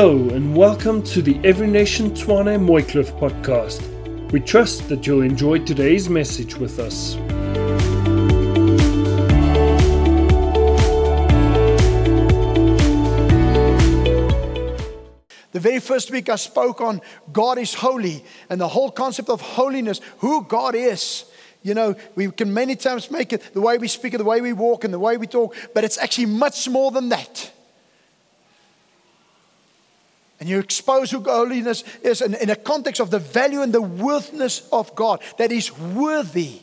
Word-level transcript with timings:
Hello 0.00 0.28
and 0.28 0.54
welcome 0.56 1.02
to 1.02 1.20
the 1.20 1.40
Every 1.42 1.66
Nation 1.66 2.12
Tshwane 2.12 2.56
Mooikloof 2.64 3.18
podcast. 3.18 3.82
We 4.30 4.38
trust 4.38 4.88
that 4.90 5.04
you'll 5.04 5.22
enjoy 5.22 5.58
today's 5.64 6.08
message 6.08 6.54
with 6.54 6.78
us. 6.78 7.14
The 15.50 15.58
very 15.58 15.80
first 15.80 16.12
week 16.12 16.28
I 16.28 16.36
spoke 16.36 16.80
on 16.80 17.00
God 17.32 17.58
is 17.58 17.74
holy 17.74 18.22
and 18.48 18.60
the 18.60 18.68
whole 18.68 18.92
concept 18.92 19.28
of 19.28 19.40
holiness, 19.40 20.00
who 20.18 20.44
God 20.44 20.76
is. 20.76 21.24
You 21.64 21.74
know, 21.74 21.96
we 22.14 22.30
can 22.30 22.54
many 22.54 22.76
times 22.76 23.10
make 23.10 23.32
it 23.32 23.52
the 23.52 23.60
way 23.60 23.78
we 23.78 23.88
speak, 23.88 24.16
the 24.16 24.22
way 24.22 24.40
we 24.40 24.52
walk, 24.52 24.84
and 24.84 24.94
the 24.94 25.00
way 25.00 25.16
we 25.16 25.26
talk, 25.26 25.56
but 25.74 25.82
it's 25.82 25.98
actually 25.98 26.26
much 26.26 26.68
more 26.68 26.92
than 26.92 27.08
that. 27.08 27.50
And 30.40 30.48
you 30.48 30.58
expose 30.58 31.10
who 31.10 31.20
holiness 31.20 31.82
is 32.02 32.20
in, 32.20 32.34
in 32.34 32.50
a 32.50 32.56
context 32.56 33.00
of 33.00 33.10
the 33.10 33.18
value 33.18 33.62
and 33.62 33.72
the 33.72 33.82
worthiness 33.82 34.68
of 34.72 34.94
God 34.94 35.20
that 35.36 35.50
is 35.50 35.76
worthy. 35.76 36.60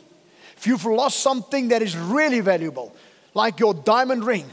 If 0.56 0.66
you've 0.66 0.84
lost 0.84 1.20
something 1.20 1.68
that 1.68 1.82
is 1.82 1.96
really 1.96 2.40
valuable, 2.40 2.94
like 3.34 3.60
your 3.60 3.74
diamond 3.74 4.24
ring, 4.24 4.46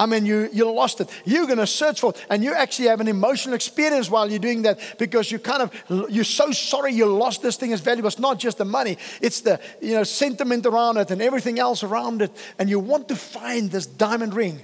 I 0.00 0.06
mean, 0.06 0.24
you, 0.24 0.48
you 0.50 0.70
lost 0.70 1.02
it. 1.02 1.10
You're 1.26 1.44
going 1.44 1.58
to 1.58 1.66
search 1.66 2.00
for 2.00 2.12
it. 2.12 2.26
And 2.30 2.42
you 2.42 2.54
actually 2.54 2.88
have 2.88 3.02
an 3.02 3.08
emotional 3.08 3.54
experience 3.54 4.08
while 4.08 4.30
you're 4.30 4.38
doing 4.38 4.62
that 4.62 4.78
because 4.98 5.30
you 5.30 5.38
kind 5.38 5.60
of, 5.60 6.10
you're 6.10 6.24
so 6.24 6.52
sorry 6.52 6.94
you 6.94 7.04
lost 7.04 7.42
this 7.42 7.56
thing 7.56 7.74
as 7.74 7.82
valuable. 7.82 8.08
It's 8.08 8.18
not 8.18 8.38
just 8.38 8.56
the 8.56 8.64
money, 8.64 8.96
it's 9.20 9.42
the, 9.42 9.60
you 9.82 9.94
know, 9.94 10.04
sentiment 10.04 10.64
around 10.64 10.96
it 10.96 11.10
and 11.10 11.20
everything 11.20 11.58
else 11.58 11.82
around 11.82 12.22
it. 12.22 12.30
And 12.58 12.70
you 12.70 12.80
want 12.80 13.08
to 13.08 13.16
find 13.16 13.70
this 13.70 13.84
diamond 13.84 14.32
ring. 14.32 14.60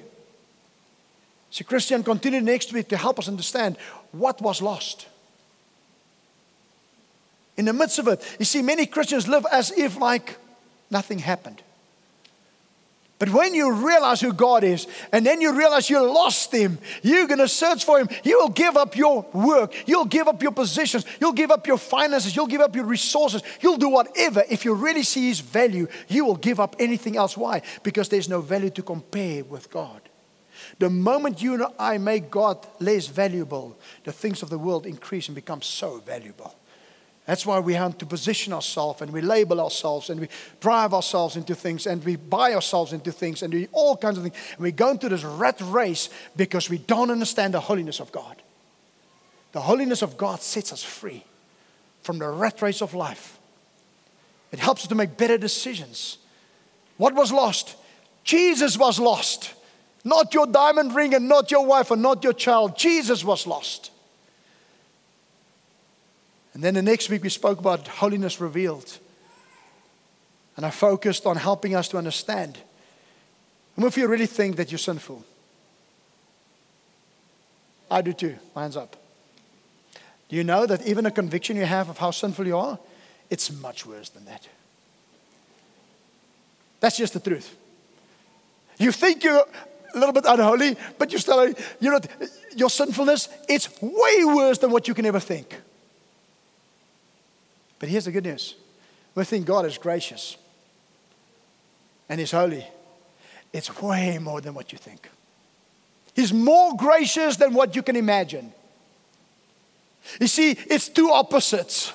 So, 1.57 1.65
Christian, 1.65 2.03
continue 2.03 2.43
next 2.43 2.71
week 2.75 2.89
to 2.89 2.99
help 2.99 3.19
us 3.19 3.29
understand 3.29 3.79
what 4.13 4.43
was 4.43 4.61
lost. 4.61 5.07
In 7.57 7.65
the 7.65 7.73
midst 7.73 7.99
of 7.99 8.09
it, 8.09 8.23
you 8.39 8.45
see, 8.45 8.61
many 8.61 8.85
Christians 8.85 9.27
live 9.27 9.47
as 9.51 9.71
if 9.71 9.99
like 9.99 10.37
nothing 10.91 11.19
happened. 11.19 11.63
But 13.19 13.31
when 13.31 13.55
you 13.55 13.73
realize 13.73 14.21
who 14.21 14.35
God 14.35 14.65
is, 14.65 14.87
and 15.13 15.25
then 15.25 15.41
you 15.41 15.57
realize 15.57 15.89
you 15.89 15.99
lost 16.07 16.53
Him, 16.53 16.79
you're 17.01 17.27
going 17.27 17.39
to 17.39 17.49
search 17.49 17.87
for 17.87 18.01
Him. 18.01 18.11
You 18.23 18.39
will 18.39 18.51
give 18.51 18.77
up 18.77 18.95
your 18.95 19.25
work. 19.33 19.73
You'll 19.89 20.05
give 20.05 20.29
up 20.29 20.43
your 20.43 20.53
positions. 20.53 21.07
You'll 21.23 21.33
give 21.33 21.51
up 21.51 21.67
your 21.67 21.79
finances. 21.79 22.37
You'll 22.37 22.49
give 22.49 22.61
up 22.61 22.77
your 22.77 22.85
resources. 22.85 23.41
You'll 23.63 23.79
do 23.79 23.89
whatever. 23.89 24.45
If 24.51 24.67
you 24.67 24.75
really 24.75 25.05
see 25.05 25.29
His 25.29 25.41
value, 25.41 25.89
you 26.07 26.27
will 26.27 26.37
give 26.37 26.61
up 26.61 26.77
anything 26.79 27.17
else. 27.17 27.35
Why? 27.35 27.63
Because 27.83 28.11
there's 28.11 28.29
no 28.29 28.43
value 28.43 28.69
to 28.69 28.83
compare 28.83 29.43
with 29.43 29.71
God. 29.71 30.06
The 30.79 30.91
moment 30.91 31.41
you 31.41 31.55
and 31.55 31.67
I 31.79 31.99
make 31.99 32.31
God 32.31 32.67
less 32.81 33.07
valuable, 33.07 33.79
the 34.05 34.13
things 34.13 34.43
of 34.43 34.51
the 34.51 34.59
world 34.59 34.85
increase 34.87 35.29
and 35.29 35.35
become 35.35 35.63
so 35.63 35.99
valuable. 35.99 36.55
That's 37.27 37.45
why 37.45 37.59
we 37.59 37.75
have 37.75 37.99
to 37.99 38.07
position 38.07 38.53
ourselves 38.53 39.03
and 39.03 39.13
we 39.13 39.21
label 39.21 39.61
ourselves 39.61 40.11
and 40.11 40.21
we 40.21 40.29
drive 40.61 40.95
ourselves 40.95 41.35
into 41.35 41.57
things 41.57 41.87
and 41.87 42.05
we 42.05 42.15
buy 42.15 42.55
ourselves 42.55 42.93
into 42.93 43.11
things 43.11 43.43
and 43.43 43.53
we 43.53 43.67
all 43.73 43.97
kinds 43.97 44.17
of 44.17 44.23
things. 44.23 44.37
And 44.53 44.61
we 44.61 44.71
go 44.71 44.91
into 44.91 45.09
this 45.09 45.25
rat 45.25 45.61
race 45.61 46.09
because 46.37 46.71
we 46.71 46.79
don't 46.79 47.11
understand 47.11 47.55
the 47.55 47.61
holiness 47.61 47.99
of 47.99 48.13
God. 48.13 48.41
The 49.53 49.61
holiness 49.61 50.03
of 50.03 50.17
God 50.17 50.41
sets 50.41 50.73
us 50.73 50.85
free 50.85 51.25
from 52.03 52.19
the 52.19 52.29
rat 52.29 52.63
race 52.63 52.81
of 52.81 52.95
life. 52.95 53.39
It 54.53 54.61
helps 54.61 54.83
us 54.83 54.89
to 54.89 54.95
make 54.95 55.17
better 55.17 55.37
decisions. 55.37 56.19
What 56.97 57.15
was 57.15 57.33
lost? 57.33 57.75
Jesus 58.23 58.79
was 58.79 59.01
lost. 59.01 59.53
Not 60.07 60.33
your 60.35 60.47
diamond 60.47 60.95
ring 60.95 61.15
and 61.15 61.29
not 61.29 61.51
your 61.51 61.67
wife 61.67 61.91
and 61.91 62.01
not 62.01 62.23
your 62.23 62.33
child. 62.33 62.79
Jesus 62.79 63.25
was 63.25 63.45
lost. 63.45 63.91
And 66.55 66.63
then 66.63 66.75
the 66.75 66.83
next 66.83 67.11
week 67.11 67.25
we 67.25 67.29
spoke 67.29 67.59
about 67.59 67.89
holiness 67.89 68.41
revealed. 68.41 68.99
And 70.57 70.65
I 70.65 70.71
focused 70.71 71.27
on 71.27 71.35
helping 71.35 71.75
us 71.75 71.89
to 71.89 71.99
understand. 71.99 72.57
And 73.75 73.85
if 73.85 73.97
you 73.97 74.07
really 74.07 74.27
think 74.27 74.55
that 74.59 74.71
you're 74.71 74.79
sinful, 74.79 75.25
I 77.91 78.01
do 78.01 78.13
too. 78.13 78.37
Hands 78.55 78.77
up. 78.77 78.95
Do 80.29 80.37
you 80.37 80.45
know 80.45 80.67
that 80.67 80.87
even 80.87 81.05
a 81.07 81.11
conviction 81.11 81.57
you 81.57 81.65
have 81.65 81.89
of 81.89 81.99
how 81.99 82.13
sinful 82.13 82.47
you 82.47 82.57
are, 82.57 82.79
it's 83.29 83.51
much 83.51 83.85
worse 83.85 84.09
than 84.11 84.25
that? 84.27 84.47
That's 86.79 86.97
just 86.97 87.13
the 87.13 87.19
truth. 87.19 87.57
You 88.79 88.93
think 88.93 89.25
you're 89.25 89.45
a 89.95 89.99
little 89.99 90.13
bit 90.13 90.25
unholy, 90.27 90.77
but 90.99 91.11
you're 91.11 91.21
still, 91.21 91.49
you 91.81 91.91
know, 91.91 92.01
your 92.57 92.71
sinfulness, 92.71 93.29
it's 93.49 93.69
way 93.81 94.25
worse 94.25 94.59
than 94.59 94.71
what 94.71 94.89
you 94.89 94.95
can 94.95 95.07
ever 95.07 95.21
think. 95.21 95.61
But 97.79 97.89
here's 97.89 98.07
the 98.07 98.13
good 98.13 98.25
news 98.25 98.55
we 99.15 99.25
think 99.25 99.47
God 99.47 99.67
is 99.67 99.79
gracious 99.79 100.37
and 102.09 102.21
He's 102.21 102.31
holy. 102.31 102.67
It's 103.53 103.81
way 103.81 104.19
more 104.19 104.41
than 104.41 104.55
what 104.55 104.73
you 104.73 104.79
think. 104.79 105.09
He's 106.15 106.33
more 106.33 106.77
gracious 106.77 107.37
than 107.37 107.55
what 107.55 107.77
you 107.77 107.83
can 107.83 107.97
imagine. 107.97 108.53
You 110.21 110.27
see, 110.27 110.53
it's 110.53 110.89
two 110.89 111.11
opposites. 111.11 111.93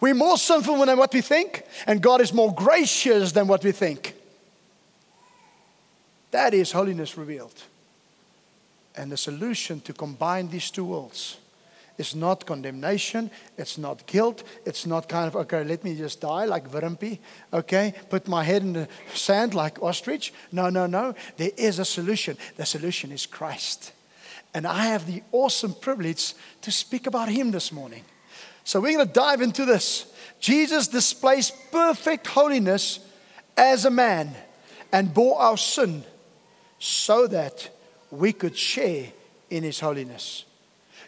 We're 0.00 0.14
more 0.14 0.36
sinful 0.36 0.84
than 0.84 0.98
what 0.98 1.12
we 1.14 1.20
think, 1.20 1.64
and 1.86 2.02
God 2.02 2.20
is 2.20 2.32
more 2.32 2.52
gracious 2.54 3.32
than 3.32 3.46
what 3.46 3.64
we 3.64 3.72
think. 3.72 4.15
That 6.36 6.52
is 6.52 6.72
holiness 6.72 7.16
revealed. 7.16 7.62
And 8.94 9.10
the 9.10 9.16
solution 9.16 9.80
to 9.80 9.94
combine 9.94 10.50
these 10.50 10.70
two 10.70 10.84
worlds 10.84 11.38
is 11.96 12.14
not 12.14 12.44
condemnation. 12.44 13.30
It's 13.56 13.78
not 13.78 14.06
guilt. 14.06 14.42
It's 14.66 14.84
not 14.84 15.08
kind 15.08 15.28
of, 15.28 15.36
okay, 15.36 15.64
let 15.64 15.82
me 15.82 15.96
just 15.96 16.20
die 16.20 16.44
like 16.44 16.70
Wimpy. 16.70 17.20
Okay, 17.54 17.94
put 18.10 18.28
my 18.28 18.44
head 18.44 18.60
in 18.60 18.74
the 18.74 18.86
sand 19.14 19.54
like 19.54 19.82
ostrich. 19.82 20.34
No, 20.52 20.68
no, 20.68 20.84
no. 20.84 21.14
There 21.38 21.52
is 21.56 21.78
a 21.78 21.86
solution. 21.86 22.36
The 22.58 22.66
solution 22.66 23.12
is 23.12 23.24
Christ. 23.24 23.92
And 24.52 24.66
I 24.66 24.88
have 24.88 25.06
the 25.06 25.22
awesome 25.32 25.72
privilege 25.72 26.34
to 26.60 26.70
speak 26.70 27.06
about 27.06 27.30
Him 27.30 27.50
this 27.50 27.72
morning. 27.72 28.04
So 28.62 28.78
we're 28.78 28.92
going 28.92 29.08
to 29.08 29.10
dive 29.10 29.40
into 29.40 29.64
this. 29.64 30.12
Jesus 30.38 30.86
displays 30.86 31.50
perfect 31.72 32.26
holiness 32.26 33.00
as 33.56 33.86
a 33.86 33.90
man 33.90 34.34
and 34.92 35.14
bore 35.14 35.40
our 35.40 35.56
sin 35.56 36.04
so 36.86 37.26
that 37.26 37.68
we 38.12 38.32
could 38.32 38.56
share 38.56 39.08
in 39.50 39.64
His 39.64 39.80
holiness. 39.80 40.44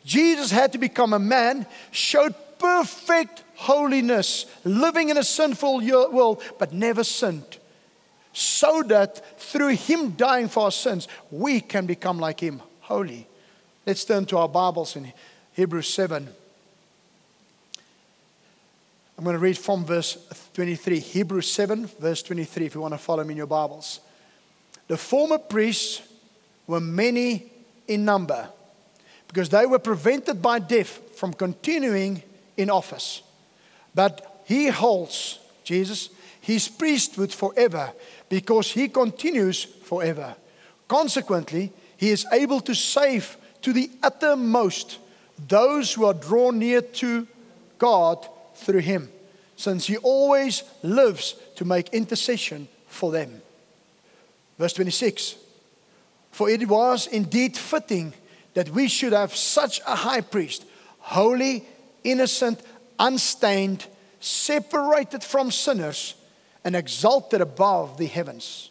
Jesus 0.05 0.51
had 0.51 0.73
to 0.73 0.79
become 0.79 1.13
a 1.13 1.21
man, 1.21 1.67
showed 1.93 2.35
perfect 2.59 3.45
holiness, 3.55 4.47
living 4.65 5.09
in 5.09 5.17
a 5.17 5.23
sinful 5.23 5.81
world, 6.11 6.43
but 6.59 6.73
never 6.73 7.05
sinned. 7.05 7.59
So 8.33 8.83
that 8.85 9.41
through 9.41 9.77
him 9.77 10.11
dying 10.11 10.49
for 10.49 10.65
our 10.65 10.73
sins, 10.73 11.07
we 11.31 11.61
can 11.61 11.87
become 11.87 12.19
like 12.19 12.41
him, 12.41 12.61
holy. 12.81 13.29
Let's 13.87 14.05
turn 14.05 14.27
to 14.27 14.39
our 14.39 14.49
Bibles 14.49 14.97
in 14.97 15.13
Hebrews 15.53 15.89
7. 15.95 16.29
I'm 19.17 19.25
going 19.25 19.35
to 19.35 19.41
read 19.41 19.59
from 19.59 19.85
verse 19.85 20.19
23. 20.55 20.99
Hebrews 20.99 21.51
7, 21.51 21.87
verse 21.87 22.23
23, 22.23 22.67
if 22.67 22.75
you 22.75 22.81
want 22.81 22.95
to 22.95 22.99
follow 22.99 23.23
me 23.23 23.33
in 23.33 23.39
your 23.39 23.47
Bibles. 23.47 24.01
The 24.89 24.97
former 24.97 25.39
priests 25.39 26.03
were 26.67 26.81
many 26.81 27.51
in 27.87 28.05
number 28.05 28.49
because 29.29 29.51
they 29.51 29.67
were 29.67 29.79
prevented 29.79 30.43
by 30.43 30.59
death 30.59 31.17
from 31.17 31.33
continuing 31.33 32.23
in 32.57 32.71
office. 32.71 33.23
But 33.95 34.43
he 34.47 34.69
holds, 34.69 35.39
Jesus, 35.65 36.09
his 36.41 36.69
priesthood 36.69 37.33
forever 37.33 37.93
because 38.29 38.73
he 38.73 38.89
continues 38.89 39.65
forever. 39.65 40.35
Consequently, 40.89 41.73
he 41.97 42.11
is 42.11 42.27
able 42.33 42.61
to 42.61 42.75
save 42.75 43.37
to 43.63 43.73
the 43.73 43.91
uttermost 44.03 44.99
those 45.47 45.93
who 45.93 46.07
are 46.07 46.15
drawn 46.15 46.59
near 46.59 46.81
to 46.81 47.27
God 47.79 48.27
through 48.55 48.81
him, 48.81 49.11
since 49.57 49.87
he 49.87 49.99
always 49.99 50.63
lives 50.83 51.35
to 51.57 51.65
make 51.65 51.91
intercession 51.91 52.69
for 52.87 53.13
them. 53.13 53.43
Verse 54.59 54.73
26 54.73 55.37
For 56.31 56.51
it 56.51 56.69
was 56.69 57.07
indeed 57.07 57.57
fitting 57.57 58.13
that 58.55 58.71
we 58.71 58.89
should 58.89 59.13
have 59.13 59.35
such 59.35 59.81
a 59.87 59.95
high 59.95 60.21
priest, 60.21 60.65
holy, 60.99 61.65
innocent, 62.05 62.61
unstained, 62.99 63.87
separated 64.21 65.23
from 65.23 65.51
sinners, 65.51 66.15
and 66.65 66.75
exalted 66.75 67.41
above 67.41 67.99
the 67.99 68.07
heavens. 68.07 68.71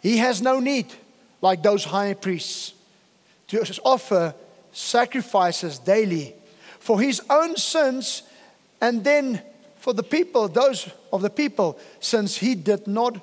He 0.00 0.18
has 0.18 0.42
no 0.42 0.60
need, 0.60 0.92
like 1.40 1.62
those 1.62 1.84
high 1.84 2.14
priests, 2.14 2.74
to 3.48 3.60
offer 3.84 4.34
sacrifices 4.72 5.78
daily 5.78 6.34
for 6.80 7.00
his 7.00 7.22
own 7.30 7.56
sins 7.56 8.22
and 8.80 9.04
then 9.04 9.40
for 9.78 9.92
the 9.92 10.02
people, 10.02 10.48
those 10.48 10.88
of 11.12 11.22
the 11.22 11.30
people, 11.30 11.78
since 12.00 12.36
he 12.36 12.54
did 12.54 12.86
not, 12.86 13.16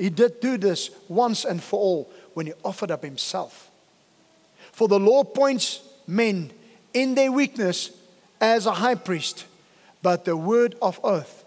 he 0.00 0.08
did 0.08 0.40
do 0.40 0.56
this 0.56 0.90
once 1.08 1.44
and 1.44 1.62
for 1.62 1.78
all 1.78 2.12
when 2.34 2.46
he 2.46 2.52
offered 2.64 2.90
up 2.90 3.04
himself. 3.04 3.70
For 4.72 4.88
the 4.88 4.98
law 4.98 5.20
appoints 5.20 5.82
men 6.06 6.50
in 6.94 7.14
their 7.14 7.30
weakness 7.30 7.90
as 8.40 8.66
a 8.66 8.72
high 8.72 8.94
priest, 8.94 9.44
but 10.02 10.24
the 10.24 10.36
word 10.36 10.74
of 10.80 10.98
oath, 11.04 11.44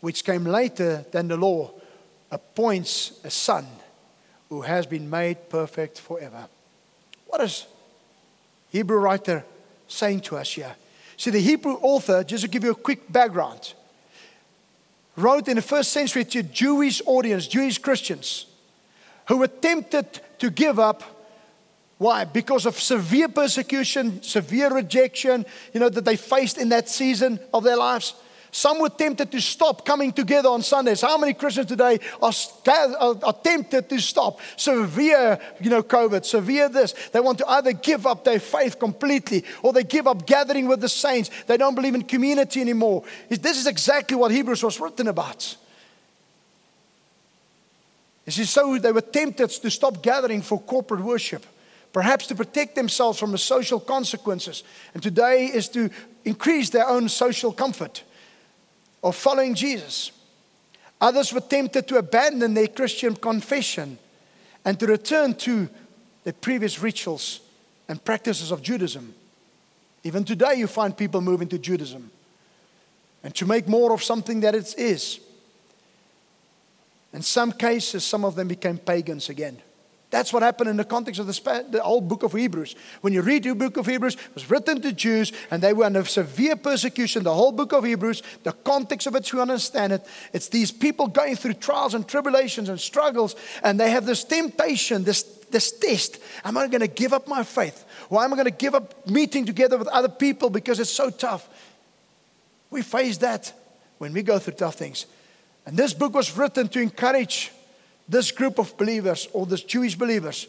which 0.00 0.24
came 0.24 0.44
later 0.44 1.04
than 1.12 1.28
the 1.28 1.36
law, 1.36 1.70
appoints 2.30 3.20
a 3.22 3.30
son 3.30 3.66
who 4.48 4.62
has 4.62 4.84
been 4.84 5.08
made 5.08 5.48
perfect 5.48 6.00
forever. 6.00 6.48
What 7.26 7.40
is 7.40 7.66
Hebrew 8.70 8.98
writer 8.98 9.44
saying 9.86 10.22
to 10.22 10.36
us 10.36 10.52
here? 10.52 10.74
See, 11.16 11.30
the 11.30 11.40
Hebrew 11.40 11.74
author, 11.74 12.24
just 12.24 12.42
to 12.42 12.48
give 12.48 12.64
you 12.64 12.72
a 12.72 12.74
quick 12.74 13.12
background, 13.12 13.74
wrote 15.16 15.48
in 15.48 15.56
the 15.56 15.62
first 15.62 15.92
century 15.92 16.24
to 16.24 16.42
Jewish 16.42 17.02
audience, 17.06 17.46
Jewish 17.46 17.78
Christians, 17.78 18.46
who 19.28 19.38
were 19.38 19.48
tempted 19.48 20.20
to 20.38 20.50
give 20.50 20.78
up. 20.78 21.02
Why? 21.98 22.24
Because 22.24 22.66
of 22.66 22.80
severe 22.80 23.28
persecution, 23.28 24.22
severe 24.22 24.74
rejection, 24.74 25.46
you 25.72 25.80
know, 25.80 25.88
that 25.88 26.04
they 26.04 26.16
faced 26.16 26.58
in 26.58 26.70
that 26.70 26.88
season 26.88 27.38
of 27.54 27.62
their 27.62 27.76
lives. 27.76 28.14
Some 28.54 28.80
were 28.80 28.90
tempted 28.90 29.32
to 29.32 29.40
stop 29.40 29.86
coming 29.86 30.12
together 30.12 30.50
on 30.50 30.60
Sundays. 30.60 31.00
How 31.00 31.16
many 31.16 31.32
Christians 31.32 31.68
today 31.68 31.98
are, 32.20 32.32
are, 32.66 33.32
tempted 33.32 33.88
to 33.88 33.98
stop? 33.98 34.40
Severe, 34.58 35.40
you 35.58 35.70
know, 35.70 35.82
COVID, 35.82 36.22
severe 36.22 36.68
this. 36.68 36.92
They 37.12 37.20
want 37.20 37.38
to 37.38 37.48
either 37.48 37.72
give 37.72 38.06
up 38.06 38.24
their 38.24 38.38
faith 38.38 38.78
completely 38.78 39.46
or 39.62 39.72
they 39.72 39.84
give 39.84 40.06
up 40.06 40.26
gathering 40.26 40.68
with 40.68 40.82
the 40.82 40.88
saints. 40.90 41.30
They 41.46 41.56
don't 41.56 41.74
believe 41.74 41.94
in 41.94 42.02
community 42.02 42.60
anymore. 42.60 43.04
This 43.30 43.56
is 43.56 43.66
exactly 43.66 44.18
what 44.18 44.30
Hebrews 44.30 44.62
was 44.62 44.78
written 44.78 45.08
about. 45.08 45.56
You 48.26 48.32
see, 48.32 48.44
so 48.44 48.76
they 48.76 48.92
were 48.92 49.00
tempted 49.00 49.48
to 49.48 49.70
stop 49.70 50.02
gathering 50.02 50.42
for 50.42 50.60
corporate 50.60 51.00
worship, 51.00 51.46
perhaps 51.94 52.26
to 52.26 52.34
protect 52.34 52.74
themselves 52.74 53.18
from 53.18 53.32
the 53.32 53.38
social 53.38 53.80
consequences. 53.80 54.62
And 54.92 55.02
today 55.02 55.46
is 55.46 55.70
to 55.70 55.88
increase 56.26 56.68
their 56.68 56.86
own 56.86 57.08
social 57.08 57.50
comfort 57.50 58.02
of 59.02 59.16
following 59.16 59.54
Jesus. 59.54 60.12
Others 61.00 61.32
were 61.32 61.40
tempted 61.40 61.88
to 61.88 61.96
abandon 61.96 62.54
their 62.54 62.68
Christian 62.68 63.16
confession 63.16 63.98
and 64.64 64.78
to 64.78 64.86
return 64.86 65.34
to 65.34 65.68
the 66.24 66.32
previous 66.32 66.80
rituals 66.80 67.40
and 67.88 68.02
practices 68.04 68.52
of 68.52 68.62
Judaism. 68.62 69.14
Even 70.04 70.24
today, 70.24 70.54
you 70.54 70.66
find 70.66 70.96
people 70.96 71.20
moving 71.20 71.48
to 71.48 71.58
Judaism 71.58 72.10
and 73.24 73.34
to 73.34 73.46
make 73.46 73.68
more 73.68 73.92
of 73.92 74.02
something 74.02 74.40
that 74.40 74.54
it 74.54 74.74
is. 74.78 75.20
In 77.12 77.22
some 77.22 77.52
cases, 77.52 78.04
some 78.04 78.24
of 78.24 78.34
them 78.34 78.48
became 78.48 78.78
pagans 78.78 79.28
again. 79.28 79.58
That's 80.12 80.30
what 80.30 80.42
happened 80.42 80.68
in 80.68 80.76
the 80.76 80.84
context 80.84 81.18
of 81.20 81.26
the, 81.26 81.66
the 81.70 81.82
whole 81.82 82.02
book 82.02 82.22
of 82.22 82.34
Hebrews. 82.34 82.76
When 83.00 83.14
you 83.14 83.22
read 83.22 83.44
the 83.44 83.54
book 83.54 83.78
of 83.78 83.86
Hebrews, 83.86 84.16
it 84.16 84.34
was 84.34 84.50
written 84.50 84.82
to 84.82 84.92
Jews 84.92 85.32
and 85.50 85.62
they 85.62 85.72
were 85.72 85.86
under 85.86 86.04
severe 86.04 86.54
persecution. 86.54 87.22
The 87.22 87.32
whole 87.32 87.50
book 87.50 87.72
of 87.72 87.82
Hebrews, 87.82 88.22
the 88.42 88.52
context 88.52 89.06
of 89.06 89.16
it, 89.16 89.32
you 89.32 89.40
understand 89.40 89.94
it. 89.94 90.06
It's 90.34 90.48
these 90.48 90.70
people 90.70 91.08
going 91.08 91.36
through 91.36 91.54
trials 91.54 91.94
and 91.94 92.06
tribulations 92.06 92.68
and 92.68 92.78
struggles, 92.78 93.34
and 93.62 93.80
they 93.80 93.90
have 93.90 94.04
this 94.04 94.22
temptation, 94.22 95.02
this, 95.02 95.22
this 95.50 95.72
test. 95.72 96.18
Am 96.44 96.58
I 96.58 96.66
going 96.66 96.80
to 96.80 96.88
give 96.88 97.14
up 97.14 97.26
my 97.26 97.42
faith? 97.42 97.82
Or 98.10 98.22
am 98.22 98.34
I 98.34 98.36
going 98.36 98.44
to 98.44 98.50
give 98.50 98.74
up 98.74 99.08
meeting 99.08 99.46
together 99.46 99.78
with 99.78 99.88
other 99.88 100.10
people 100.10 100.50
because 100.50 100.78
it's 100.78 100.90
so 100.90 101.08
tough? 101.08 101.48
We 102.68 102.82
face 102.82 103.16
that 103.18 103.50
when 103.96 104.12
we 104.12 104.22
go 104.22 104.38
through 104.38 104.54
tough 104.54 104.74
things. 104.74 105.06
And 105.64 105.74
this 105.74 105.94
book 105.94 106.12
was 106.12 106.36
written 106.36 106.68
to 106.68 106.80
encourage 106.80 107.50
this 108.12 108.30
group 108.30 108.58
of 108.58 108.76
believers 108.76 109.26
or 109.32 109.46
this 109.46 109.62
Jewish 109.62 109.96
believers 109.96 110.46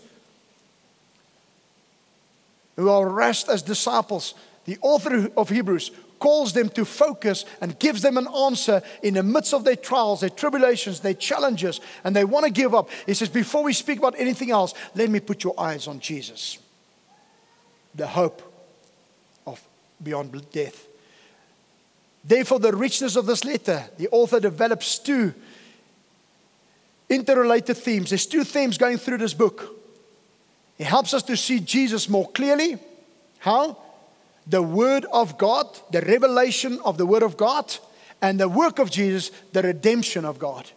who 2.76 2.90
are 2.90 3.08
raised 3.08 3.50
as 3.50 3.62
disciples, 3.62 4.34
the 4.66 4.78
author 4.82 5.30
of 5.38 5.50
Hebrews 5.50 5.92
calls 6.20 6.54
them 6.54 6.70
to 6.70 6.86
focus 6.86 7.46
and 7.62 7.80
gives 7.80 8.02
them 8.02 8.18
an 8.18 8.28
answer 8.28 8.82
in 9.02 9.14
the 9.14 9.24
midst 9.24 9.54
of 9.54 9.64
their 9.64 9.76
trials, 9.76 10.20
their 10.22 10.30
tribulations, 10.30 11.00
their 11.00 11.14
challenges, 11.14 11.80
and 12.04 12.16
they 12.16 12.26
want 12.26 12.46
to 12.46 12.52
give 12.52 12.76
up. 12.76 12.90
He 13.06 13.14
says, 13.14 13.30
Before 13.30 13.64
we 13.64 13.74
speak 13.74 14.00
about 14.00 14.16
anything 14.18 14.52
else, 14.52 14.74
let 14.96 15.10
me 15.10 15.20
put 15.20 15.44
your 15.44 15.58
eyes 15.58 15.88
on 15.88 16.00
Jesus, 16.00 16.58
the 17.96 18.08
hope 18.08 18.42
of 19.48 19.62
beyond 20.02 20.52
death. 20.52 20.88
Therefore, 22.26 22.60
the 22.60 22.76
richness 22.76 23.16
of 23.16 23.26
this 23.26 23.44
letter, 23.44 23.86
the 23.98 24.10
author 24.10 24.40
develops 24.40 25.00
two 25.00 25.34
interrelated 27.14 27.78
themes. 27.78 28.10
There's 28.10 28.26
two 28.26 28.44
themes 28.44 28.78
going 28.78 28.98
through 28.98 29.20
this 29.20 29.34
book. 29.34 29.80
It 30.78 30.86
helps 30.86 31.14
us 31.14 31.24
to 31.24 31.38
see 31.38 31.60
Jesus 31.60 32.10
more 32.10 32.30
clearly. 32.32 32.78
How? 33.40 33.78
The 34.48 34.62
Word 34.62 35.06
of 35.12 35.38
God, 35.38 35.68
the 35.92 36.02
revelation 36.02 36.80
of 36.84 36.98
the 36.98 37.06
Word 37.06 37.24
of 37.24 37.38
God, 37.38 37.74
and 38.22 38.40
the 38.40 38.50
work 38.50 38.80
of 38.80 38.90
Jesus, 38.90 39.32
the 39.52 39.62
redemption 39.62 40.26
of 40.26 40.40
God. 40.40 40.70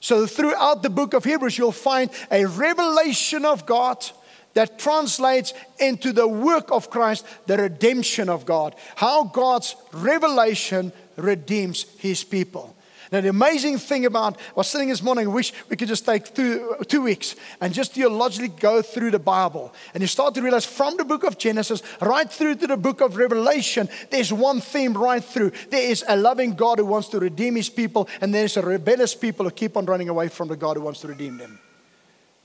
So, 0.00 0.26
throughout 0.26 0.82
the 0.82 0.90
book 0.90 1.14
of 1.14 1.24
Hebrews, 1.24 1.56
you'll 1.56 1.72
find 1.72 2.10
a 2.30 2.44
revelation 2.44 3.44
of 3.44 3.64
God 3.64 4.04
that 4.52 4.78
translates 4.78 5.52
into 5.78 6.12
the 6.12 6.28
work 6.28 6.70
of 6.70 6.90
Christ, 6.90 7.26
the 7.46 7.56
redemption 7.56 8.28
of 8.28 8.44
God. 8.44 8.74
How 8.96 9.24
God's 9.24 9.76
revelation 9.92 10.92
redeems 11.16 11.84
his 11.98 12.24
people. 12.24 12.74
Now, 13.14 13.20
the 13.20 13.28
amazing 13.28 13.78
thing 13.78 14.06
about, 14.06 14.36
I 14.36 14.52
was 14.56 14.66
sitting 14.66 14.88
this 14.88 15.00
morning, 15.00 15.28
I 15.28 15.30
wish 15.30 15.52
we 15.68 15.76
could 15.76 15.86
just 15.86 16.04
take 16.04 16.34
two, 16.34 16.74
two 16.88 17.02
weeks 17.02 17.36
and 17.60 17.72
just 17.72 17.92
theologically 17.92 18.48
go 18.48 18.82
through 18.82 19.12
the 19.12 19.20
Bible. 19.20 19.72
And 19.94 20.00
you 20.00 20.08
start 20.08 20.34
to 20.34 20.42
realize 20.42 20.66
from 20.66 20.96
the 20.96 21.04
book 21.04 21.22
of 21.22 21.38
Genesis 21.38 21.80
right 22.00 22.28
through 22.28 22.56
to 22.56 22.66
the 22.66 22.76
book 22.76 23.00
of 23.00 23.16
Revelation, 23.16 23.88
there's 24.10 24.32
one 24.32 24.60
theme 24.60 24.94
right 24.94 25.22
through. 25.22 25.52
There 25.70 25.88
is 25.88 26.04
a 26.08 26.16
loving 26.16 26.54
God 26.54 26.80
who 26.80 26.86
wants 26.86 27.06
to 27.10 27.20
redeem 27.20 27.54
his 27.54 27.70
people, 27.70 28.08
and 28.20 28.34
there's 28.34 28.56
a 28.56 28.62
rebellious 28.62 29.14
people 29.14 29.44
who 29.44 29.52
keep 29.52 29.76
on 29.76 29.86
running 29.86 30.08
away 30.08 30.26
from 30.26 30.48
the 30.48 30.56
God 30.56 30.76
who 30.76 30.82
wants 30.82 31.00
to 31.02 31.06
redeem 31.06 31.38
them. 31.38 31.60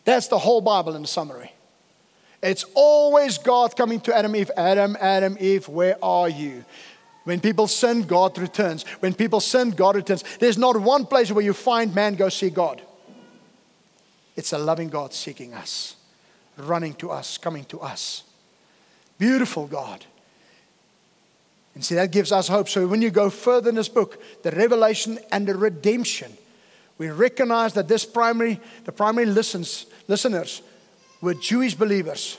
That's 0.06 0.28
the 0.28 0.38
whole 0.38 0.62
Bible 0.62 0.96
in 0.96 1.04
summary. 1.08 1.52
It's 2.44 2.66
always 2.76 3.40
God 3.40 3.76
coming 3.76 4.02
to 4.02 4.16
Adam, 4.16 4.36
Eve, 4.36 4.52
Adam, 4.56 4.96
Adam, 5.02 5.36
Eve, 5.40 5.68
where 5.68 5.98
are 6.06 6.30
you? 6.30 6.64
When 7.24 7.40
people 7.40 7.68
sin, 7.68 8.04
God 8.04 8.38
returns. 8.38 8.84
When 9.02 9.14
people 9.14 9.40
sin, 9.40 9.72
God 9.72 9.96
returns. 9.96 10.24
There's 10.40 10.58
not 10.58 10.80
one 10.80 11.06
place 11.06 11.32
where 11.32 11.44
you 11.44 11.54
find 11.54 11.94
man 11.94 12.16
go 12.16 12.30
see 12.30 12.50
God. 12.50 12.82
It's 14.36 14.54
a 14.54 14.58
loving 14.58 14.90
God 14.90 15.14
seeking 15.14 15.54
us, 15.54 15.96
running 16.58 16.94
to 16.96 17.12
us, 17.12 17.38
coming 17.38 17.66
to 17.66 17.82
us. 17.82 18.24
Beautiful 19.18 19.68
God. 19.68 20.06
And 21.76 21.84
see, 21.84 21.96
that 21.96 22.12
gives 22.12 22.32
us 22.32 22.48
hope. 22.48 22.70
So 22.70 22.88
when 22.88 23.02
you 23.02 23.10
go 23.10 23.30
further 23.30 23.70
in 23.70 23.76
this 23.76 23.90
book, 23.90 24.22
the 24.44 24.52
revelation 24.52 25.20
and 25.32 25.48
the 25.48 25.56
redemption, 25.56 26.38
we 26.98 27.10
recognize 27.10 27.74
that 27.74 27.88
this 27.88 28.06
primary, 28.06 28.60
the 28.86 28.92
primary 28.92 29.26
listens, 29.26 29.86
listeners 30.08 30.62
were 31.22 31.34
Jewish 31.34 31.76
believers 31.76 32.38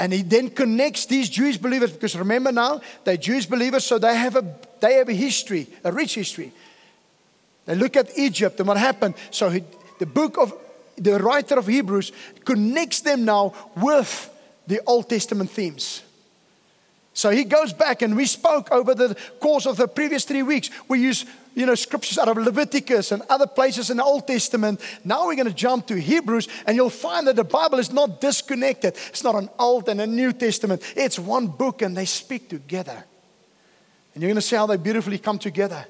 and 0.00 0.14
he 0.14 0.22
then 0.22 0.48
connects 0.48 1.04
these 1.04 1.28
Jewish 1.28 1.58
believers, 1.58 1.92
because 1.92 2.16
remember 2.16 2.50
now, 2.50 2.80
they're 3.04 3.18
Jewish 3.18 3.44
believers, 3.44 3.84
so 3.84 3.98
they 3.98 4.16
have 4.16 4.34
a, 4.34 4.56
they 4.80 4.94
have 4.94 5.10
a 5.10 5.12
history, 5.12 5.66
a 5.84 5.92
rich 5.92 6.14
history. 6.14 6.52
They 7.66 7.74
look 7.74 7.96
at 7.96 8.18
Egypt 8.18 8.58
and 8.58 8.66
what 8.66 8.78
happened. 8.78 9.14
So 9.30 9.50
he, 9.50 9.62
the 9.98 10.06
book 10.06 10.38
of 10.38 10.54
the 10.96 11.18
writer 11.18 11.58
of 11.58 11.66
Hebrews 11.66 12.12
connects 12.46 13.02
them 13.02 13.26
now 13.26 13.52
with 13.76 14.30
the 14.66 14.80
Old 14.86 15.10
Testament 15.10 15.50
themes. 15.50 16.02
So 17.12 17.30
he 17.30 17.44
goes 17.44 17.72
back, 17.72 18.02
and 18.02 18.16
we 18.16 18.26
spoke 18.26 18.70
over 18.70 18.94
the 18.94 19.16
course 19.40 19.66
of 19.66 19.76
the 19.76 19.88
previous 19.88 20.24
three 20.24 20.42
weeks. 20.42 20.70
We 20.88 21.00
use 21.00 21.26
you 21.54 21.66
know, 21.66 21.74
scriptures 21.74 22.18
out 22.18 22.28
of 22.28 22.36
Leviticus 22.36 23.10
and 23.10 23.22
other 23.28 23.46
places 23.46 23.90
in 23.90 23.96
the 23.96 24.04
Old 24.04 24.26
Testament. 24.26 24.80
Now 25.04 25.26
we're 25.26 25.34
going 25.34 25.48
to 25.48 25.52
jump 25.54 25.86
to 25.88 26.00
Hebrews, 26.00 26.48
and 26.66 26.76
you'll 26.76 26.90
find 26.90 27.26
that 27.26 27.36
the 27.36 27.44
Bible 27.44 27.78
is 27.78 27.92
not 27.92 28.20
disconnected. 28.20 28.96
It's 29.08 29.24
not 29.24 29.34
an 29.34 29.50
Old 29.58 29.88
and 29.88 30.00
a 30.00 30.06
New 30.06 30.32
Testament. 30.32 30.82
It's 30.96 31.18
one 31.18 31.48
book, 31.48 31.82
and 31.82 31.96
they 31.96 32.04
speak 32.04 32.48
together. 32.48 33.04
And 34.14 34.22
you're 34.22 34.28
going 34.28 34.36
to 34.36 34.42
see 34.42 34.56
how 34.56 34.66
they 34.66 34.76
beautifully 34.76 35.18
come 35.18 35.38
together. 35.38 35.84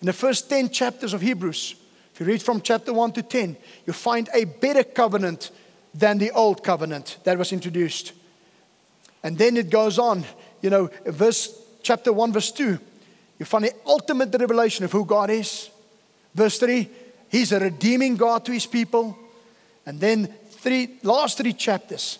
In 0.00 0.06
the 0.06 0.12
first 0.12 0.50
10 0.50 0.70
chapters 0.70 1.14
of 1.14 1.22
Hebrews, 1.22 1.74
if 2.12 2.20
you 2.20 2.26
read 2.26 2.42
from 2.42 2.60
chapter 2.60 2.92
1 2.92 3.12
to 3.12 3.22
10, 3.22 3.56
you 3.86 3.92
find 3.92 4.28
a 4.34 4.44
better 4.44 4.84
covenant 4.84 5.50
than 5.94 6.18
the 6.18 6.30
old 6.32 6.62
covenant 6.62 7.18
that 7.24 7.38
was 7.38 7.52
introduced. 7.52 8.12
And 9.22 9.36
then 9.36 9.56
it 9.56 9.70
goes 9.70 9.98
on, 9.98 10.24
you 10.66 10.70
know, 10.70 10.90
verse 11.06 11.56
chapter 11.82 12.12
1, 12.12 12.32
verse 12.32 12.50
2 12.50 12.78
you 13.38 13.44
find 13.44 13.64
the 13.64 13.74
ultimate 13.86 14.34
revelation 14.34 14.84
of 14.84 14.92
who 14.92 15.04
God 15.04 15.30
is. 15.30 15.70
Verse 16.34 16.58
3, 16.58 16.88
He's 17.28 17.52
a 17.52 17.60
redeeming 17.60 18.16
God 18.16 18.44
to 18.46 18.52
His 18.52 18.66
people. 18.66 19.16
And 19.84 20.00
then 20.00 20.26
three 20.48 20.96
last 21.02 21.38
three 21.38 21.52
chapters, 21.52 22.18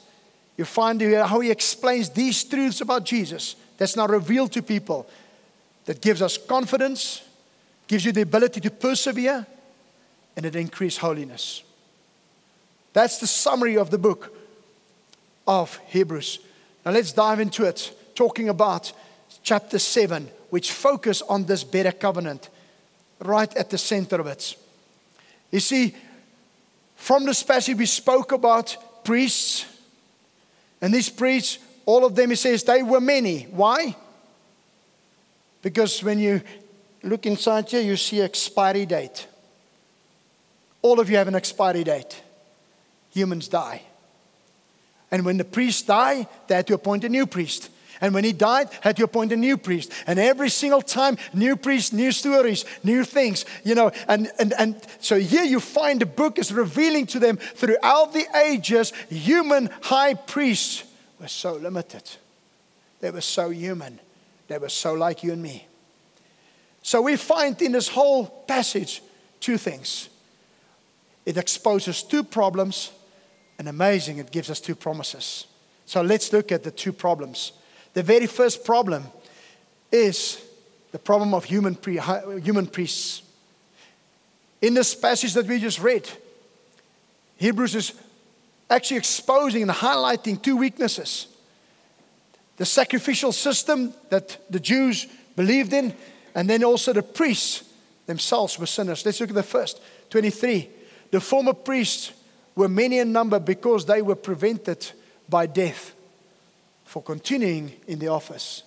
you 0.56 0.64
find 0.64 1.00
how 1.00 1.40
He 1.40 1.50
explains 1.50 2.10
these 2.10 2.44
truths 2.44 2.82
about 2.82 3.04
Jesus 3.04 3.56
that's 3.78 3.96
now 3.96 4.06
revealed 4.06 4.52
to 4.52 4.62
people 4.62 5.08
that 5.86 6.00
gives 6.00 6.20
us 6.20 6.36
confidence, 6.38 7.22
gives 7.88 8.04
you 8.04 8.12
the 8.12 8.22
ability 8.22 8.60
to 8.60 8.70
persevere, 8.70 9.46
and 10.36 10.44
it 10.44 10.54
increases 10.54 10.98
holiness. 10.98 11.62
That's 12.92 13.18
the 13.18 13.26
summary 13.26 13.76
of 13.76 13.90
the 13.90 13.98
book. 13.98 14.32
of 15.48 15.78
Hebrews. 15.86 16.40
Now 16.84 16.90
let's 16.90 17.12
dive 17.12 17.38
into 17.38 17.64
it, 17.64 17.96
talking 18.16 18.48
about 18.48 18.92
chapter 19.42 19.78
7, 19.78 20.28
which 20.50 20.72
focus 20.72 21.22
on 21.22 21.44
this 21.44 21.62
better 21.62 21.92
covenant 21.92 22.48
right 23.20 23.54
at 23.56 23.70
the 23.70 23.78
center 23.78 24.20
of 24.20 24.26
it. 24.26 24.56
You 25.52 25.60
see, 25.60 25.94
from 26.96 27.24
this 27.24 27.42
passage, 27.42 27.76
we 27.76 27.86
spoke 27.86 28.32
about 28.32 28.76
priests. 29.04 29.66
And 30.80 30.92
these 30.92 31.08
priests, 31.08 31.58
all 31.84 32.04
of 32.04 32.16
them, 32.16 32.30
he 32.30 32.36
says, 32.36 32.64
they 32.64 32.82
were 32.82 33.00
many. 33.00 33.42
Why? 33.44 33.94
Because 35.62 36.02
when 36.02 36.18
you 36.18 36.42
look 37.02 37.26
inside 37.26 37.68
here, 37.68 37.82
you 37.82 37.96
see 37.96 38.20
expiry 38.20 38.86
date. 38.86 39.26
All 40.82 41.00
of 41.00 41.08
you 41.08 41.16
have 41.16 41.28
an 41.28 41.34
expiry 41.34 41.84
date. 41.84 42.22
Humans 43.10 43.48
die. 43.48 43.82
And 45.10 45.24
when 45.24 45.36
the 45.36 45.44
priests 45.44 45.82
die, 45.82 46.26
they 46.46 46.56
had 46.56 46.66
to 46.66 46.74
appoint 46.74 47.04
a 47.04 47.08
new 47.08 47.26
priest. 47.26 47.70
And 48.00 48.14
when 48.14 48.24
he 48.24 48.32
died, 48.32 48.68
had 48.80 48.96
to 48.96 49.04
appoint 49.04 49.32
a 49.32 49.36
new 49.36 49.56
priest. 49.56 49.92
And 50.06 50.18
every 50.18 50.50
single 50.50 50.82
time, 50.82 51.18
new 51.32 51.56
priests, 51.56 51.92
new 51.92 52.12
stories, 52.12 52.64
new 52.82 53.04
things, 53.04 53.44
you 53.64 53.74
know. 53.74 53.90
And, 54.08 54.30
and, 54.38 54.52
and 54.58 54.76
so 55.00 55.18
here 55.18 55.44
you 55.44 55.60
find 55.60 56.00
the 56.00 56.06
book 56.06 56.38
is 56.38 56.52
revealing 56.52 57.06
to 57.06 57.18
them 57.18 57.36
throughout 57.36 58.12
the 58.12 58.26
ages, 58.36 58.92
human 59.08 59.70
high 59.82 60.14
priests 60.14 60.84
were 61.20 61.28
so 61.28 61.54
limited. 61.54 62.02
They 63.00 63.10
were 63.10 63.20
so 63.20 63.50
human. 63.50 64.00
They 64.48 64.58
were 64.58 64.68
so 64.68 64.94
like 64.94 65.22
you 65.22 65.32
and 65.32 65.42
me. 65.42 65.66
So 66.82 67.02
we 67.02 67.16
find 67.16 67.60
in 67.60 67.72
this 67.72 67.88
whole 67.88 68.26
passage 68.26 69.02
two 69.40 69.58
things 69.58 70.08
it 71.26 71.36
exposes 71.36 72.04
two 72.04 72.22
problems, 72.22 72.92
and 73.58 73.68
amazing, 73.68 74.18
it 74.18 74.30
gives 74.30 74.48
us 74.48 74.60
two 74.60 74.76
promises. 74.76 75.48
So 75.84 76.00
let's 76.00 76.32
look 76.32 76.52
at 76.52 76.62
the 76.62 76.70
two 76.70 76.92
problems. 76.92 77.52
The 77.96 78.02
very 78.02 78.26
first 78.26 78.62
problem 78.62 79.04
is 79.90 80.38
the 80.92 80.98
problem 80.98 81.32
of 81.32 81.44
human, 81.44 81.74
pre- 81.74 81.98
human 82.42 82.66
priests. 82.66 83.22
In 84.60 84.74
this 84.74 84.94
passage 84.94 85.32
that 85.32 85.46
we 85.46 85.58
just 85.58 85.80
read, 85.80 86.06
Hebrews 87.38 87.74
is 87.74 87.94
actually 88.68 88.98
exposing 88.98 89.62
and 89.62 89.70
highlighting 89.70 90.42
two 90.42 90.58
weaknesses 90.58 91.28
the 92.58 92.66
sacrificial 92.66 93.32
system 93.32 93.94
that 94.10 94.44
the 94.50 94.60
Jews 94.60 95.06
believed 95.34 95.72
in, 95.72 95.94
and 96.34 96.50
then 96.50 96.64
also 96.64 96.92
the 96.92 97.02
priests 97.02 97.64
themselves 98.04 98.58
were 98.58 98.66
sinners. 98.66 99.06
Let's 99.06 99.20
look 99.20 99.30
at 99.30 99.34
the 99.34 99.42
first 99.42 99.80
23. 100.10 100.68
The 101.12 101.20
former 101.20 101.54
priests 101.54 102.12
were 102.54 102.68
many 102.68 102.98
in 102.98 103.10
number 103.12 103.38
because 103.38 103.86
they 103.86 104.02
were 104.02 104.16
prevented 104.16 104.92
by 105.30 105.46
death 105.46 105.95
for 106.86 107.02
continuing 107.02 107.72
in 107.86 107.98
the 107.98 108.08
office. 108.08 108.62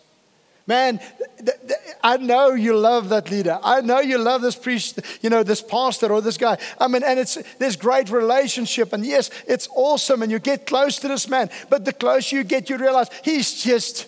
Man, 0.68 1.00
th- 1.00 1.58
th- 1.68 1.80
I 2.04 2.18
know 2.18 2.52
you 2.52 2.78
love 2.78 3.10
that 3.10 3.32
leader. 3.32 3.58
I 3.64 3.82
know 3.82 4.02
you 4.02 4.20
love 4.20 4.44
this 4.44 4.56
priest, 4.56 5.00
you 5.22 5.32
know, 5.32 5.42
this 5.42 5.64
pastor 5.64 6.14
or 6.14 6.22
this 6.22 6.38
guy. 6.38 6.60
I 6.78 6.88
mean, 6.88 7.02
and 7.02 7.18
it's 7.18 7.40
this 7.58 7.76
great 7.76 8.12
relationship. 8.12 8.94
And 8.94 9.04
yes, 9.04 9.32
it's 9.48 9.68
awesome. 9.74 10.22
And 10.22 10.32
you 10.32 10.38
get 10.38 10.68
close 10.68 10.98
to 10.98 11.08
this 11.08 11.28
man. 11.28 11.50
But 11.72 11.86
the 11.86 11.94
closer 11.94 12.36
you 12.36 12.44
get, 12.44 12.70
you 12.70 12.78
realize 12.78 13.08
he's 13.24 13.64
just 13.64 14.08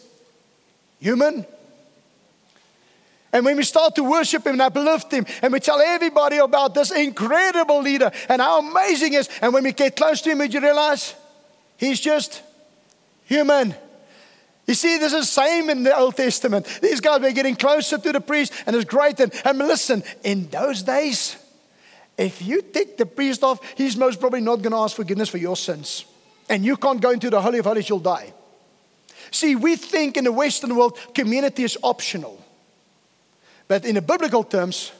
human. 0.99 1.47
And 3.33 3.43
when 3.43 3.57
we 3.57 3.63
start 3.63 3.95
to 3.95 4.03
worship 4.03 4.45
him 4.45 4.53
and 4.53 4.61
uplift 4.61 5.11
him, 5.11 5.25
and 5.41 5.51
we 5.51 5.59
tell 5.59 5.79
everybody 5.79 6.37
about 6.37 6.75
this 6.75 6.91
incredible 6.91 7.81
leader 7.81 8.11
and 8.29 8.39
how 8.39 8.59
amazing 8.59 9.13
he 9.13 9.17
is, 9.17 9.29
and 9.41 9.51
when 9.51 9.63
we 9.63 9.71
get 9.71 9.95
close 9.95 10.21
to 10.21 10.29
him, 10.29 10.41
you 10.43 10.59
realize 10.59 11.15
he's 11.77 11.99
just 11.99 12.43
human. 13.25 13.73
You 14.71 14.75
see, 14.75 14.97
this 14.97 15.11
is 15.11 15.27
the 15.27 15.41
same 15.41 15.69
in 15.69 15.83
the 15.83 15.93
Old 15.93 16.15
Testament. 16.15 16.65
These 16.81 17.01
guys 17.01 17.19
were 17.19 17.33
getting 17.33 17.57
closer 17.57 17.97
to 17.97 18.11
the 18.13 18.21
priest, 18.21 18.53
and 18.65 18.73
it's 18.73 18.85
great. 18.85 19.19
And, 19.19 19.33
and 19.43 19.57
listen, 19.57 20.01
in 20.23 20.47
those 20.47 20.81
days, 20.81 21.35
if 22.17 22.41
you 22.41 22.61
take 22.61 22.95
the 22.95 23.05
priest 23.05 23.43
off, 23.43 23.59
he's 23.75 23.97
most 23.97 24.21
probably 24.21 24.39
not 24.39 24.61
going 24.61 24.71
to 24.71 24.77
ask 24.77 24.95
forgiveness 24.95 25.27
for 25.27 25.39
your 25.39 25.57
sins. 25.57 26.05
And 26.47 26.63
you 26.63 26.77
can't 26.77 27.01
go 27.01 27.09
into 27.09 27.29
the 27.29 27.41
Holy 27.41 27.59
of 27.59 27.65
Holies, 27.65 27.89
you'll 27.89 27.99
die. 27.99 28.31
See, 29.29 29.57
we 29.57 29.75
think 29.75 30.15
in 30.15 30.23
the 30.23 30.31
Western 30.31 30.73
world, 30.73 30.97
community 31.13 31.65
is 31.65 31.77
optional. 31.83 32.41
But 33.67 33.83
in 33.83 33.95
the 33.95 34.01
biblical 34.01 34.45
terms, 34.45 34.93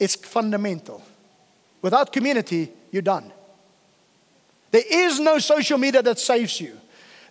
it's 0.00 0.16
fundamental. 0.16 1.00
Without 1.80 2.12
community, 2.12 2.72
you're 2.90 3.02
done. 3.02 3.32
There 4.72 4.82
is 4.84 5.20
no 5.20 5.38
social 5.38 5.78
media 5.78 6.02
that 6.02 6.18
saves 6.18 6.60
you. 6.60 6.76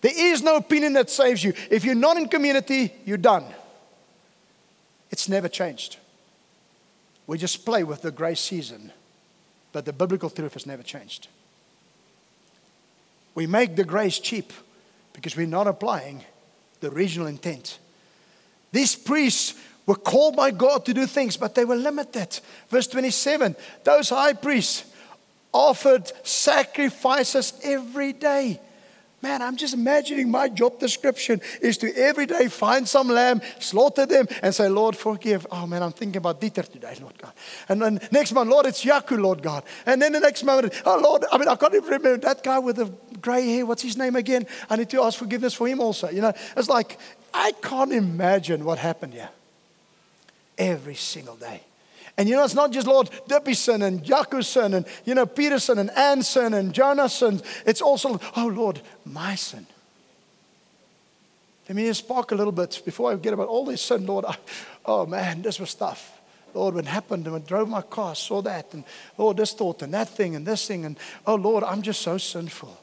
There 0.02 0.14
is 0.16 0.42
no 0.42 0.58
opinion 0.58 0.94
that 0.94 1.10
saves 1.10 1.44
you. 1.44 1.54
If 1.70 1.84
you're 1.86 1.96
not 1.96 2.18
in 2.18 2.28
community, 2.28 2.94
you're 3.06 3.18
done. 3.18 3.46
It's 5.12 5.30
never 5.30 5.48
changed. 5.48 5.98
We 7.28 7.38
just 7.38 7.66
play 7.66 7.84
with 7.84 8.02
the 8.02 8.12
grace 8.12 8.40
season, 8.40 8.92
but 9.72 9.86
the 9.86 9.94
biblical 9.94 10.30
truth 10.30 10.54
has 10.54 10.66
never 10.66 10.84
changed. 10.84 11.28
We 13.34 13.48
make 13.48 13.76
the 13.76 13.84
grace 13.84 14.20
cheap 14.20 14.54
because 15.14 15.36
we're 15.36 15.48
not 15.48 15.68
applying 15.68 16.24
the 16.80 16.92
original 16.92 17.28
intent. 17.28 17.80
These 18.72 18.96
priests 18.96 19.56
were 19.86 19.96
called 19.96 20.36
by 20.36 20.52
God 20.52 20.86
to 20.86 20.94
do 20.94 21.06
things, 21.06 21.38
but 21.38 21.56
they 21.56 21.66
were 21.66 21.76
limited. 21.76 22.40
Verse 22.70 22.88
27 22.88 23.56
those 23.84 24.10
high 24.10 24.34
priests 24.34 24.86
offered 25.52 26.12
sacrifices 26.24 27.54
every 27.64 28.14
day. 28.14 28.60
Man, 29.26 29.42
I'm 29.42 29.56
just 29.58 29.74
imagining 29.74 30.30
my 30.30 30.48
job 30.50 30.78
description 30.78 31.42
is 31.60 31.80
to 31.80 31.92
every 31.98 32.28
day 32.28 32.48
find 32.48 32.88
some 32.88 33.08
lamb, 33.08 33.42
slaughter 33.58 34.06
them, 34.06 34.28
and 34.44 34.54
say, 34.54 34.70
Lord, 34.70 34.96
forgive. 34.96 35.48
Oh 35.50 35.66
man, 35.66 35.82
I'm 35.82 35.94
thinking 35.94 36.18
about 36.18 36.40
Dieter 36.40 36.72
today, 36.72 36.96
Lord 37.02 37.18
God. 37.18 37.34
And 37.68 37.82
then 37.82 38.00
next 38.12 38.34
month, 38.34 38.52
Lord, 38.52 38.68
it's 38.68 38.86
Yaku, 38.86 39.20
Lord 39.20 39.42
God. 39.42 39.64
And 39.88 40.00
then 40.00 40.12
the 40.12 40.20
next 40.20 40.44
moment, 40.44 40.80
oh 40.86 41.00
Lord, 41.00 41.26
I 41.32 41.40
mean, 41.40 41.48
I 41.48 41.56
can't 41.56 41.74
even 41.74 41.86
remember 41.86 42.18
that 42.18 42.44
guy 42.44 42.60
with 42.60 42.76
the 42.76 42.86
gray 43.20 43.48
hair. 43.48 43.66
What's 43.66 43.82
his 43.82 43.98
name 43.98 44.16
again? 44.16 44.46
I 44.70 44.76
need 44.76 44.92
to 44.92 45.02
ask 45.02 45.18
forgiveness 45.18 45.56
for 45.56 45.68
him 45.68 45.80
also. 45.80 46.08
You 46.12 46.22
know, 46.22 46.34
it's 46.56 46.70
like, 46.70 47.00
I 47.34 47.52
can't 47.64 47.94
imagine 47.94 48.64
what 48.64 48.78
happened 48.78 49.14
here 49.14 49.30
every 50.56 50.94
single 50.94 51.36
day. 51.36 51.62
And 52.18 52.30
you 52.30 52.36
know, 52.36 52.46
it's 52.46 52.54
not 52.54 52.72
just 52.72 52.88
Lord 52.88 53.10
Dippyson 53.28 53.82
and 53.82 54.04
Jakuson 54.04 54.74
and, 54.74 54.86
you 55.04 55.16
know, 55.16 55.26
Peterson 55.26 55.80
and 55.80 55.92
Anson 55.92 56.54
and 56.54 56.74
Jonathan. 56.74 57.42
It's 57.66 57.82
also, 57.82 58.20
oh 58.38 58.48
Lord, 58.48 58.82
my 59.06 59.36
sin. 59.36 59.66
Let 61.68 61.76
me 61.76 61.88
just 61.88 62.06
spark 62.06 62.32
a 62.32 62.36
little 62.36 62.54
bit 62.54 62.82
before 62.86 63.12
I 63.12 63.16
get 63.16 63.34
about 63.34 63.48
all 63.48 63.66
this 63.66 63.82
sin, 63.82 64.06
Lord. 64.06 64.26
I, 64.26 64.38
oh 64.86 65.06
man, 65.06 65.42
this 65.42 65.60
was 65.60 65.74
tough. 65.74 66.12
Lord, 66.54 66.76
what 66.76 66.86
happened, 66.86 67.28
and 67.28 67.36
I 67.36 67.40
drove 67.40 67.68
my 67.68 67.82
car, 67.82 68.16
saw 68.16 68.42
that, 68.44 68.74
and 68.74 68.86
Lord, 69.18 69.36
this 69.36 69.52
thought, 69.52 69.82
and 69.82 69.94
that 69.94 70.08
thing, 70.08 70.38
and 70.38 70.46
this 70.46 70.66
thing, 70.68 70.86
and 70.86 70.98
oh 71.28 71.36
Lord, 71.36 71.66
I'm 71.66 71.82
just 71.82 72.02
so 72.02 72.18
sinful. 72.18 72.82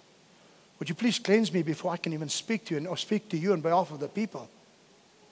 Would 0.79 0.91
you 0.91 0.95
please 0.95 1.19
cleanse 1.19 1.51
me 1.53 1.63
before 1.63 1.93
I 1.93 1.97
can 1.97 2.13
even 2.13 2.29
speak 2.29 2.67
to 2.67 2.75
you 2.75 2.87
or 2.87 2.99
speak 2.99 3.31
to 3.31 3.39
you 3.39 3.53
on 3.53 3.61
behalf 3.61 3.93
of 3.93 4.01
the 4.01 4.09
people? 4.09 4.51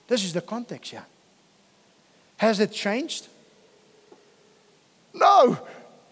This 0.09 0.25
is 0.25 0.33
the 0.33 0.41
context 0.41 0.93
here. 0.93 1.05
Has 2.39 2.61
it 2.61 2.73
changed? 2.73 3.29
No. 5.13 5.59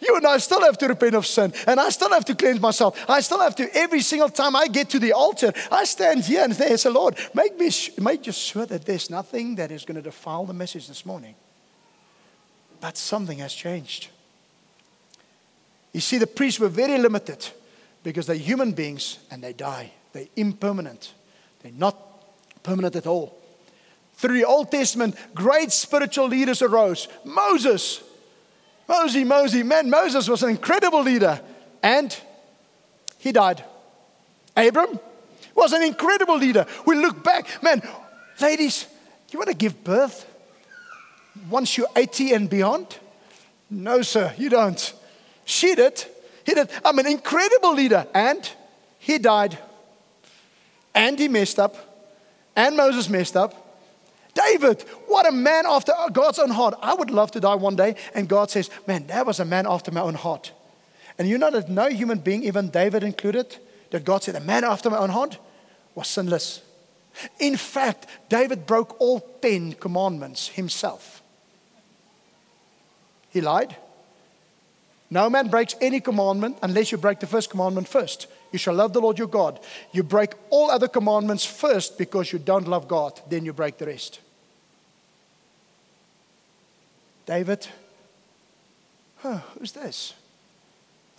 You 0.01 0.17
and 0.17 0.27
I 0.27 0.39
still 0.39 0.61
have 0.61 0.79
to 0.79 0.87
repent 0.87 1.15
of 1.15 1.27
sin, 1.27 1.53
and 1.67 1.81
I 1.81 1.89
still 1.89 2.11
have 2.11 2.25
to 2.27 2.35
cleanse 2.35 2.61
myself. 2.61 3.05
I 3.09 3.21
still 3.21 3.41
have 3.41 3.57
to, 3.57 3.69
every 3.77 4.01
single 4.01 4.29
time 4.29 4.55
I 4.55 4.69
get 4.69 4.91
to 4.91 5.01
the 5.01 5.13
altar, 5.13 5.53
I 5.73 5.85
stand 5.85 6.25
here 6.25 6.45
and 6.45 6.55
say, 6.55 6.77
Lord, 6.89 7.17
make 7.35 7.59
me 7.59 7.71
make 7.99 8.25
sure 8.33 8.65
that 8.67 8.85
there's 8.85 9.11
nothing 9.11 9.57
that 9.57 9.73
is 9.73 9.85
going 9.85 9.97
to 9.97 10.03
defile 10.03 10.45
the 10.45 10.55
message 10.55 10.87
this 10.87 11.05
morning. 11.05 11.35
But 12.81 12.97
something 12.97 13.39
has 13.39 13.53
changed. 13.53 14.09
You 15.93 16.01
see, 16.01 16.19
the 16.19 16.29
priests 16.29 16.61
were 16.61 16.69
very 16.69 16.97
limited 16.99 17.49
because 18.05 18.27
they're 18.27 18.37
human 18.37 18.73
beings 18.73 19.19
and 19.33 19.43
they 19.43 19.53
die. 19.53 19.91
They're 20.13 20.29
impermanent, 20.37 21.13
they're 21.63 21.73
not 21.73 21.97
permanent 22.63 22.95
at 22.95 23.07
all. 23.07 23.37
Through 24.15 24.35
the 24.35 24.45
Old 24.45 24.71
Testament, 24.71 25.17
great 25.35 25.71
spiritual 25.73 26.29
leaders 26.29 26.63
arose. 26.63 27.09
Moses, 27.25 28.03
Mosey, 28.89 29.25
Mosey, 29.25 29.63
man, 29.63 29.91
Moses 29.91 30.29
was 30.29 30.43
an 30.43 30.51
incredible 30.51 31.03
leader 31.03 31.41
and 31.83 32.17
he 33.19 33.33
died. 33.33 33.63
Abram 34.57 34.99
was 35.55 35.73
an 35.73 35.83
incredible 35.83 36.39
leader. 36.39 36.67
We 36.87 36.97
look 36.97 37.23
back, 37.23 37.63
man, 37.63 37.83
ladies, 38.41 38.87
you 39.31 39.39
want 39.39 39.49
to 39.49 39.57
give 39.57 39.85
birth 39.85 40.27
once 41.51 41.77
you're 41.77 41.89
80 41.95 42.33
and 42.33 42.51
beyond? 42.51 42.99
No, 43.71 44.03
sir, 44.03 44.35
you 44.39 44.49
don't. 44.49 44.95
She 45.45 45.75
did. 45.75 46.05
He 46.45 46.55
did. 46.55 46.71
I'm 46.85 46.99
an 46.99 47.07
incredible 47.07 47.75
leader. 47.75 48.07
And 48.15 48.49
he 48.99 49.19
died. 49.19 49.59
And 50.95 51.19
he 51.19 51.29
messed 51.29 51.59
up. 51.59 51.77
And 52.57 52.77
Moses 52.77 53.09
messed 53.09 53.37
up. 53.37 53.68
David, 54.47 54.83
what 55.07 55.27
a 55.27 55.33
man 55.33 55.67
after 55.67 55.93
God's 56.13 56.39
own 56.39 56.51
heart. 56.51 56.75
I 56.81 56.95
would 56.95 57.11
love 57.11 57.31
to 57.33 57.41
die 57.41 57.55
one 57.55 57.77
day. 57.77 57.97
And 58.15 58.29
God 58.29 58.51
says, 58.51 58.71
Man, 58.87 59.07
that 59.09 59.27
was 59.27 59.41
a 59.41 59.45
man 59.45 59.67
after 59.67 59.91
my 59.91 60.01
own 60.01 60.15
heart. 60.15 60.53
And 61.19 61.29
you 61.29 61.39
know 61.39 61.51
that 61.51 61.69
no 61.69 61.89
human 61.89 62.19
being, 62.19 62.45
even 62.45 62.69
David 62.69 63.03
included, 63.03 63.57
that 63.91 64.05
God 64.05 64.23
said, 64.23 64.37
A 64.37 64.41
man 64.41 64.65
after 64.65 64.91
my 64.91 64.99
own 64.99 65.11
heart 65.11 65.39
was 65.95 66.09
sinless. 66.09 66.63
In 67.41 67.57
fact, 67.57 68.07
David 68.29 68.67
broke 68.67 69.01
all 69.01 69.21
10 69.43 69.73
commandments 69.73 70.49
himself. 70.49 71.23
He 73.31 73.41
lied. 73.41 73.77
No 75.11 75.29
man 75.29 75.49
breaks 75.49 75.75
any 75.81 76.01
commandment 76.01 76.59
unless 76.63 76.93
you 76.93 76.99
break 76.99 77.19
the 77.19 77.27
first 77.27 77.51
commandment 77.51 77.89
first. 77.89 78.29
You 78.53 78.59
shall 78.59 78.75
love 78.75 78.93
the 78.93 79.01
Lord 79.01 79.19
your 79.19 79.27
God. 79.27 79.59
You 79.93 80.03
break 80.03 80.35
all 80.51 80.71
other 80.71 80.87
commandments 80.87 81.45
first 81.45 81.99
because 81.99 82.33
you 82.33 82.39
don't 82.39 82.69
love 82.69 82.87
God, 82.87 83.21
then 83.29 83.45
you 83.45 83.53
break 83.53 83.79
the 83.79 83.87
rest. 83.87 84.21
David, 87.29 87.69
who's 89.19 89.73
this? 89.73 90.15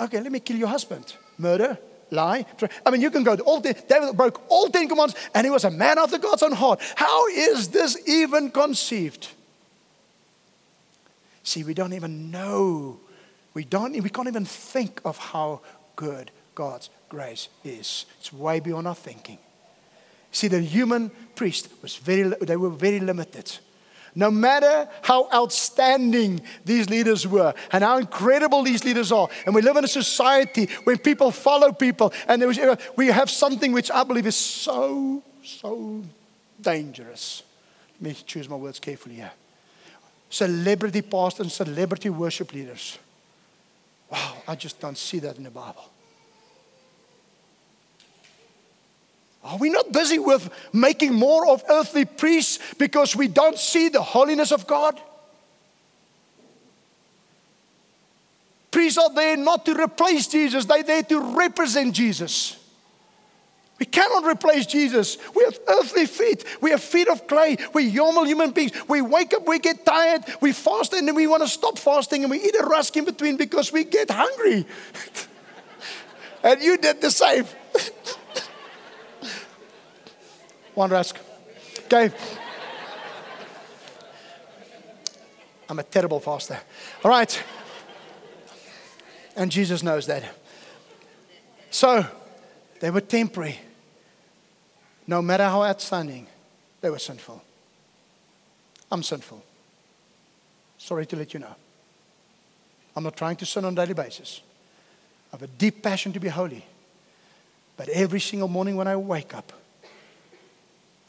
Okay, 0.02 0.20
let 0.20 0.32
me 0.32 0.40
kill 0.40 0.58
your 0.58 0.68
husband. 0.68 1.14
Murder, 1.38 1.78
lie. 2.10 2.48
I 2.84 2.90
mean, 2.90 3.00
you 3.00 3.12
can 3.12 3.24
go 3.24 3.36
to 3.36 3.44
all 3.44 3.62
ten. 3.62 3.76
David 3.88 4.18
broke 4.18 4.42
all 4.50 4.70
ten 4.70 4.90
commands, 4.90 5.14
and 5.36 5.46
he 5.46 5.52
was 5.52 5.66
a 5.66 5.70
man 5.70 6.00
after 6.00 6.18
God's 6.18 6.42
own 6.42 6.54
heart. 6.54 6.82
How 6.96 7.28
is 7.28 7.68
this 7.68 7.96
even 8.08 8.50
conceived? 8.50 9.28
See, 11.44 11.64
we 11.64 11.76
don't 11.76 11.94
even 11.94 12.32
know. 12.32 13.00
We 13.54 13.64
don't. 13.64 13.94
We 14.02 14.10
can't 14.10 14.28
even 14.28 14.46
think 14.46 15.02
of 15.06 15.20
how 15.20 15.62
good 15.96 16.32
God's 16.56 16.90
grace 17.08 17.50
is. 17.64 18.08
It's 18.20 18.34
way 18.34 18.60
beyond 18.60 18.88
our 18.88 18.96
thinking. 18.96 19.38
See, 20.32 20.48
the 20.48 20.60
human 20.60 21.12
priest 21.36 21.70
was 21.84 21.98
very. 21.98 22.24
They 22.24 22.58
were 22.58 22.72
very 22.72 23.00
limited. 23.00 23.60
No 24.16 24.32
matter 24.32 24.88
how 25.02 25.30
outstanding 25.34 26.42
these 26.66 26.90
leaders 26.90 27.28
were 27.28 27.54
and 27.72 27.84
how 27.84 27.98
incredible 27.98 28.64
these 28.64 28.84
leaders 28.84 29.12
are, 29.12 29.30
and 29.46 29.54
we 29.54 29.62
live 29.62 29.78
in 29.78 29.84
a 29.84 29.88
society 29.88 30.68
where 30.84 30.98
people 30.98 31.32
follow 31.32 31.72
people, 31.72 32.14
and 32.28 32.42
was, 32.44 32.60
we 32.96 33.08
have 33.08 33.30
something 33.30 33.72
which 33.72 33.92
I 33.92 34.04
believe 34.04 34.28
is 34.28 34.36
so, 34.36 35.24
so 35.44 36.04
dangerous. 36.62 37.44
Let 38.02 38.10
me 38.10 38.24
choose 38.26 38.50
my 38.50 38.56
words 38.56 38.80
carefully 38.80 39.16
here. 39.16 39.32
Celebrity 40.30 41.02
pastors 41.02 41.46
and 41.46 41.52
celebrity 41.52 42.10
worship 42.10 42.54
leaders. 42.54 42.98
Wow, 44.12 44.38
I 44.48 44.56
just 44.56 44.80
don't 44.80 44.98
see 44.98 45.20
that 45.20 45.38
in 45.38 45.44
the 45.44 45.52
Bible. 45.52 45.86
Are 49.44 49.58
we 49.58 49.70
not 49.70 49.92
busy 49.92 50.20
with 50.20 50.50
making 50.74 51.14
more 51.14 51.48
of 51.48 51.64
earthly 51.70 52.06
priests 52.06 52.60
because 52.78 53.16
we 53.16 53.28
don't 53.28 53.58
see 53.58 53.90
the 53.90 54.02
holiness 54.02 54.52
of 54.52 54.68
God? 54.68 55.00
Priests 58.72 58.98
are 58.98 59.14
there 59.14 59.38
not 59.38 59.66
to 59.66 59.82
replace 59.82 60.28
Jesus, 60.28 60.66
they're 60.66 60.84
there 60.84 61.04
to 61.04 61.20
represent 61.36 61.94
Jesus. 61.94 62.58
We 63.80 63.86
cannot 63.86 64.26
replace 64.26 64.66
Jesus. 64.66 65.18
We 65.34 65.42
have 65.46 65.58
earthly 65.70 66.06
feet. 66.06 66.44
We 66.60 66.72
have 66.72 66.84
feet 66.84 67.08
of 67.08 67.28
clay. 67.28 67.56
We're 67.74 67.90
normal 67.94 68.26
human 68.26 68.52
beings. 68.52 68.74
We 68.90 69.02
wake 69.02 69.34
up, 69.34 69.48
we 69.48 69.58
get 69.58 69.86
tired, 69.86 70.26
we 70.42 70.52
fast, 70.52 70.92
and 70.92 71.08
then 71.08 71.16
we 71.16 71.28
want 71.28 71.44
to 71.44 71.48
stop 71.48 71.80
fasting 71.80 72.24
and 72.24 72.30
we 72.30 72.42
eat 72.42 72.56
a 72.60 72.66
rusk 72.66 72.98
in 72.98 73.06
between 73.06 73.38
because 73.38 73.72
we 73.72 73.86
get 73.86 74.12
hungry. 74.12 74.68
and 76.44 76.62
you 76.62 76.78
did 76.78 77.00
the 77.00 77.10
same. 77.10 77.46
One 80.80 80.92
rusk. 80.92 81.18
Okay. 81.88 82.10
I'm 85.68 85.78
a 85.78 85.84
terrible 85.84 86.22
faster. 86.22 86.58
All 87.04 87.12
right. 87.12 87.44
And 89.36 89.52
Jesus 89.52 89.84
knows 89.84 90.06
that. 90.06 90.24
So, 91.70 92.06
they 92.80 92.92
were 92.92 93.02
temporary. 93.02 93.60
No 95.06 95.22
matter 95.22 95.44
how 95.44 95.64
outstanding, 95.64 96.28
they 96.80 96.90
were 96.90 96.98
sinful. 96.98 97.44
I'm 98.90 99.04
sinful. 99.04 99.44
Sorry 100.78 101.06
to 101.08 101.18
let 101.18 101.34
you 101.34 101.42
know. 101.42 101.56
I'm 102.96 103.04
not 103.04 103.18
trying 103.18 103.36
to 103.36 103.46
sin 103.46 103.66
on 103.66 103.74
a 103.74 103.76
daily 103.76 103.96
basis. 103.96 104.40
I 105.34 105.36
have 105.36 105.44
a 105.44 105.48
deep 105.48 105.84
passion 105.84 106.14
to 106.14 106.22
be 106.22 106.30
holy. 106.30 106.66
But 107.76 107.90
every 107.90 108.22
single 108.22 108.48
morning 108.48 108.78
when 108.78 108.88
I 108.88 108.96
wake 108.96 109.36
up, 109.36 109.52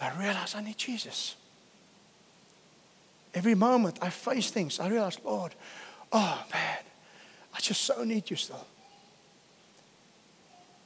I 0.01 0.19
realize 0.19 0.55
I 0.55 0.63
need 0.63 0.79
Jesus. 0.79 1.37
Every 3.35 3.55
moment 3.55 3.99
I 4.01 4.11
face 4.11 4.51
things, 4.51 4.81
I 4.81 4.89
realize, 4.89 5.19
Lord, 5.25 5.55
oh 6.11 6.45
man, 6.53 6.79
I 7.55 7.61
just 7.61 7.83
so 7.83 8.03
need 8.03 8.31
you 8.31 8.37
still. 8.37 8.67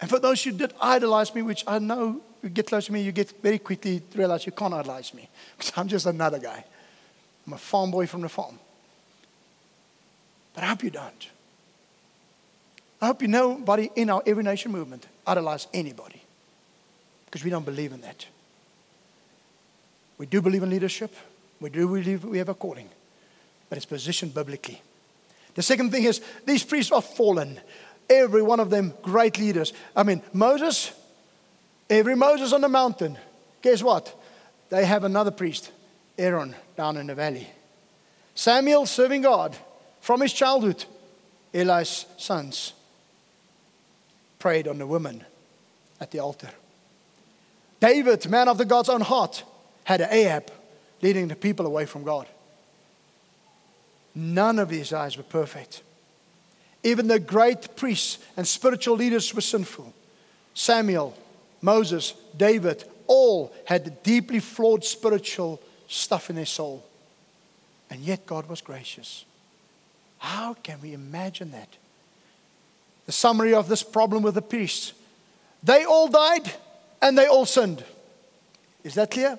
And 0.01 0.11
for 0.11 0.19
those 0.19 0.43
who 0.43 0.51
did 0.51 0.75
idolize 0.81 1.35
me, 1.35 1.43
which 1.43 1.65
I 1.67 1.79
know 1.79 2.21
you 2.43 2.51
get 2.51 2.67
close 2.67 2.87
to 2.87 2.93
me, 2.93 3.01
you 3.01 3.13
get 3.13 3.33
very 3.43 3.59
quickly 3.59 4.03
realize 4.15 4.45
you 4.45 4.53
can't 4.53 4.75
idolize 4.75 5.15
me 5.15 5.29
because 5.57 5.73
I'm 5.77 5.89
just 5.89 6.07
another 6.07 6.39
guy. 6.39 6.65
I'm 7.47 7.53
a 7.53 7.59
farm 7.59 7.91
boy 7.91 8.07
from 8.07 8.23
the 8.23 8.29
farm. 8.29 8.59
But 10.55 10.65
I 10.65 10.67
hope 10.67 10.83
you 10.83 10.91
don't. 10.91 11.29
I 13.01 13.07
hope 13.07 13.23
you 13.23 13.29
nobody 13.29 13.91
in 13.97 14.11
our 14.11 14.23
Every 14.27 14.43
Nation 14.43 14.73
movement 14.73 15.07
idolize 15.27 15.67
anybody 15.73 16.23
because 17.27 17.45
we 17.45 17.51
don't 17.51 17.65
believe 17.65 17.93
in 17.93 18.01
that. 18.03 18.27
We 20.19 20.27
do 20.27 20.41
believe 20.41 20.63
in 20.63 20.71
leadership. 20.71 21.15
We 21.61 21.71
do 21.71 21.87
believe 21.89 22.25
we 22.25 22.39
have 22.39 22.49
a 22.49 22.55
calling, 22.55 22.89
but 23.69 23.77
it's 23.77 23.87
positioned 23.87 24.35
biblically. 24.35 24.81
The 25.55 25.63
second 25.63 25.91
thing 25.91 26.05
is 26.05 26.21
these 26.45 26.65
priests 26.65 26.93
are 26.93 27.03
fallen. 27.03 27.61
Every 28.11 28.43
one 28.43 28.61
of 28.61 28.71
them 28.71 28.93
great 29.03 29.39
leaders. 29.39 29.73
I 29.97 30.03
mean, 30.03 30.23
Moses, 30.33 30.93
every 31.89 32.17
Moses 32.17 32.53
on 32.53 32.61
the 32.61 32.69
mountain, 32.69 33.17
guess 33.63 33.83
what? 33.83 34.15
They 34.69 34.85
have 34.85 35.05
another 35.05 35.31
priest, 35.31 35.71
Aaron, 36.19 36.55
down 36.77 36.97
in 36.97 37.07
the 37.07 37.15
valley. 37.15 37.49
Samuel 38.35 38.87
serving 38.87 39.23
God 39.23 39.57
from 40.01 40.21
his 40.21 40.33
childhood. 40.33 40.85
Eli's 41.53 42.07
sons 42.19 42.73
preyed 44.39 44.69
on 44.69 44.79
the 44.79 44.87
women 44.87 45.25
at 46.01 46.11
the 46.11 46.19
altar. 46.19 46.51
David, 47.81 48.29
man 48.29 48.49
of 48.49 48.59
the 48.59 48.65
God's 48.65 48.89
own 48.89 49.01
heart, 49.01 49.45
had 49.85 50.01
Ahab 50.01 50.51
leading 51.03 51.29
the 51.29 51.37
people 51.37 51.67
away 51.67 51.87
from 51.87 52.03
God. 52.03 52.27
None 54.15 54.59
of 54.59 54.69
these 54.69 54.91
guys 54.91 55.17
were 55.17 55.23
perfect. 55.23 55.83
Even 56.83 57.09
the 57.09 57.19
great 57.19 57.77
priests 57.77 58.19
and 58.37 58.47
spiritual 58.47 58.97
leaders 58.97 59.35
were 59.35 59.41
sinful. 59.41 59.93
Samuel, 60.55 61.17
Moses, 61.61 62.15
David, 62.37 62.85
all 63.07 63.55
had 63.65 64.03
deeply 64.03 64.41
flawed 64.41 64.85
spiritual 64.85 65.61
stuff 65.89 66.31
in 66.31 66.37
their 66.37 66.47
soul. 66.47 66.85
And 67.91 68.01
yet 68.01 68.27
God 68.27 68.49
was 68.49 68.61
gracious. 68.61 69.25
How 70.19 70.55
can 70.55 70.81
we 70.81 70.93
imagine 70.95 71.51
that? 71.51 71.69
The 73.07 73.13
summary 73.13 73.53
of 73.55 73.69
this 73.69 73.83
problem 73.83 74.23
with 74.23 74.35
the 74.35 74.43
priests 74.43 74.95
they 75.65 75.85
all 75.85 76.09
died 76.09 76.53
and 77.01 77.17
they 77.17 77.27
all 77.27 77.47
sinned. 77.47 77.83
Is 78.85 78.95
that 78.95 79.11
clear? 79.11 79.39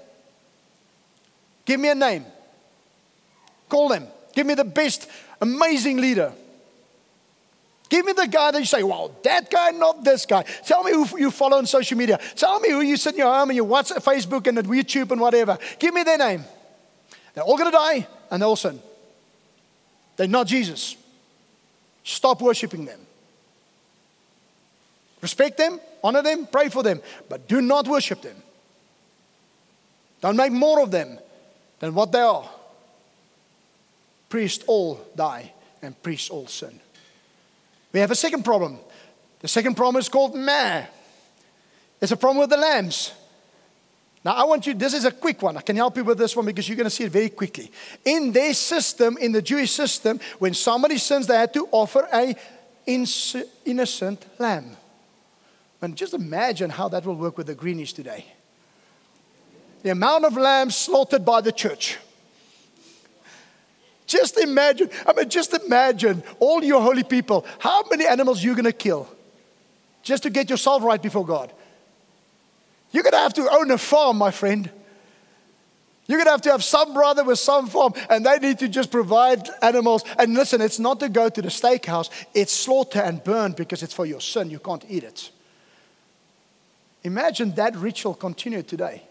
Give 1.66 1.80
me 1.80 1.90
a 1.90 1.96
name. 1.96 2.26
Call 3.68 3.90
them. 3.90 4.08
Give 4.34 4.46
me 4.46 4.54
the 4.54 4.64
best, 4.64 5.10
amazing 5.42 5.98
leader. 5.98 6.32
Give 7.90 8.06
me 8.06 8.14
the 8.14 8.28
guy 8.28 8.52
that 8.52 8.60
you 8.60 8.66
say, 8.66 8.84
well, 8.84 9.16
that 9.24 9.50
guy, 9.50 9.72
not 9.72 10.04
this 10.04 10.26
guy. 10.26 10.44
Tell 10.66 10.84
me 10.84 10.92
who 10.92 11.20
you 11.20 11.32
follow 11.32 11.58
on 11.58 11.66
social 11.66 11.98
media. 11.98 12.20
Tell 12.36 12.60
me 12.60 12.72
who 12.72 12.82
you 12.82 12.98
sit 12.98 13.14
in 13.14 13.20
your 13.20 13.34
home 13.34 13.50
and 13.50 13.58
your 13.58 13.68
WhatsApp, 13.68 14.04
Facebook, 14.04 14.48
and 14.48 14.58
YouTube 14.58 15.12
and 15.12 15.22
whatever. 15.22 15.58
Give 15.80 15.94
me 15.94 16.04
their 16.04 16.18
name. 16.18 16.44
They're 17.34 17.44
all 17.44 17.58
going 17.58 17.72
to 17.72 17.78
die 17.78 18.08
and 18.32 18.42
they'll 18.42 18.56
sin. 18.56 18.80
They're 20.18 20.28
not 20.28 20.48
Jesus. 20.48 20.96
Stop 22.04 22.42
worshiping 22.42 22.86
them. 22.86 23.00
Respect 25.22 25.58
them, 25.58 25.80
honor 26.04 26.22
them, 26.22 26.48
pray 26.52 26.70
for 26.70 26.84
them, 26.84 27.02
but 27.30 27.48
do 27.48 27.62
not 27.62 27.88
worship 27.88 28.22
them. 28.22 28.36
Don't 30.22 30.38
make 30.38 30.52
more 30.52 30.82
of 30.82 30.92
them 30.92 31.20
than 31.86 31.94
what 31.94 32.12
they 32.12 32.20
are. 32.20 32.50
Priests 34.28 34.64
all 34.66 35.00
die 35.16 35.54
and 35.84 36.02
priests 36.02 36.32
all 36.32 36.48
sin. 36.48 36.80
We 37.94 38.00
have 38.00 38.10
a 38.10 38.16
second 38.16 38.44
problem. 38.44 38.80
The 39.40 39.48
second 39.48 39.76
problem 39.76 40.00
is 40.00 40.10
called 40.10 40.36
meh. 40.36 40.86
It's 42.02 42.12
a 42.12 42.18
problem 42.18 42.40
with 42.40 42.50
the 42.50 42.58
lambs. 42.58 43.14
Now, 44.24 44.34
I 44.34 44.46
want 44.46 44.66
you, 44.66 44.74
this 44.74 44.96
is 44.96 45.06
a 45.06 45.12
quick 45.12 45.44
one. 45.44 45.56
I 45.58 45.62
can 45.62 45.76
help 45.76 45.96
you 45.96 46.04
with 46.04 46.18
this 46.18 46.36
one 46.36 46.48
because 46.48 46.68
you're 46.68 46.76
going 46.76 46.86
to 46.86 46.90
see 46.90 47.04
it 47.04 47.12
very 47.12 47.30
quickly. 47.30 47.72
In 48.04 48.32
their 48.32 48.56
system, 48.56 49.18
in 49.22 49.32
the 49.32 49.42
Jewish 49.44 49.72
system, 49.72 50.20
when 50.40 50.56
somebody 50.56 50.98
sins, 50.98 51.28
they 51.28 51.38
had 51.38 51.54
to 51.54 51.68
offer 51.72 52.08
a 52.12 52.36
innocent 52.88 54.26
lamb. 54.40 54.76
And 55.84 55.96
just 55.96 56.16
imagine 56.16 56.72
how 56.72 56.90
that 56.90 57.06
will 57.06 57.16
work 57.16 57.38
with 57.38 57.46
the 57.46 57.54
greenies 57.54 57.94
today 57.94 58.26
the 59.86 59.92
amount 59.92 60.26
of 60.26 60.36
lambs 60.36 60.76
slaughtered 60.76 61.24
by 61.24 61.42
the 61.42 61.52
church. 61.52 62.00
Just 64.08 64.36
imagine, 64.40 64.90
I 65.06 65.14
mean, 65.14 65.30
just 65.30 65.54
imagine 65.54 66.24
all 66.40 66.64
your 66.64 66.82
holy 66.82 67.04
people, 67.04 67.46
how 67.60 67.84
many 67.92 68.08
animals 68.08 68.44
you're 68.44 68.56
to 68.56 68.72
kill 68.72 69.08
just 70.02 70.24
to 70.24 70.32
get 70.32 70.50
yourself 70.50 70.82
right 70.82 71.00
before 71.00 71.24
God. 71.24 71.54
You're 72.90 73.04
to 73.04 73.16
have 73.16 73.36
to 73.36 73.48
own 73.48 73.70
a 73.70 73.78
farm, 73.78 74.18
my 74.18 74.32
friend. 74.32 74.72
You're 76.08 76.18
going 76.18 76.26
to 76.26 76.32
have 76.32 76.42
to 76.42 76.52
have 76.52 76.64
some 76.64 76.96
brother 76.96 77.24
with 77.24 77.38
some 77.38 77.68
farm, 77.68 77.94
and 78.10 78.26
they 78.26 78.40
need 78.40 78.58
to 78.60 78.68
just 78.68 78.90
provide 78.90 79.48
animals. 79.62 80.04
And 80.18 80.34
listen, 80.34 80.62
it's 80.62 80.80
not 80.80 81.00
to 81.02 81.10
go 81.10 81.30
to 81.30 81.42
the 81.44 81.50
steakhouse, 81.50 82.10
it's 82.34 82.52
slaughter 82.52 83.02
and 83.02 83.24
burn 83.24 83.52
because 83.52 83.84
it's 83.84 83.94
for 83.94 84.08
your 84.08 84.22
sin. 84.22 84.50
You 84.50 84.58
can't 84.58 84.84
eat 84.90 85.04
it. 85.04 85.30
Imagine 87.04 87.54
that 87.54 87.76
ritual 87.76 88.16
continued 88.16 88.68
today. 88.68 89.04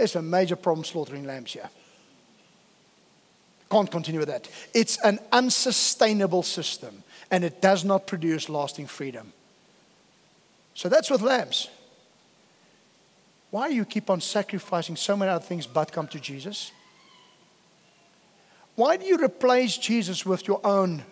There's 0.00 0.16
a 0.16 0.22
major 0.22 0.56
problem 0.56 0.82
slaughtering 0.82 1.26
lambs 1.26 1.52
here. 1.52 1.68
Can't 3.70 3.90
continue 3.90 4.18
with 4.18 4.30
that. 4.30 4.48
It's 4.72 4.96
an 5.04 5.18
unsustainable 5.30 6.42
system, 6.42 7.02
and 7.30 7.44
it 7.44 7.60
does 7.60 7.84
not 7.84 8.06
produce 8.06 8.48
lasting 8.48 8.86
freedom. 8.86 9.34
So 10.72 10.88
that's 10.88 11.10
with 11.10 11.20
lambs. 11.20 11.68
Why 13.50 13.68
do 13.68 13.74
you 13.74 13.84
keep 13.84 14.08
on 14.08 14.22
sacrificing 14.22 14.96
so 14.96 15.18
many 15.18 15.30
other 15.30 15.44
things 15.44 15.66
but 15.66 15.92
come 15.92 16.08
to 16.08 16.18
Jesus? 16.18 16.72
Why 18.76 18.96
do 18.96 19.04
you 19.04 19.22
replace 19.22 19.76
Jesus 19.76 20.24
with 20.24 20.48
your 20.48 20.62
own 20.64 21.04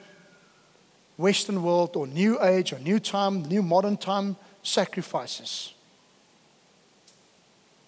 Western 1.18 1.62
world 1.62 1.94
or 1.94 2.06
New 2.06 2.42
Age 2.42 2.72
or 2.72 2.78
New 2.78 3.00
Time, 3.00 3.42
New 3.42 3.62
Modern 3.62 3.98
Time 3.98 4.36
sacrifices? 4.62 5.74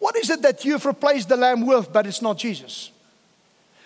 What 0.00 0.16
is 0.16 0.30
it 0.30 0.42
that 0.42 0.64
you've 0.64 0.84
replaced 0.84 1.28
the 1.28 1.36
Lamb 1.36 1.64
with, 1.64 1.92
but 1.92 2.06
it's 2.06 2.20
not 2.20 2.38
Jesus? 2.38 2.90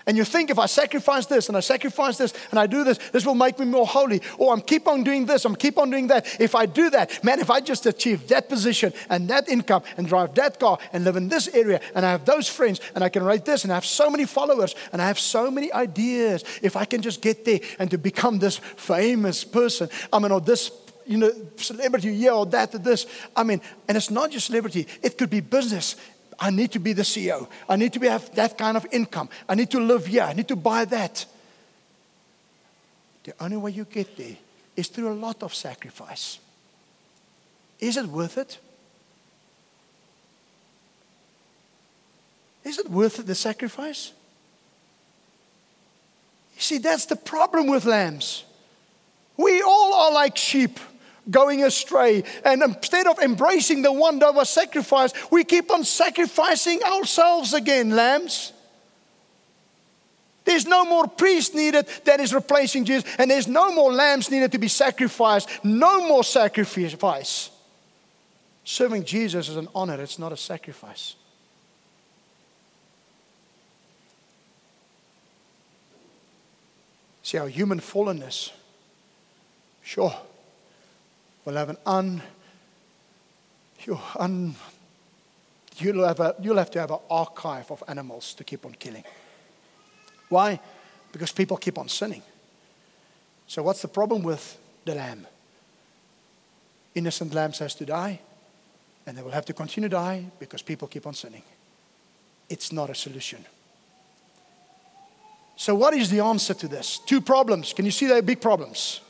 And 0.06 0.18
you 0.18 0.24
think 0.24 0.50
if 0.50 0.58
I 0.58 0.66
sacrifice 0.66 1.26
this 1.26 1.48
and 1.48 1.56
I 1.56 1.60
sacrifice 1.60 2.18
this 2.18 2.34
and 2.50 2.58
I 2.58 2.66
do 2.66 2.84
this, 2.84 2.98
this 3.10 3.24
will 3.24 3.34
make 3.34 3.58
me 3.58 3.64
more 3.64 3.86
holy. 3.86 4.20
Or 4.38 4.52
I'm 4.52 4.60
keep 4.60 4.86
on 4.86 5.02
doing 5.02 5.24
this, 5.24 5.44
I'm 5.44 5.56
keep 5.56 5.78
on 5.78 5.90
doing 5.90 6.08
that. 6.08 6.40
If 6.40 6.54
I 6.54 6.66
do 6.66 6.90
that, 6.90 7.24
man, 7.24 7.40
if 7.40 7.50
I 7.50 7.60
just 7.60 7.86
achieve 7.86 8.28
that 8.28 8.48
position 8.48 8.92
and 9.08 9.28
that 9.28 9.48
income 9.48 9.82
and 9.96 10.06
drive 10.06 10.34
that 10.34 10.60
car 10.60 10.78
and 10.92 11.04
live 11.04 11.16
in 11.16 11.28
this 11.28 11.48
area 11.48 11.80
and 11.94 12.04
I 12.04 12.10
have 12.10 12.26
those 12.26 12.48
friends 12.48 12.80
and 12.94 13.02
I 13.02 13.08
can 13.08 13.22
write 13.22 13.46
this 13.46 13.64
and 13.64 13.72
I 13.72 13.76
have 13.76 13.86
so 13.86 14.10
many 14.10 14.26
followers 14.26 14.74
and 14.92 15.00
I 15.00 15.06
have 15.06 15.18
so 15.18 15.50
many 15.50 15.72
ideas, 15.72 16.44
if 16.60 16.76
I 16.76 16.84
can 16.84 17.00
just 17.00 17.22
get 17.22 17.46
there 17.46 17.60
and 17.78 17.90
to 17.90 17.96
become 17.96 18.38
this 18.38 18.58
famous 18.58 19.42
person, 19.42 19.88
I 20.12 20.18
mean, 20.18 20.32
or 20.32 20.40
this 20.40 20.70
you 21.06 21.18
know, 21.18 21.32
celebrity, 21.56 22.12
yeah, 22.12 22.32
or 22.32 22.46
that, 22.46 22.74
or 22.74 22.78
this. 22.78 23.06
I 23.36 23.42
mean, 23.42 23.60
and 23.88 23.96
it's 23.96 24.10
not 24.10 24.30
just 24.30 24.46
celebrity, 24.46 24.86
it 25.02 25.18
could 25.18 25.30
be 25.30 25.40
business, 25.40 25.96
I 26.38 26.50
need 26.50 26.72
to 26.72 26.78
be 26.78 26.92
the 26.92 27.02
CEO. 27.02 27.48
I 27.68 27.76
need 27.76 27.92
to 27.92 28.00
be, 28.00 28.08
have 28.08 28.34
that 28.34 28.58
kind 28.58 28.76
of 28.76 28.86
income. 28.90 29.28
I 29.48 29.54
need 29.54 29.70
to 29.70 29.80
live 29.80 30.06
here. 30.06 30.22
I 30.22 30.32
need 30.32 30.48
to 30.48 30.56
buy 30.56 30.84
that. 30.86 31.26
The 33.24 33.34
only 33.40 33.56
way 33.56 33.70
you 33.70 33.84
get 33.84 34.16
there 34.16 34.36
is 34.76 34.88
through 34.88 35.12
a 35.12 35.14
lot 35.14 35.42
of 35.42 35.54
sacrifice. 35.54 36.38
Is 37.80 37.96
it 37.96 38.06
worth 38.06 38.38
it? 38.38 38.58
Is 42.64 42.78
it 42.78 42.88
worth 42.88 43.18
it, 43.18 43.26
the 43.26 43.34
sacrifice? 43.34 44.12
You 46.56 46.60
see, 46.60 46.78
that's 46.78 47.06
the 47.06 47.16
problem 47.16 47.66
with 47.66 47.84
lambs. 47.84 48.44
We 49.36 49.60
all 49.62 49.94
are 49.94 50.12
like 50.12 50.36
sheep 50.36 50.78
going 51.30 51.62
astray. 51.64 52.24
And 52.44 52.62
instead 52.62 53.06
of 53.06 53.18
embracing 53.18 53.82
the 53.82 53.92
one 53.92 54.18
that 54.20 54.34
was 54.34 54.50
sacrificed, 54.50 55.16
we 55.30 55.44
keep 55.44 55.70
on 55.70 55.84
sacrificing 55.84 56.82
ourselves 56.82 57.54
again, 57.54 57.90
lambs. 57.90 58.52
There's 60.44 60.66
no 60.66 60.84
more 60.84 61.06
priest 61.06 61.54
needed 61.54 61.86
that 62.04 62.20
is 62.20 62.34
replacing 62.34 62.84
Jesus, 62.84 63.10
and 63.18 63.30
there's 63.30 63.48
no 63.48 63.72
more 63.72 63.92
lambs 63.92 64.30
needed 64.30 64.52
to 64.52 64.58
be 64.58 64.68
sacrificed. 64.68 65.48
No 65.64 66.06
more 66.06 66.22
sacrifice. 66.22 67.50
Serving 68.62 69.04
Jesus 69.04 69.48
is 69.48 69.56
an 69.56 69.68
honor, 69.74 70.00
it's 70.00 70.18
not 70.18 70.32
a 70.32 70.36
sacrifice. 70.36 71.16
See, 77.22 77.38
our 77.38 77.48
human 77.48 77.80
fallenness, 77.80 78.50
sure, 79.82 80.14
will 81.44 81.54
have 81.54 81.70
an 81.70 81.78
un, 81.86 82.22
you 83.84 83.98
un 84.18 84.54
you'll 85.78 86.06
have, 86.06 86.20
a, 86.20 86.34
you'll 86.40 86.58
have 86.58 86.70
to 86.72 86.80
have 86.80 86.90
an 86.90 86.98
archive 87.10 87.70
of 87.70 87.82
animals 87.88 88.34
to 88.34 88.44
keep 88.44 88.64
on 88.64 88.72
killing. 88.72 89.04
Why? 90.28 90.60
Because 91.12 91.32
people 91.32 91.56
keep 91.56 91.78
on 91.78 91.88
sinning. 91.88 92.22
So, 93.46 93.62
what's 93.62 93.82
the 93.82 93.88
problem 93.88 94.22
with 94.22 94.58
the 94.84 94.94
lamb? 94.94 95.26
Innocent 96.94 97.34
lambs 97.34 97.58
has 97.58 97.74
to 97.76 97.84
die, 97.84 98.20
and 99.06 99.16
they 99.16 99.22
will 99.22 99.30
have 99.30 99.44
to 99.46 99.52
continue 99.52 99.88
to 99.88 99.96
die 99.96 100.26
because 100.38 100.62
people 100.62 100.88
keep 100.88 101.06
on 101.06 101.14
sinning. 101.14 101.42
It's 102.48 102.72
not 102.72 102.90
a 102.90 102.94
solution. 102.94 103.44
So, 105.56 105.74
what 105.74 105.94
is 105.94 106.10
the 106.10 106.20
answer 106.20 106.54
to 106.54 106.68
this? 106.68 106.98
Two 106.98 107.20
problems. 107.20 107.72
Can 107.72 107.84
you 107.84 107.90
see 107.90 108.06
the 108.06 108.22
big 108.22 108.40
problems? 108.40 109.00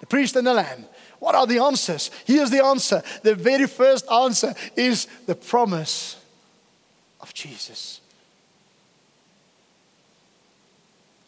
The 0.00 0.06
priest 0.06 0.36
and 0.36 0.46
the 0.46 0.54
lamb. 0.54 0.86
What 1.20 1.34
are 1.34 1.46
the 1.46 1.58
answers? 1.58 2.10
Here's 2.24 2.50
the 2.50 2.64
answer. 2.64 3.02
The 3.22 3.34
very 3.34 3.66
first 3.66 4.10
answer 4.10 4.54
is 4.74 5.06
the 5.26 5.34
promise 5.34 6.16
of 7.20 7.32
Jesus. 7.32 8.00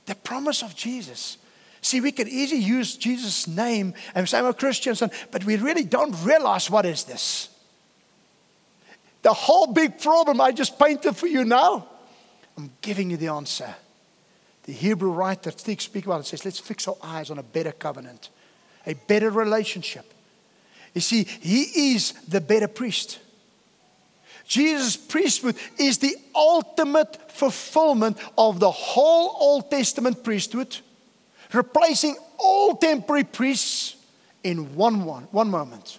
The 0.06 0.14
promise 0.16 0.62
of 0.62 0.74
Jesus. 0.74 1.36
See, 1.82 2.00
we 2.00 2.10
can 2.10 2.26
easily 2.26 2.62
use 2.62 2.96
Jesus' 2.96 3.46
name 3.46 3.94
and 4.14 4.28
say 4.28 4.40
we're 4.40 4.54
Christians, 4.54 5.02
but 5.30 5.44
we 5.44 5.56
really 5.56 5.84
don't 5.84 6.16
realize 6.24 6.70
what 6.70 6.86
is 6.86 7.04
this. 7.04 7.50
The 9.20 9.32
whole 9.32 9.66
big 9.66 10.00
problem 10.00 10.40
I 10.40 10.52
just 10.52 10.78
painted 10.78 11.16
for 11.16 11.26
you 11.26 11.44
now, 11.44 11.86
I'm 12.56 12.72
giving 12.80 13.10
you 13.10 13.16
the 13.16 13.28
answer. 13.28 13.74
The 14.64 14.72
Hebrew 14.72 15.10
writer 15.10 15.50
speaks 15.50 15.86
about 15.86 16.20
it 16.20 16.26
says, 16.26 16.44
let's 16.44 16.58
fix 16.58 16.88
our 16.88 16.96
eyes 17.02 17.30
on 17.30 17.38
a 17.38 17.42
better 17.42 17.72
covenant 17.72 18.30
a 18.86 18.94
better 18.94 19.30
relationship. 19.30 20.12
You 20.94 21.00
see, 21.00 21.24
he 21.24 21.94
is 21.94 22.12
the 22.28 22.40
better 22.40 22.68
priest. 22.68 23.18
Jesus' 24.46 24.96
priesthood 24.96 25.56
is 25.78 25.98
the 25.98 26.16
ultimate 26.34 27.30
fulfillment 27.30 28.18
of 28.36 28.60
the 28.60 28.70
whole 28.70 29.36
Old 29.40 29.70
Testament 29.70 30.22
priesthood, 30.22 30.76
replacing 31.52 32.16
all 32.38 32.76
temporary 32.76 33.24
priests 33.24 33.96
in 34.42 34.74
one, 34.74 35.04
one, 35.04 35.24
one 35.30 35.50
moment. 35.50 35.98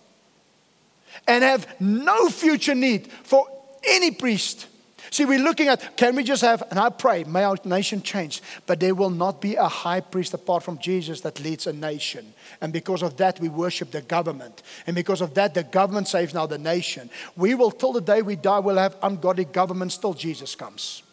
And 1.28 1.44
have 1.44 1.80
no 1.80 2.30
future 2.30 2.76
need 2.76 3.12
for 3.24 3.48
any 3.88 4.12
priest 4.12 4.68
See, 5.10 5.26
we're 5.26 5.44
looking 5.44 5.68
at 5.68 5.98
can 5.98 6.16
we 6.16 6.24
just 6.24 6.42
have, 6.42 6.64
and 6.70 6.80
I 6.80 6.90
pray, 6.90 7.24
may 7.24 7.44
our 7.44 7.58
nation 7.66 8.02
change, 8.02 8.42
but 8.66 8.80
there 8.80 8.96
will 8.96 9.10
not 9.10 9.42
be 9.42 9.56
a 9.56 9.68
high 9.68 10.00
priest 10.00 10.34
apart 10.34 10.64
from 10.64 10.80
Jesus 10.80 11.22
that 11.22 11.40
leads 11.40 11.68
a 11.68 11.74
nation. 11.74 12.34
And 12.62 12.72
because 12.72 13.04
of 13.04 13.18
that, 13.18 13.40
we 13.40 13.50
worship 13.50 13.92
the 13.92 14.02
government. 14.02 14.64
And 14.88 14.96
because 14.96 15.22
of 15.22 15.34
that, 15.36 15.54
the 15.54 15.64
government 15.64 16.08
saves 16.08 16.34
now 16.34 16.46
the 16.46 16.58
nation. 16.58 17.10
We 17.36 17.54
will, 17.56 17.72
till 17.72 17.94
the 17.94 18.02
day 18.02 18.22
we 18.22 18.36
die, 18.36 18.60
we'll 18.60 18.78
have 18.78 18.96
ungodly 19.04 19.46
governments 19.46 19.98
till 19.98 20.14
Jesus 20.14 20.56
comes. 20.56 21.04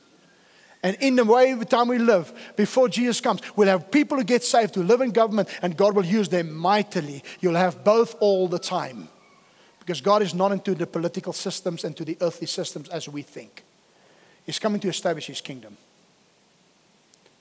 And 0.82 0.96
in 1.00 1.16
the 1.16 1.24
way 1.24 1.52
the 1.52 1.66
time 1.66 1.88
we 1.88 1.98
live, 1.98 2.32
before 2.56 2.88
Jesus 2.88 3.20
comes, 3.20 3.42
we'll 3.54 3.68
have 3.68 3.90
people 3.90 4.16
who 4.16 4.24
get 4.24 4.42
saved, 4.42 4.74
who 4.74 4.82
live 4.82 5.02
in 5.02 5.10
government, 5.10 5.48
and 5.60 5.76
God 5.76 5.94
will 5.94 6.06
use 6.06 6.28
them 6.28 6.54
mightily. 6.54 7.22
You'll 7.40 7.54
have 7.54 7.84
both 7.84 8.16
all 8.20 8.48
the 8.48 8.58
time. 8.58 9.08
Because 9.78 10.00
God 10.00 10.22
is 10.22 10.32
not 10.32 10.52
into 10.52 10.74
the 10.74 10.86
political 10.86 11.32
systems 11.32 11.84
and 11.84 11.94
to 11.96 12.04
the 12.04 12.16
earthly 12.20 12.46
systems 12.46 12.88
as 12.88 13.08
we 13.08 13.22
think. 13.22 13.64
He's 14.50 14.58
coming 14.58 14.80
to 14.80 14.88
establish 14.88 15.28
his 15.28 15.40
kingdom. 15.40 15.76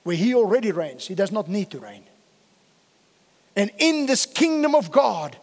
Where 0.03 0.15
he 0.15 0.35
already 0.35 0.71
reigns, 0.71 1.07
he 1.07 1.15
does 1.15 1.31
not 1.31 1.47
need 1.47 1.71
to 1.71 1.79
reign. 1.79 2.03
And 3.55 3.71
in 3.79 4.05
this 4.05 4.27
kingdom 4.27 4.75
of 4.75 4.91
God, 4.91 5.35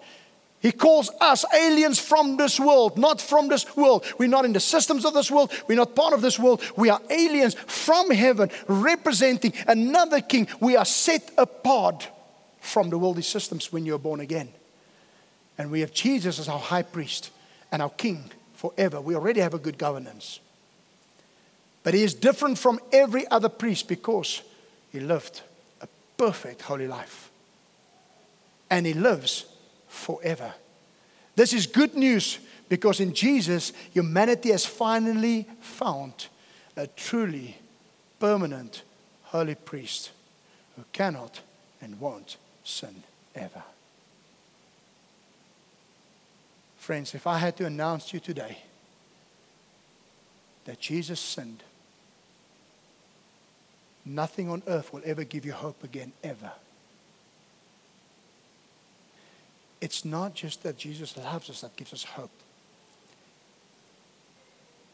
he 0.60 0.70
calls 0.70 1.10
us 1.20 1.44
aliens 1.52 1.98
from 1.98 2.36
this 2.36 2.60
world, 2.60 2.96
not 2.96 3.20
from 3.20 3.48
this 3.48 3.76
world. 3.76 4.04
We're 4.16 4.28
not 4.28 4.44
in 4.44 4.52
the 4.52 4.60
systems 4.60 5.04
of 5.04 5.12
this 5.12 5.28
world. 5.28 5.50
We're 5.66 5.74
not 5.74 5.96
part 5.96 6.14
of 6.14 6.22
this 6.22 6.38
world. 6.38 6.62
We 6.76 6.88
are 6.88 7.00
aliens 7.10 7.54
from 7.54 8.12
heaven, 8.12 8.48
representing 8.68 9.52
another 9.66 10.20
king. 10.20 10.46
We 10.60 10.76
are 10.76 10.84
set 10.84 11.32
apart 11.36 12.08
from 12.60 12.90
the 12.90 12.98
worldly 12.98 13.22
systems 13.22 13.72
when 13.72 13.84
you're 13.84 13.98
born 13.98 14.20
again. 14.20 14.50
And 15.58 15.72
we 15.72 15.80
have 15.80 15.92
Jesus 15.92 16.38
as 16.38 16.48
our 16.48 16.60
high 16.60 16.84
priest 16.84 17.32
and 17.72 17.82
our 17.82 17.90
king 17.90 18.30
forever. 18.54 19.00
We 19.00 19.16
already 19.16 19.40
have 19.40 19.54
a 19.54 19.58
good 19.58 19.78
governance. 19.78 20.38
But 21.86 21.94
he 21.94 22.02
is 22.02 22.14
different 22.14 22.58
from 22.58 22.80
every 22.90 23.28
other 23.28 23.48
priest 23.48 23.86
because 23.86 24.42
he 24.90 24.98
lived 24.98 25.42
a 25.80 25.86
perfect 26.16 26.62
holy 26.62 26.88
life. 26.88 27.30
And 28.68 28.84
he 28.84 28.92
lives 28.92 29.46
forever. 29.86 30.52
This 31.36 31.52
is 31.52 31.68
good 31.68 31.94
news 31.94 32.40
because 32.68 32.98
in 32.98 33.14
Jesus, 33.14 33.72
humanity 33.92 34.50
has 34.50 34.66
finally 34.66 35.46
found 35.60 36.26
a 36.76 36.88
truly 36.88 37.56
permanent 38.18 38.82
holy 39.22 39.54
priest 39.54 40.10
who 40.74 40.82
cannot 40.92 41.40
and 41.80 42.00
won't 42.00 42.36
sin 42.64 43.04
ever. 43.36 43.62
Friends, 46.78 47.14
if 47.14 47.28
I 47.28 47.38
had 47.38 47.56
to 47.58 47.66
announce 47.66 48.06
to 48.06 48.14
you 48.14 48.20
today 48.20 48.58
that 50.64 50.80
Jesus 50.80 51.20
sinned, 51.20 51.62
nothing 54.06 54.48
on 54.48 54.62
earth 54.66 54.92
will 54.92 55.02
ever 55.04 55.24
give 55.24 55.44
you 55.44 55.52
hope 55.52 55.84
again, 55.84 56.12
ever. 56.22 56.52
It's 59.80 60.04
not 60.04 60.34
just 60.34 60.62
that 60.62 60.78
Jesus 60.78 61.16
loves 61.16 61.50
us 61.50 61.60
that 61.60 61.76
gives 61.76 61.92
us 61.92 62.04
hope. 62.04 62.30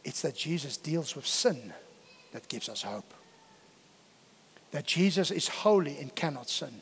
It's 0.05 0.23
that 0.23 0.35
Jesus 0.35 0.77
deals 0.77 1.15
with 1.15 1.27
sin 1.27 1.73
that 2.33 2.49
gives 2.49 2.69
us 2.69 2.83
hope. 2.83 3.15
That 4.73 4.87
Jesus 4.87 5.31
is 5.31 5.49
holy 5.49 5.99
and 5.99 6.15
cannot 6.15 6.49
sin 6.49 6.81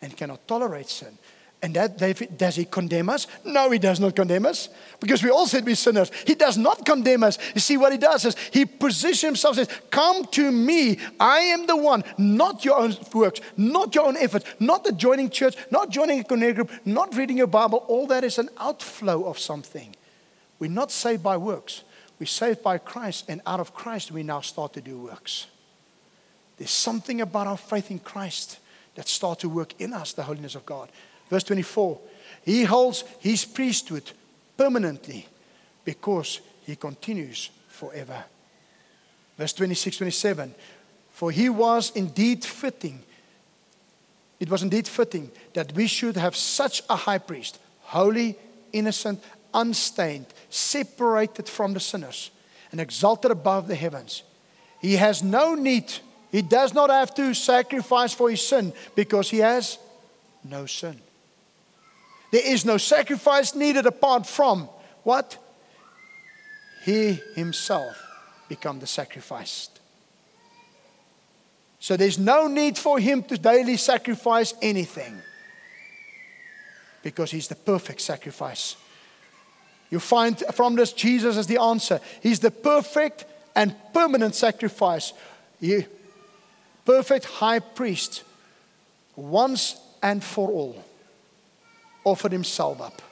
and 0.00 0.16
cannot 0.16 0.46
tolerate 0.46 0.88
sin. 0.88 1.18
And 1.62 1.74
that 1.74 1.96
David, 1.96 2.36
does 2.36 2.56
he 2.56 2.64
condemn 2.64 3.08
us? 3.08 3.28
No, 3.44 3.70
he 3.70 3.78
does 3.78 4.00
not 4.00 4.16
condemn 4.16 4.46
us 4.46 4.68
because 4.98 5.22
we 5.22 5.30
all 5.30 5.46
said 5.46 5.64
we're 5.64 5.76
sinners. 5.76 6.10
He 6.26 6.34
does 6.34 6.58
not 6.58 6.84
condemn 6.84 7.22
us. 7.22 7.38
You 7.54 7.60
see, 7.60 7.76
what 7.76 7.92
he 7.92 7.98
does 7.98 8.24
is 8.24 8.36
he 8.50 8.64
positions 8.64 9.20
himself 9.20 9.54
says, 9.54 9.68
Come 9.88 10.24
to 10.32 10.50
me. 10.50 10.98
I 11.20 11.38
am 11.38 11.66
the 11.66 11.76
one, 11.76 12.02
not 12.18 12.64
your 12.64 12.80
own 12.80 12.96
works, 13.14 13.40
not 13.56 13.94
your 13.94 14.06
own 14.06 14.16
efforts, 14.16 14.44
not 14.58 14.82
the 14.82 14.90
joining 14.90 15.30
church, 15.30 15.54
not 15.70 15.90
joining 15.90 16.18
a 16.18 16.24
connect 16.24 16.56
group, 16.56 16.70
not 16.84 17.14
reading 17.14 17.36
your 17.36 17.46
Bible. 17.46 17.84
All 17.86 18.08
that 18.08 18.24
is 18.24 18.38
an 18.38 18.48
outflow 18.58 19.24
of 19.26 19.38
something. 19.38 19.94
We're 20.58 20.68
not 20.68 20.90
saved 20.90 21.22
by 21.22 21.36
works, 21.36 21.84
we're 22.18 22.26
saved 22.26 22.62
by 22.64 22.78
Christ, 22.78 23.26
and 23.28 23.40
out 23.46 23.60
of 23.60 23.72
Christ, 23.72 24.10
we 24.10 24.24
now 24.24 24.40
start 24.40 24.72
to 24.72 24.80
do 24.80 24.98
works. 24.98 25.46
There's 26.56 26.70
something 26.70 27.20
about 27.20 27.46
our 27.46 27.56
faith 27.56 27.90
in 27.92 28.00
Christ 28.00 28.58
that 28.96 29.08
start 29.08 29.40
to 29.40 29.48
work 29.48 29.74
in 29.80 29.92
us, 29.92 30.12
the 30.12 30.24
holiness 30.24 30.54
of 30.54 30.66
God. 30.66 30.90
Verse 31.32 31.44
24 31.44 31.98
He 32.44 32.64
holds 32.64 33.04
his 33.18 33.46
priesthood 33.46 34.12
permanently 34.54 35.26
because 35.82 36.42
he 36.66 36.76
continues 36.76 37.48
forever. 37.68 38.22
Verse 39.38 39.54
26 39.54 39.96
27 39.96 40.54
For 41.10 41.30
he 41.30 41.48
was 41.48 41.90
indeed 41.94 42.44
fitting, 42.44 43.02
it 44.40 44.50
was 44.50 44.62
indeed 44.62 44.86
fitting 44.86 45.30
that 45.54 45.72
we 45.72 45.86
should 45.86 46.18
have 46.18 46.36
such 46.36 46.82
a 46.90 46.96
high 46.96 47.16
priest, 47.16 47.58
holy, 47.80 48.36
innocent, 48.74 49.24
unstained, 49.54 50.26
separated 50.50 51.48
from 51.48 51.72
the 51.72 51.80
sinners, 51.80 52.30
and 52.72 52.78
exalted 52.78 53.30
above 53.30 53.68
the 53.68 53.74
heavens. 53.74 54.22
He 54.82 54.96
has 54.96 55.22
no 55.22 55.54
need, 55.54 55.90
he 56.30 56.42
does 56.42 56.74
not 56.74 56.90
have 56.90 57.14
to 57.14 57.32
sacrifice 57.32 58.12
for 58.12 58.28
his 58.28 58.46
sin 58.46 58.74
because 58.94 59.30
he 59.30 59.38
has 59.38 59.78
no 60.44 60.66
sin. 60.66 61.00
There 62.32 62.42
is 62.42 62.64
no 62.64 62.78
sacrifice 62.78 63.54
needed 63.54 63.84
apart 63.84 64.26
from 64.26 64.68
what? 65.02 65.36
He 66.82 67.20
himself 67.34 68.02
become 68.48 68.80
the 68.80 68.86
sacrifice. 68.86 69.68
So 71.78 71.96
there's 71.96 72.18
no 72.18 72.48
need 72.48 72.78
for 72.78 72.98
him 72.98 73.22
to 73.24 73.36
daily 73.36 73.76
sacrifice 73.76 74.54
anything 74.62 75.20
because 77.02 77.30
he's 77.30 77.48
the 77.48 77.54
perfect 77.54 78.00
sacrifice. 78.00 78.76
You 79.90 80.00
find 80.00 80.38
from 80.54 80.74
this 80.74 80.94
Jesus 80.94 81.36
as 81.36 81.46
the 81.46 81.60
answer. 81.60 82.00
He's 82.22 82.40
the 82.40 82.50
perfect 82.50 83.26
and 83.54 83.74
permanent 83.92 84.34
sacrifice. 84.34 85.12
He, 85.60 85.84
perfect 86.86 87.26
high 87.26 87.58
priest 87.58 88.22
once 89.16 89.76
and 90.02 90.24
for 90.24 90.50
all 90.50 90.82
offered 92.04 92.32
himself 92.32 92.80
up 92.80 93.02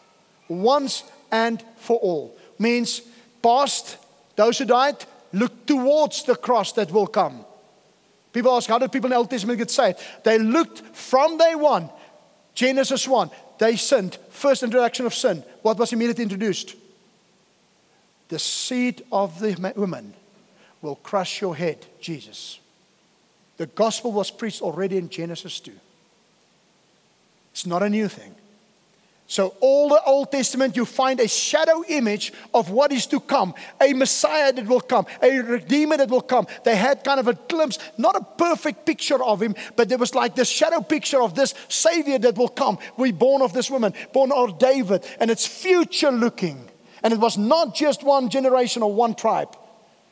once 0.48 1.04
and 1.30 1.62
for 1.76 1.96
all. 1.98 2.36
Means 2.58 3.02
past, 3.42 3.96
those 4.36 4.58
who 4.58 4.64
died, 4.64 4.96
look 5.32 5.66
towards 5.66 6.24
the 6.24 6.36
cross 6.36 6.72
that 6.72 6.90
will 6.90 7.06
come. 7.06 7.44
People 8.32 8.54
ask, 8.54 8.68
how 8.68 8.78
did 8.78 8.92
people 8.92 9.06
in 9.06 9.10
the 9.12 9.16
Old 9.16 9.30
Testament 9.30 9.58
get 9.58 9.70
saved? 9.70 9.98
They 10.24 10.38
looked 10.38 10.80
from 10.94 11.38
day 11.38 11.54
one, 11.54 11.90
Genesis 12.54 13.08
1, 13.08 13.30
they 13.58 13.76
sinned. 13.76 14.18
First 14.30 14.62
introduction 14.62 15.06
of 15.06 15.14
sin. 15.14 15.42
What 15.62 15.78
was 15.78 15.92
immediately 15.92 16.24
introduced? 16.24 16.74
The 18.28 18.38
seed 18.38 19.02
of 19.10 19.40
the 19.40 19.54
woman 19.76 20.14
will 20.80 20.96
crush 20.96 21.40
your 21.40 21.56
head, 21.56 21.84
Jesus. 22.00 22.58
The 23.56 23.66
gospel 23.66 24.12
was 24.12 24.30
preached 24.30 24.62
already 24.62 24.96
in 24.96 25.10
Genesis 25.10 25.60
2. 25.60 25.72
It's 27.52 27.66
not 27.66 27.82
a 27.82 27.90
new 27.90 28.08
thing. 28.08 28.34
So, 29.30 29.54
all 29.60 29.88
the 29.88 30.02
Old 30.02 30.32
Testament, 30.32 30.74
you 30.74 30.84
find 30.84 31.20
a 31.20 31.28
shadow 31.28 31.84
image 31.86 32.32
of 32.52 32.70
what 32.70 32.90
is 32.90 33.06
to 33.06 33.20
come 33.20 33.54
a 33.80 33.92
Messiah 33.92 34.52
that 34.52 34.66
will 34.66 34.80
come, 34.80 35.06
a 35.22 35.38
Redeemer 35.38 35.98
that 35.98 36.10
will 36.10 36.20
come. 36.20 36.48
They 36.64 36.74
had 36.74 37.04
kind 37.04 37.20
of 37.20 37.28
a 37.28 37.34
glimpse, 37.34 37.78
not 37.96 38.16
a 38.16 38.24
perfect 38.24 38.84
picture 38.84 39.22
of 39.22 39.40
him, 39.40 39.54
but 39.76 39.88
there 39.88 39.98
was 39.98 40.16
like 40.16 40.34
this 40.34 40.48
shadow 40.48 40.80
picture 40.80 41.22
of 41.22 41.36
this 41.36 41.54
Savior 41.68 42.18
that 42.18 42.36
will 42.36 42.48
come. 42.48 42.80
We 42.96 43.12
born 43.12 43.40
of 43.40 43.52
this 43.52 43.70
woman, 43.70 43.94
born 44.12 44.32
of 44.32 44.58
David, 44.58 45.04
and 45.20 45.30
it's 45.30 45.46
future 45.46 46.10
looking. 46.10 46.68
And 47.04 47.12
it 47.12 47.20
was 47.20 47.38
not 47.38 47.72
just 47.72 48.02
one 48.02 48.30
generation 48.30 48.82
or 48.82 48.92
one 48.92 49.14
tribe. 49.14 49.56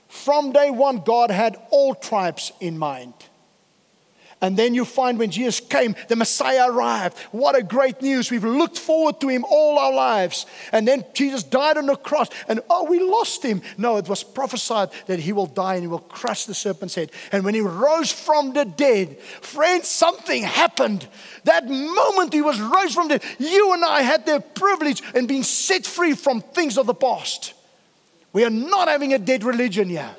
From 0.07 0.52
day 0.52 0.70
one, 0.70 1.00
God 1.00 1.33
had 1.33 1.57
all 1.70 1.96
tribes 1.96 2.52
in 2.61 2.78
mind. 2.78 3.14
And 4.40 4.57
then 4.57 4.72
you 4.72 4.85
find 4.85 5.18
when 5.18 5.33
Jesus 5.33 5.59
came, 5.59 5.96
the 6.07 6.14
Messiah 6.14 6.70
arrived. 6.70 7.18
What 7.33 7.57
a 7.57 7.62
great 7.62 8.01
news. 8.01 8.31
We've 8.31 8.44
looked 8.44 8.79
forward 8.79 9.20
to 9.20 9.29
him 9.29 9.44
all 9.44 9.81
our 9.81 9.92
lives. 9.92 10.46
And 10.70 10.87
then 10.87 11.05
Jesus 11.12 11.42
died 11.42 11.77
on 11.77 11.87
the 11.87 11.96
cross, 11.96 12.29
and 12.46 12.61
oh, 12.70 12.85
we 12.85 13.01
lost 13.01 13.42
him. 13.42 13.62
No, 13.77 13.96
it 13.96 14.09
was 14.09 14.22
prophesied 14.22 14.90
that 15.07 15.18
he 15.18 15.33
will 15.33 15.46
die 15.46 15.74
and 15.74 15.83
he 15.83 15.88
will 15.88 15.98
crush 15.98 16.44
the 16.44 16.55
serpent's 16.55 16.94
head. 16.94 17.11
And 17.33 17.44
when 17.44 17.55
he 17.55 17.61
rose 17.61 18.12
from 18.12 18.53
the 18.53 18.64
dead, 18.64 19.18
friends, 19.18 19.88
something 19.88 20.44
happened. 20.44 21.09
That 21.42 21.68
moment 21.68 22.33
he 22.33 22.42
was 22.42 22.61
raised 22.61 22.94
from 22.94 23.09
the 23.09 23.18
dead, 23.18 23.29
you 23.40 23.72
and 23.72 23.85
I 23.85 24.03
had 24.03 24.24
the 24.24 24.38
privilege 24.55 25.03
and 25.16 25.27
being 25.27 25.42
set 25.42 25.85
free 25.85 26.14
from 26.14 26.42
things 26.42 26.79
of 26.79 26.87
the 26.87 26.94
past. 26.94 27.55
We 28.33 28.44
are 28.44 28.51
not 28.51 28.87
having 28.87 29.14
a 29.14 29.18
dead 29.18 29.42
religion 29.42 29.88
here. 29.88 30.14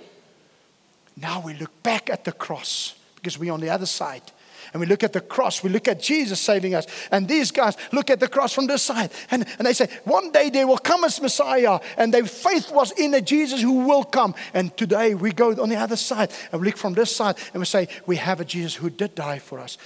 Now 1.16 1.40
we 1.40 1.54
look 1.54 1.84
back 1.84 2.10
at 2.10 2.26
the 2.26 2.34
cross 2.34 2.96
because 3.22 3.38
we're 3.38 3.54
on 3.54 3.60
the 3.60 3.70
other 3.70 3.86
side. 3.86 4.24
And 4.72 4.80
we 4.80 4.86
look 4.86 5.04
at 5.04 5.14
the 5.14 5.22
cross, 5.22 5.64
we 5.64 5.70
look 5.70 5.88
at 5.88 6.00
Jesus 6.00 6.40
saving 6.40 6.76
us. 6.76 6.86
And 7.12 7.28
these 7.28 7.52
guys 7.52 7.76
look 7.92 8.10
at 8.10 8.20
the 8.20 8.28
cross 8.28 8.54
from 8.54 8.68
this 8.68 8.84
side. 8.84 9.12
And, 9.32 9.46
and 9.58 9.68
they 9.68 9.74
say, 9.74 9.90
one 10.04 10.32
day 10.32 10.50
there 10.50 10.68
will 10.68 10.78
come 10.78 11.04
as 11.04 11.20
Messiah. 11.22 11.80
And 11.98 12.14
their 12.14 12.26
faith 12.26 12.72
was 12.72 12.92
in 12.92 13.14
a 13.16 13.22
Jesus 13.22 13.62
who 13.62 13.86
will 13.86 14.04
come. 14.04 14.36
And 14.54 14.76
today 14.78 15.16
we 15.16 15.32
go 15.32 15.52
on 15.62 15.70
the 15.70 15.76
other 15.76 15.96
side 15.96 16.32
and 16.52 16.62
we 16.62 16.68
look 16.68 16.78
from 16.78 16.94
this 16.94 17.16
side 17.16 17.38
and 17.54 17.62
we 17.62 17.66
say, 17.66 17.88
we 18.06 18.18
have 18.18 18.42
a 18.42 18.46
Jesus 18.46 18.76
who 18.76 18.90
did 18.90 19.16
die 19.16 19.40
for 19.40 19.60
us. 19.60 19.78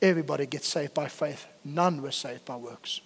Everybody 0.00 0.46
gets 0.46 0.66
saved 0.66 0.94
by 0.94 1.06
faith, 1.06 1.46
none 1.64 2.02
were 2.02 2.10
saved 2.10 2.44
by 2.44 2.56
works. 2.56 3.00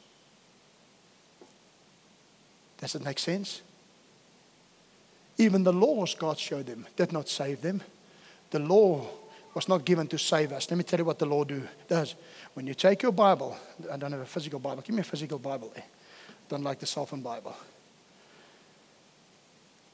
Does 2.79 2.95
it 2.95 3.05
make 3.05 3.19
sense? 3.19 3.61
Even 5.39 5.65
the 5.65 5.73
laws 5.73 6.15
God 6.15 6.39
showed 6.39 6.67
them 6.67 6.87
did 6.97 7.13
not 7.13 7.29
save 7.29 7.61
them. 7.61 7.83
The 8.51 8.59
law 8.59 9.07
was 9.57 9.69
not 9.69 9.87
given 9.87 10.07
to 10.07 10.19
save 10.19 10.53
us. 10.53 10.71
Let 10.71 10.77
me 10.77 10.85
tell 10.85 10.99
you 10.99 11.07
what 11.07 11.19
the 11.19 11.25
law 11.25 11.43
do, 11.43 11.67
does. 11.89 12.15
When 12.53 12.67
you 12.67 12.75
take 12.75 13.03
your 13.03 13.11
Bible, 13.11 13.57
I 13.91 13.97
don't 13.97 14.13
have 14.13 14.21
a 14.21 14.27
physical 14.27 14.59
Bible. 14.59 14.83
Give 14.83 14.95
me 14.95 15.01
a 15.01 15.05
physical 15.05 15.39
Bible. 15.39 15.73
Don't 16.51 16.63
like 16.63 16.79
the 16.79 16.85
cell 16.85 17.07
phone 17.07 17.23
Bible. 17.23 17.57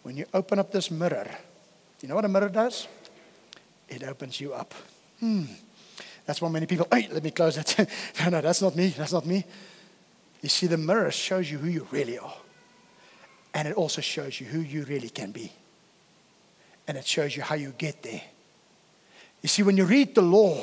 When 0.02 0.16
you 0.16 0.26
open 0.34 0.58
up 0.58 0.72
this 0.72 0.90
mirror, 0.90 1.30
you 2.00 2.08
know 2.08 2.16
what 2.16 2.24
a 2.24 2.28
mirror 2.28 2.48
does? 2.48 2.88
It 3.88 4.02
opens 4.02 4.40
you 4.40 4.52
up. 4.52 4.74
Hmm. 5.20 5.44
That's 6.26 6.42
why 6.42 6.48
many 6.48 6.66
people, 6.66 6.88
hey, 6.92 7.08
let 7.12 7.22
me 7.22 7.30
close 7.30 7.54
that. 7.54 7.88
no, 8.20 8.30
no, 8.30 8.40
that's 8.40 8.62
not 8.62 8.74
me. 8.74 8.88
That's 8.88 9.12
not 9.12 9.24
me. 9.24 9.44
You 10.40 10.48
see, 10.48 10.66
the 10.66 10.76
mirror 10.76 11.12
shows 11.12 11.48
you 11.48 11.58
who 11.58 11.68
you 11.68 11.86
really 11.92 12.18
are. 12.18 12.34
And 13.54 13.68
it 13.68 13.74
also 13.74 14.00
shows 14.00 14.40
you 14.40 14.46
who 14.48 14.58
you 14.58 14.82
really 14.86 15.08
can 15.08 15.30
be. 15.30 15.52
And 16.88 16.98
it 16.98 17.06
shows 17.06 17.36
you 17.36 17.44
how 17.44 17.54
you 17.54 17.72
get 17.78 18.02
there. 18.02 18.22
You 19.42 19.48
see, 19.48 19.62
when 19.62 19.76
you 19.76 19.84
read 19.84 20.14
the 20.14 20.22
law, 20.22 20.56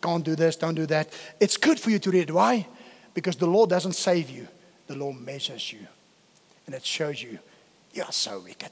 can't 0.00 0.24
do 0.24 0.34
this, 0.36 0.56
don't 0.56 0.74
do 0.74 0.86
that, 0.86 1.08
it's 1.40 1.56
good 1.56 1.78
for 1.78 1.90
you 1.90 1.98
to 1.98 2.10
read. 2.10 2.30
Why? 2.30 2.66
Because 3.14 3.36
the 3.36 3.46
law 3.46 3.66
doesn't 3.66 3.94
save 3.94 4.30
you, 4.30 4.48
the 4.86 4.94
law 4.94 5.12
measures 5.12 5.72
you. 5.72 5.86
And 6.66 6.74
it 6.74 6.84
shows 6.84 7.22
you, 7.22 7.38
you're 7.92 8.12
so 8.12 8.40
wicked. 8.40 8.70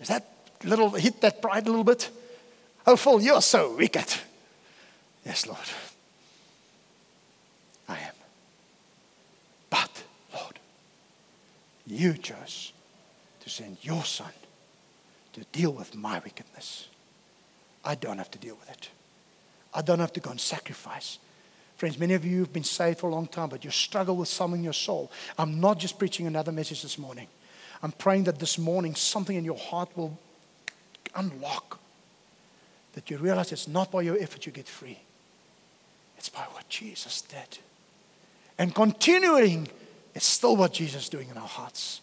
Is 0.00 0.08
that 0.08 0.26
little, 0.62 0.90
hit 0.90 1.20
that 1.22 1.40
pride 1.40 1.66
a 1.66 1.70
little 1.70 1.84
bit? 1.84 2.10
Oh, 2.86 2.96
Phil, 2.96 3.22
you're 3.22 3.40
so 3.40 3.74
wicked. 3.76 4.06
Yes, 5.24 5.46
Lord. 5.46 5.58
I 7.88 7.98
am. 7.98 8.14
But, 9.70 10.02
Lord, 10.34 10.58
you 11.86 12.14
chose 12.14 12.72
to 13.40 13.48
send 13.48 13.78
your 13.82 14.04
son 14.04 14.32
to 15.34 15.44
deal 15.52 15.72
with 15.72 15.94
my 15.94 16.20
wickedness. 16.20 16.88
I 17.84 17.94
don't 17.94 18.18
have 18.18 18.30
to 18.32 18.38
deal 18.38 18.56
with 18.56 18.70
it. 18.70 18.88
I 19.72 19.82
don't 19.82 19.98
have 19.98 20.12
to 20.14 20.20
go 20.20 20.30
and 20.30 20.40
sacrifice 20.40 21.18
Friends, 21.76 21.98
many 21.98 22.14
of 22.14 22.24
you 22.24 22.40
have 22.40 22.52
been 22.52 22.64
saved 22.64 23.00
for 23.00 23.10
a 23.10 23.12
long 23.12 23.26
time, 23.26 23.48
but 23.48 23.64
you 23.64 23.70
struggle 23.70 24.16
with 24.16 24.28
something 24.28 24.60
in 24.60 24.64
your 24.64 24.72
soul. 24.72 25.10
I'm 25.38 25.60
not 25.60 25.78
just 25.78 25.98
preaching 25.98 26.26
another 26.26 26.52
message 26.52 26.82
this 26.82 26.98
morning. 26.98 27.26
I'm 27.82 27.92
praying 27.92 28.24
that 28.24 28.38
this 28.38 28.58
morning 28.58 28.94
something 28.94 29.36
in 29.36 29.44
your 29.44 29.58
heart 29.58 29.88
will 29.96 30.18
unlock. 31.16 31.80
That 32.92 33.10
you 33.10 33.18
realize 33.18 33.50
it's 33.50 33.66
not 33.66 33.90
by 33.90 34.02
your 34.02 34.16
effort 34.18 34.46
you 34.46 34.52
get 34.52 34.68
free, 34.68 35.00
it's 36.16 36.28
by 36.28 36.42
what 36.52 36.68
Jesus 36.68 37.22
did. 37.22 37.58
And 38.56 38.72
continuing, 38.72 39.66
it's 40.14 40.26
still 40.26 40.54
what 40.54 40.72
Jesus 40.72 41.04
is 41.04 41.08
doing 41.08 41.28
in 41.28 41.36
our 41.36 41.48
hearts. 41.48 42.00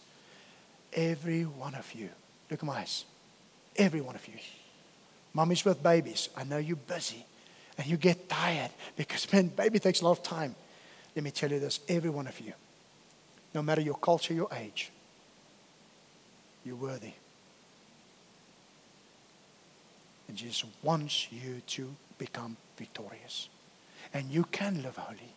Every 0.91 1.43
one 1.43 1.75
of 1.75 1.93
you, 1.93 2.09
look 2.49 2.59
at 2.59 2.65
my 2.65 2.79
eyes. 2.79 3.05
Every 3.75 4.01
one 4.01 4.15
of 4.15 4.27
you. 4.27 4.35
Mummies 5.33 5.63
with 5.63 5.81
babies, 5.81 6.29
I 6.35 6.43
know 6.43 6.57
you're 6.57 6.75
busy 6.75 7.25
and 7.77 7.87
you 7.87 7.97
get 7.97 8.29
tired 8.29 8.71
because, 8.95 9.31
man, 9.33 9.47
baby 9.47 9.79
takes 9.79 10.01
a 10.01 10.05
lot 10.05 10.11
of 10.11 10.23
time. 10.23 10.55
Let 11.15 11.23
me 11.23 11.31
tell 11.31 11.51
you 11.51 11.59
this 11.59 11.79
every 11.89 12.09
one 12.09 12.27
of 12.27 12.39
you, 12.39 12.53
no 13.53 13.61
matter 13.61 13.81
your 13.81 13.95
culture, 13.95 14.33
your 14.33 14.49
age, 14.53 14.91
you're 16.63 16.75
worthy. 16.75 17.13
And 20.27 20.37
Jesus 20.37 20.63
wants 20.83 21.27
you 21.31 21.61
to 21.67 21.93
become 22.17 22.55
victorious. 22.77 23.49
And 24.13 24.29
you 24.29 24.43
can 24.45 24.81
live 24.81 24.95
holy 24.95 25.33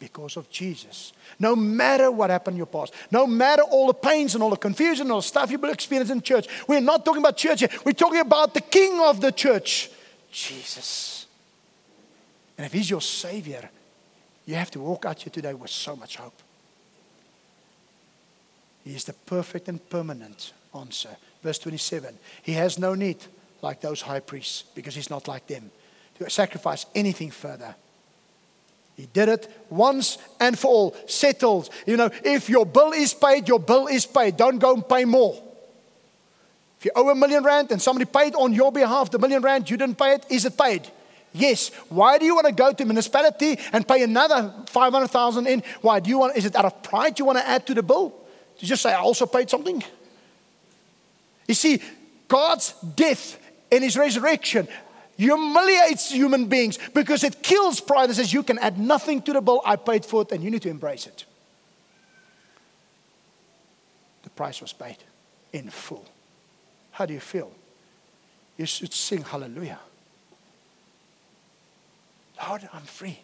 because 0.00 0.36
of 0.36 0.50
Jesus. 0.50 1.12
No 1.38 1.54
matter 1.54 2.10
what 2.10 2.30
happened 2.30 2.54
in 2.54 2.58
your 2.58 2.66
past, 2.66 2.92
no 3.12 3.26
matter 3.26 3.62
all 3.62 3.86
the 3.86 3.94
pains 3.94 4.34
and 4.34 4.42
all 4.42 4.50
the 4.50 4.56
confusion 4.56 5.02
and 5.02 5.12
all 5.12 5.20
the 5.20 5.26
stuff 5.26 5.50
you've 5.52 5.62
experienced 5.62 6.10
in 6.10 6.22
church, 6.22 6.48
we're 6.66 6.80
not 6.80 7.04
talking 7.04 7.20
about 7.20 7.36
church 7.36 7.60
here. 7.60 7.68
We're 7.84 7.92
talking 7.92 8.18
about 8.18 8.54
the 8.54 8.62
King 8.62 8.98
of 9.00 9.20
the 9.20 9.30
church, 9.30 9.90
Jesus. 10.32 11.26
And 12.58 12.66
if 12.66 12.72
He's 12.72 12.90
your 12.90 13.02
Savior, 13.02 13.70
you 14.46 14.54
have 14.56 14.70
to 14.72 14.80
walk 14.80 15.04
out 15.04 15.20
here 15.20 15.30
today 15.30 15.54
with 15.54 15.70
so 15.70 15.94
much 15.94 16.16
hope. 16.16 16.42
He 18.82 18.96
is 18.96 19.04
the 19.04 19.12
perfect 19.12 19.68
and 19.68 19.86
permanent 19.90 20.52
answer. 20.74 21.10
Verse 21.42 21.58
27 21.58 22.18
He 22.42 22.52
has 22.54 22.78
no 22.78 22.94
need, 22.94 23.18
like 23.62 23.80
those 23.80 24.00
high 24.00 24.20
priests, 24.20 24.64
because 24.74 24.94
He's 24.94 25.10
not 25.10 25.28
like 25.28 25.46
them, 25.46 25.70
to 26.18 26.28
sacrifice 26.30 26.86
anything 26.94 27.30
further. 27.30 27.74
He 29.00 29.06
did 29.06 29.30
it 29.30 29.48
once 29.70 30.18
and 30.38 30.58
for 30.58 30.68
all, 30.68 30.96
settled. 31.06 31.70
You 31.86 31.96
know, 31.96 32.10
if 32.22 32.50
your 32.50 32.66
bill 32.66 32.92
is 32.92 33.14
paid, 33.14 33.48
your 33.48 33.58
bill 33.58 33.86
is 33.86 34.04
paid. 34.04 34.36
Don't 34.36 34.58
go 34.58 34.74
and 34.74 34.86
pay 34.86 35.06
more. 35.06 35.42
If 36.78 36.84
you 36.84 36.90
owe 36.94 37.08
a 37.08 37.14
million 37.14 37.42
rand 37.42 37.72
and 37.72 37.80
somebody 37.80 38.04
paid 38.04 38.34
on 38.34 38.52
your 38.52 38.70
behalf 38.70 39.10
the 39.10 39.18
million 39.18 39.40
rand, 39.40 39.70
you 39.70 39.78
didn't 39.78 39.96
pay 39.96 40.16
it, 40.16 40.26
is 40.28 40.44
it 40.44 40.58
paid? 40.58 40.86
Yes. 41.32 41.70
Why 41.88 42.18
do 42.18 42.26
you 42.26 42.34
want 42.34 42.46
to 42.48 42.52
go 42.52 42.74
to 42.74 42.84
municipality 42.84 43.58
and 43.72 43.88
pay 43.88 44.02
another 44.02 44.52
500,000 44.66 45.46
in? 45.46 45.62
Why 45.80 46.00
do 46.00 46.10
you 46.10 46.18
want, 46.18 46.36
is 46.36 46.44
it 46.44 46.54
out 46.54 46.66
of 46.66 46.82
pride 46.82 47.18
you 47.18 47.24
want 47.24 47.38
to 47.38 47.48
add 47.48 47.66
to 47.68 47.74
the 47.74 47.82
bill? 47.82 48.12
To 48.58 48.66
just 48.66 48.82
say, 48.82 48.92
I 48.92 49.00
also 49.00 49.24
paid 49.24 49.48
something? 49.48 49.82
You 51.48 51.54
see, 51.54 51.80
God's 52.28 52.74
death 52.96 53.38
and 53.72 53.82
his 53.82 53.96
resurrection 53.96 54.68
humiliates 55.20 56.10
human 56.10 56.46
beings 56.46 56.78
because 56.94 57.22
it 57.24 57.42
kills 57.42 57.78
pride 57.78 58.06
and 58.06 58.16
says, 58.16 58.32
You 58.32 58.42
can 58.42 58.58
add 58.58 58.78
nothing 58.78 59.20
to 59.22 59.34
the 59.34 59.42
bill. 59.42 59.60
I 59.66 59.76
paid 59.76 60.06
for 60.06 60.22
it 60.22 60.32
and 60.32 60.42
you 60.42 60.50
need 60.50 60.62
to 60.62 60.70
embrace 60.70 61.06
it. 61.06 61.26
The 64.22 64.30
price 64.30 64.62
was 64.62 64.72
paid 64.72 64.96
in 65.52 65.68
full. 65.68 66.06
How 66.92 67.04
do 67.04 67.12
you 67.12 67.20
feel? 67.20 67.52
You 68.56 68.64
should 68.64 68.94
sing 68.94 69.22
hallelujah. 69.22 69.78
Lord, 72.48 72.66
I'm 72.72 72.82
free. 72.82 73.20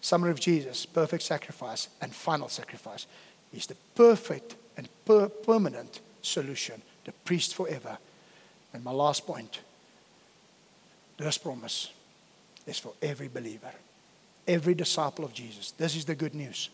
Summary 0.00 0.30
of 0.30 0.38
Jesus, 0.38 0.86
perfect 0.86 1.24
sacrifice 1.24 1.88
and 2.00 2.14
final 2.14 2.48
sacrifice. 2.48 3.08
is 3.52 3.66
the 3.66 3.76
perfect 3.96 4.54
and 4.76 4.88
per- 5.04 5.28
permanent 5.28 5.98
solution, 6.22 6.82
the 7.04 7.12
priest 7.24 7.56
forever. 7.56 7.98
And 8.72 8.84
my 8.84 8.92
last 8.92 9.26
point 9.26 9.60
this 11.18 11.38
promise 11.38 11.92
is 12.66 12.78
for 12.78 12.92
every 13.00 13.28
believer, 13.28 13.72
every 14.46 14.74
disciple 14.74 15.24
of 15.24 15.32
Jesus. 15.32 15.72
This 15.72 15.96
is 15.96 16.04
the 16.04 16.14
good 16.14 16.34
news 16.34 16.70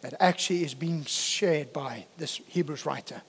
that 0.00 0.14
actually 0.20 0.64
is 0.64 0.74
being 0.74 1.04
shared 1.04 1.72
by 1.72 2.06
this 2.16 2.40
Hebrews 2.48 2.86
writer. 2.86 3.20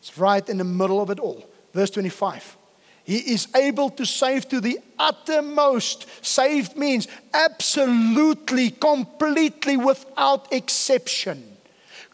It's 0.00 0.18
right 0.18 0.46
in 0.48 0.58
the 0.58 0.64
middle 0.64 1.00
of 1.00 1.10
it 1.10 1.20
all. 1.20 1.48
Verse 1.72 1.90
25. 1.90 2.56
He 3.04 3.18
is 3.18 3.48
able 3.54 3.90
to 3.90 4.06
save 4.06 4.48
to 4.48 4.60
the 4.60 4.78
uttermost. 4.98 6.06
Saved 6.24 6.76
means 6.76 7.08
absolutely, 7.34 8.70
completely, 8.70 9.76
without 9.76 10.52
exception. 10.52 11.56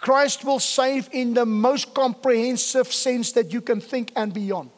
Christ 0.00 0.44
will 0.44 0.60
save 0.60 1.08
in 1.12 1.34
the 1.34 1.44
most 1.44 1.92
comprehensive 1.92 2.92
sense 2.92 3.32
that 3.32 3.52
you 3.52 3.60
can 3.60 3.80
think 3.80 4.12
and 4.16 4.32
beyond. 4.32 4.70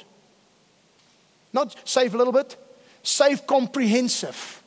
Not 1.53 1.77
save 1.85 2.15
a 2.15 2.19
little 2.19 2.33
bit, 2.33 2.57
save 3.03 3.47
comprehensive. 3.47 4.63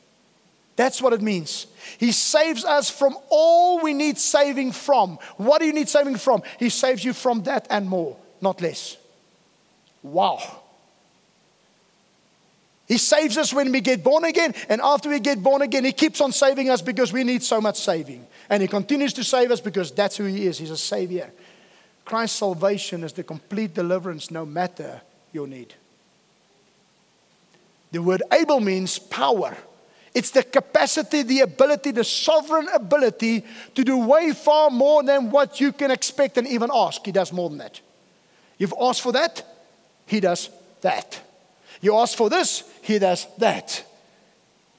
That's 0.76 1.00
what 1.00 1.12
it 1.12 1.22
means. 1.22 1.66
He 1.98 2.10
saves 2.12 2.64
us 2.64 2.90
from 2.90 3.16
all 3.30 3.80
we 3.80 3.94
need 3.94 4.18
saving 4.18 4.72
from. 4.72 5.18
What 5.36 5.60
do 5.60 5.66
you 5.66 5.72
need 5.72 5.88
saving 5.88 6.16
from? 6.16 6.42
He 6.58 6.68
saves 6.68 7.04
you 7.04 7.12
from 7.12 7.42
that 7.44 7.66
and 7.70 7.88
more, 7.88 8.16
not 8.40 8.60
less. 8.60 8.96
Wow. 10.02 10.40
He 12.86 12.98
saves 12.98 13.38
us 13.38 13.52
when 13.52 13.72
we 13.72 13.80
get 13.80 14.04
born 14.04 14.24
again, 14.24 14.54
and 14.68 14.80
after 14.82 15.08
we 15.08 15.18
get 15.18 15.42
born 15.42 15.62
again, 15.62 15.84
He 15.84 15.92
keeps 15.92 16.20
on 16.20 16.32
saving 16.32 16.68
us 16.68 16.82
because 16.82 17.12
we 17.12 17.24
need 17.24 17.42
so 17.42 17.60
much 17.60 17.78
saving. 17.78 18.26
And 18.50 18.60
He 18.60 18.68
continues 18.68 19.12
to 19.14 19.24
save 19.24 19.50
us 19.50 19.60
because 19.60 19.90
that's 19.90 20.16
who 20.16 20.24
He 20.24 20.46
is. 20.46 20.58
He's 20.58 20.70
a 20.70 20.76
Savior. 20.76 21.32
Christ's 22.04 22.38
salvation 22.38 23.02
is 23.02 23.14
the 23.14 23.22
complete 23.22 23.72
deliverance 23.72 24.30
no 24.30 24.44
matter 24.44 25.00
your 25.32 25.46
need. 25.46 25.72
The 27.94 28.02
word 28.02 28.24
able 28.32 28.58
means 28.58 28.98
power. 28.98 29.56
It's 30.14 30.32
the 30.32 30.42
capacity, 30.42 31.22
the 31.22 31.42
ability, 31.42 31.92
the 31.92 32.02
sovereign 32.02 32.66
ability 32.74 33.44
to 33.76 33.84
do 33.84 33.96
way 33.98 34.32
far 34.32 34.68
more 34.68 35.04
than 35.04 35.30
what 35.30 35.60
you 35.60 35.70
can 35.70 35.92
expect 35.92 36.36
and 36.36 36.44
even 36.48 36.70
ask. 36.74 37.06
He 37.06 37.12
does 37.12 37.32
more 37.32 37.48
than 37.48 37.58
that. 37.58 37.80
You've 38.58 38.74
asked 38.80 39.00
for 39.00 39.12
that, 39.12 39.44
He 40.06 40.18
does 40.18 40.50
that. 40.80 41.20
You 41.80 41.94
ask 41.94 42.18
for 42.18 42.28
this, 42.28 42.64
He 42.82 42.98
does 42.98 43.28
that. 43.38 43.84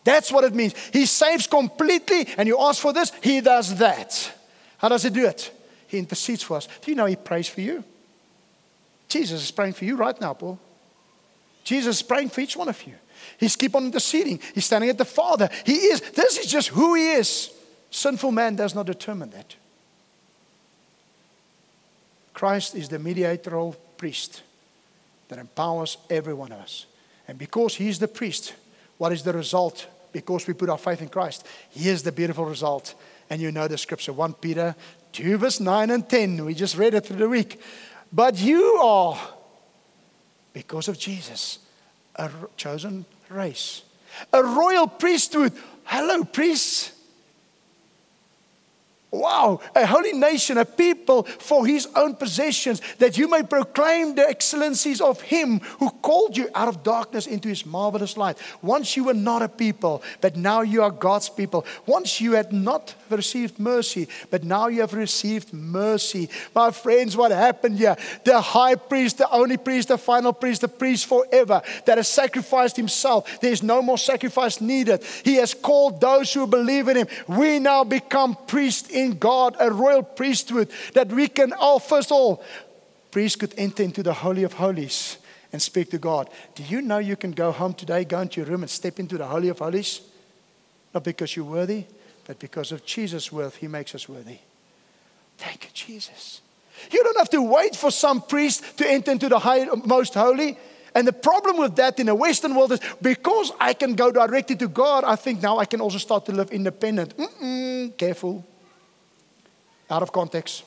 That's 0.03 0.29
what 0.29 0.43
it 0.43 0.53
means. 0.53 0.75
He 0.91 1.05
saves 1.05 1.47
completely, 1.47 2.27
and 2.37 2.49
you 2.49 2.59
ask 2.59 2.81
for 2.81 2.91
this, 2.91 3.13
He 3.23 3.39
does 3.39 3.77
that. 3.77 4.29
How 4.79 4.89
does 4.89 5.03
He 5.03 5.09
do 5.09 5.25
it? 5.25 5.57
He 5.87 5.99
intercedes 5.99 6.43
for 6.43 6.57
us. 6.57 6.67
Do 6.81 6.91
you 6.91 6.97
know 6.97 7.05
He 7.05 7.15
prays 7.15 7.47
for 7.47 7.61
you? 7.61 7.81
Jesus 9.07 9.41
is 9.41 9.51
praying 9.51 9.71
for 9.71 9.85
you 9.85 9.95
right 9.95 10.19
now, 10.19 10.33
Paul. 10.33 10.59
Jesus 11.63 11.95
is 11.95 12.01
praying 12.01 12.29
for 12.29 12.41
each 12.41 12.57
one 12.57 12.67
of 12.67 12.85
you. 12.85 12.95
He's 13.37 13.55
keep 13.55 13.75
on 13.75 13.85
interceding. 13.85 14.39
He's 14.53 14.65
standing 14.65 14.89
at 14.89 14.97
the 14.97 15.05
Father. 15.05 15.49
He 15.65 15.73
is. 15.73 16.01
This 16.01 16.37
is 16.37 16.47
just 16.47 16.69
who 16.69 16.95
he 16.95 17.13
is. 17.13 17.51
Sinful 17.91 18.31
man 18.31 18.55
does 18.55 18.75
not 18.75 18.85
determine 18.85 19.29
that. 19.31 19.55
Christ 22.33 22.75
is 22.75 22.89
the 22.89 22.99
mediator 22.99 23.71
priest 23.97 24.43
that 25.29 25.39
empowers 25.39 25.97
every 26.09 26.33
one 26.33 26.51
of 26.51 26.59
us. 26.59 26.85
And 27.27 27.39
because 27.39 27.75
he's 27.75 27.97
the 27.97 28.07
priest, 28.07 28.53
what 28.97 29.11
is 29.11 29.23
the 29.23 29.33
result? 29.33 29.87
Because 30.11 30.45
we 30.45 30.53
put 30.53 30.69
our 30.69 30.77
faith 30.77 31.01
in 31.01 31.09
Christ. 31.09 31.47
Here's 31.71 32.03
the 32.03 32.11
beautiful 32.11 32.45
result. 32.45 32.93
And 33.29 33.41
you 33.41 33.51
know 33.51 33.67
the 33.67 33.77
scripture 33.77 34.13
1 34.13 34.33
Peter 34.35 34.75
2, 35.13 35.37
verse 35.37 35.59
9 35.59 35.89
and 35.89 36.07
10. 36.07 36.45
We 36.45 36.53
just 36.53 36.77
read 36.77 36.93
it 36.93 37.05
through 37.05 37.17
the 37.17 37.29
week. 37.29 37.59
But 38.11 38.39
you 38.39 38.63
are, 38.75 39.19
because 40.53 40.87
of 40.87 40.99
Jesus, 40.99 41.59
a 42.15 42.29
chosen 42.55 43.05
race, 43.29 43.83
a 44.31 44.43
royal 44.43 44.87
priesthood. 44.87 45.53
Hello, 45.83 46.23
priests. 46.23 46.94
Wow, 49.15 49.61
a 49.73 49.85
holy 49.85 50.13
nation, 50.13 50.57
a 50.57 50.65
people 50.65 51.23
for 51.23 51.65
his 51.65 51.87
own 51.95 52.15
possessions, 52.15 52.81
that 52.99 53.17
you 53.17 53.29
may 53.29 53.43
proclaim 53.43 54.15
the 54.15 54.27
excellencies 54.27 54.99
of 54.99 55.21
him 55.21 55.59
who 55.79 55.89
called 55.89 56.35
you 56.35 56.49
out 56.53 56.67
of 56.67 56.83
darkness 56.83 57.25
into 57.25 57.47
his 57.47 57.65
marvelous 57.65 58.17
light. 58.17 58.37
Once 58.61 58.97
you 58.97 59.05
were 59.05 59.13
not 59.13 59.41
a 59.41 59.47
people, 59.47 60.03
but 60.19 60.35
now 60.35 60.61
you 60.61 60.83
are 60.83 60.91
God's 60.91 61.29
people. 61.29 61.65
Once 61.85 62.19
you 62.19 62.33
had 62.33 62.51
not 62.51 62.93
received 63.09 63.57
mercy, 63.59 64.07
but 64.29 64.43
now 64.43 64.67
you 64.67 64.81
have 64.81 64.93
received 64.93 65.53
mercy. 65.53 66.29
My 66.53 66.71
friends, 66.71 67.15
what 67.15 67.31
happened 67.31 67.77
here? 67.77 67.95
The 68.23 68.41
high 68.41 68.75
priest, 68.75 69.19
the 69.19 69.31
only 69.31 69.57
priest, 69.57 69.87
the 69.87 69.97
final 69.97 70.33
priest, 70.33 70.61
the 70.61 70.67
priest 70.67 71.05
forever 71.05 71.61
that 71.85 71.97
has 71.97 72.07
sacrificed 72.07 72.75
himself. 72.75 73.39
There's 73.39 73.63
no 73.63 73.81
more 73.81 73.97
sacrifice 73.97 74.59
needed. 74.59 75.03
He 75.23 75.35
has 75.35 75.53
called 75.53 76.01
those 76.01 76.33
who 76.33 76.47
believe 76.47 76.87
in 76.87 76.97
him. 76.97 77.07
We 77.27 77.59
now 77.59 77.83
become 77.83 78.35
priests 78.47 78.89
in 78.89 79.04
God 79.13 79.55
a 79.59 79.71
royal 79.71 80.03
priesthood 80.03 80.69
that 80.93 81.09
we 81.09 81.27
can 81.27 81.53
all, 81.53 81.79
first 81.79 82.09
of 82.11 82.17
all, 82.17 82.43
priests 83.11 83.35
could 83.35 83.53
enter 83.57 83.83
into 83.83 84.03
the 84.03 84.13
Holy 84.13 84.43
of 84.43 84.53
Holies 84.53 85.17
and 85.53 85.61
speak 85.61 85.91
to 85.91 85.97
God. 85.97 86.29
Do 86.55 86.63
you 86.63 86.81
know 86.81 86.97
you 86.97 87.15
can 87.15 87.31
go 87.31 87.51
home 87.51 87.73
today, 87.73 88.03
go 88.03 88.19
into 88.19 88.41
your 88.41 88.49
room 88.49 88.63
and 88.63 88.69
step 88.69 88.99
into 88.99 89.17
the 89.17 89.25
Holy 89.25 89.49
of 89.49 89.59
Holies? 89.59 90.01
Not 90.93 91.03
because 91.03 91.35
you're 91.35 91.45
worthy, 91.45 91.85
but 92.25 92.39
because 92.39 92.71
of 92.71 92.85
Jesus' 92.85 93.31
worth, 93.31 93.55
He 93.55 93.67
makes 93.67 93.95
us 93.95 94.09
worthy. 94.09 94.39
Thank 95.37 95.65
you, 95.65 95.69
Jesus. 95.73 96.41
You 96.91 97.03
don't 97.03 97.17
have 97.17 97.29
to 97.29 97.41
wait 97.41 97.75
for 97.75 97.91
some 97.91 98.21
priest 98.21 98.77
to 98.77 98.89
enter 98.89 99.11
into 99.11 99.29
the 99.29 99.39
high, 99.39 99.65
most 99.85 100.13
holy. 100.13 100.57
And 100.93 101.07
the 101.07 101.13
problem 101.13 101.57
with 101.57 101.75
that 101.75 101.99
in 101.99 102.05
the 102.05 102.15
Western 102.15 102.55
world 102.55 102.71
is 102.71 102.79
because 103.01 103.51
I 103.59 103.73
can 103.73 103.95
go 103.95 104.11
directly 104.11 104.55
to 104.57 104.67
God, 104.67 105.03
I 105.03 105.15
think 105.15 105.41
now 105.41 105.57
I 105.57 105.65
can 105.65 105.81
also 105.81 105.97
start 105.97 106.25
to 106.27 106.31
live 106.31 106.51
independent. 106.51 107.15
Mm-mm, 107.17 107.97
careful. 107.97 108.45
Out 109.89 110.01
of 110.01 110.11
context. 110.11 110.63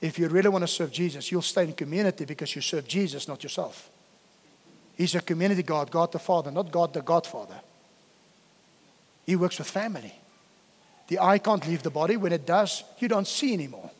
If 0.00 0.18
you 0.18 0.28
really 0.28 0.48
want 0.48 0.62
to 0.62 0.68
serve 0.68 0.92
Jesus, 0.92 1.30
you'll 1.30 1.42
stay 1.42 1.64
in 1.64 1.72
community 1.72 2.24
because 2.24 2.54
you 2.54 2.62
serve 2.62 2.86
Jesus, 2.86 3.28
not 3.28 3.42
yourself. 3.42 3.90
He's 4.96 5.14
a 5.14 5.20
community 5.20 5.62
God, 5.62 5.90
God 5.90 6.12
the 6.12 6.18
Father, 6.18 6.50
not 6.50 6.70
God 6.70 6.94
the 6.94 7.02
Godfather. 7.02 7.60
He 9.26 9.36
works 9.36 9.58
with 9.58 9.68
family. 9.68 10.14
The 11.08 11.18
eye 11.18 11.38
can't 11.38 11.66
leave 11.66 11.82
the 11.82 11.90
body. 11.90 12.16
When 12.16 12.32
it 12.32 12.46
does, 12.46 12.84
you 12.98 13.08
don't 13.08 13.26
see 13.26 13.52
anymore. 13.52 13.90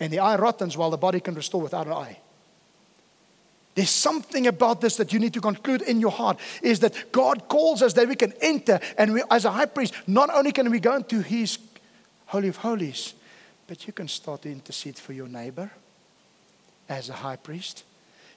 And 0.00 0.12
the 0.12 0.18
eye 0.18 0.36
rottens 0.36 0.76
while 0.76 0.90
the 0.90 0.96
body 0.96 1.20
can 1.20 1.34
restore 1.34 1.62
without 1.62 1.86
an 1.86 1.92
eye. 1.92 2.18
There's 3.74 3.90
something 3.90 4.46
about 4.46 4.80
this 4.80 4.96
that 4.96 5.12
you 5.12 5.18
need 5.18 5.32
to 5.34 5.40
conclude 5.40 5.80
in 5.82 6.00
your 6.00 6.10
heart 6.10 6.38
is 6.60 6.80
that 6.80 7.10
God 7.10 7.48
calls 7.48 7.80
us 7.80 7.94
that 7.94 8.06
we 8.06 8.16
can 8.16 8.34
enter, 8.42 8.80
and 8.98 9.14
we, 9.14 9.22
as 9.30 9.46
a 9.46 9.50
high 9.50 9.66
priest, 9.66 9.94
not 10.06 10.28
only 10.34 10.52
can 10.52 10.70
we 10.70 10.78
go 10.78 10.96
into 10.96 11.22
His 11.22 11.56
Holy 12.32 12.48
of 12.48 12.56
Holies, 12.56 13.12
but 13.66 13.86
you 13.86 13.92
can 13.92 14.08
start 14.08 14.40
to 14.40 14.50
intercede 14.50 14.96
for 14.96 15.12
your 15.12 15.28
neighbor 15.28 15.70
as 16.88 17.10
a 17.10 17.12
high 17.12 17.36
priest. 17.36 17.84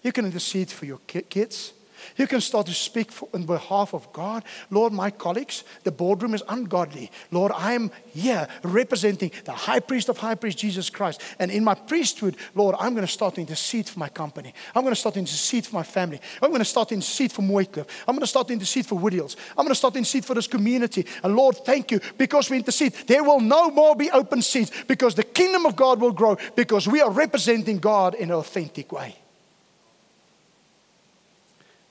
You 0.03 0.11
can 0.11 0.25
intercede 0.25 0.69
for 0.69 0.85
your 0.85 0.99
kids. 1.07 1.71
You 2.17 2.27
can 2.27 2.41
start 2.41 2.67
to 2.67 2.73
speak 2.73 3.11
for, 3.11 3.27
on 3.33 3.45
behalf 3.45 3.93
of 3.93 4.11
God. 4.13 4.43
Lord, 4.69 4.93
my 4.93 5.11
colleagues, 5.11 5.63
the 5.83 5.91
boardroom 5.91 6.33
is 6.33 6.43
ungodly. 6.47 7.11
Lord, 7.31 7.51
I 7.55 7.73
am 7.73 7.91
here 8.13 8.47
representing 8.63 9.31
the 9.45 9.51
high 9.51 9.79
priest 9.79 10.09
of 10.09 10.17
high 10.17 10.35
priest, 10.35 10.57
Jesus 10.57 10.89
Christ. 10.89 11.21
And 11.39 11.51
in 11.51 11.63
my 11.63 11.75
priesthood, 11.75 12.37
Lord, 12.53 12.75
I'm 12.79 12.93
going 12.93 13.05
to 13.05 13.11
start 13.11 13.35
to 13.35 13.41
intercede 13.41 13.89
for 13.89 13.99
my 13.99 14.09
company. 14.09 14.53
I'm 14.73 14.83
going 14.83 14.93
to 14.93 14.99
start 14.99 15.13
to 15.13 15.19
intercede 15.19 15.65
for 15.65 15.75
my 15.75 15.83
family. 15.83 16.19
I'm 16.41 16.49
going 16.49 16.59
to 16.59 16.65
start 16.65 16.89
to 16.89 16.93
intercede 16.93 17.31
for 17.31 17.41
Mooikloof. 17.41 17.87
I'm 18.07 18.15
going 18.15 18.21
to 18.21 18.27
start 18.27 18.47
to 18.47 18.53
intercede 18.53 18.85
for 18.85 18.99
Woodhills. 18.99 19.35
I'm 19.57 19.65
going 19.65 19.69
to 19.69 19.75
start 19.75 19.93
to 19.93 19.97
intercede 19.97 20.25
for 20.25 20.33
this 20.33 20.47
community. 20.47 21.05
And 21.23 21.35
Lord, 21.35 21.57
thank 21.57 21.91
you 21.91 21.99
because 22.17 22.49
we 22.49 22.57
intercede. 22.57 22.93
There 23.07 23.23
will 23.23 23.39
no 23.39 23.69
more 23.69 23.95
be 23.95 24.11
open 24.11 24.41
seats 24.41 24.71
because 24.87 25.15
the 25.15 25.23
kingdom 25.23 25.65
of 25.65 25.75
God 25.75 25.99
will 25.99 26.11
grow 26.11 26.37
because 26.55 26.87
we 26.87 27.01
are 27.01 27.11
representing 27.11 27.79
God 27.79 28.15
in 28.15 28.29
an 28.29 28.35
authentic 28.35 28.91
way. 28.91 29.15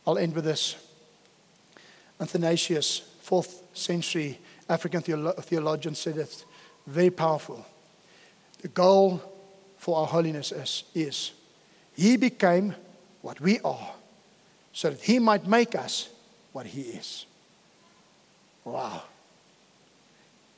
I'll 0.07 0.19
end 0.19 0.35
with 0.35 0.45
this. 0.45 0.77
Athanasius, 2.21 3.01
fourth 3.21 3.63
century 3.73 4.39
African 4.69 5.03
theolo- 5.03 5.43
theologian, 5.43 5.95
said 5.95 6.17
it 6.19 6.45
very 6.87 7.11
powerful. 7.11 7.65
The 8.63 8.69
goal 8.69 9.23
for 9.79 9.99
our 9.99 10.07
holiness 10.07 10.53
is, 10.53 10.85
is 10.95 11.33
He 11.95 12.17
became 12.17 12.75
what 13.23 13.41
we 13.41 13.61
are 13.61 13.93
so 14.73 14.91
that 14.91 15.01
He 15.01 15.19
might 15.19 15.47
make 15.47 15.75
us 15.75 16.09
what 16.53 16.67
He 16.67 16.83
is. 16.83 17.27
Wow. 18.65 19.03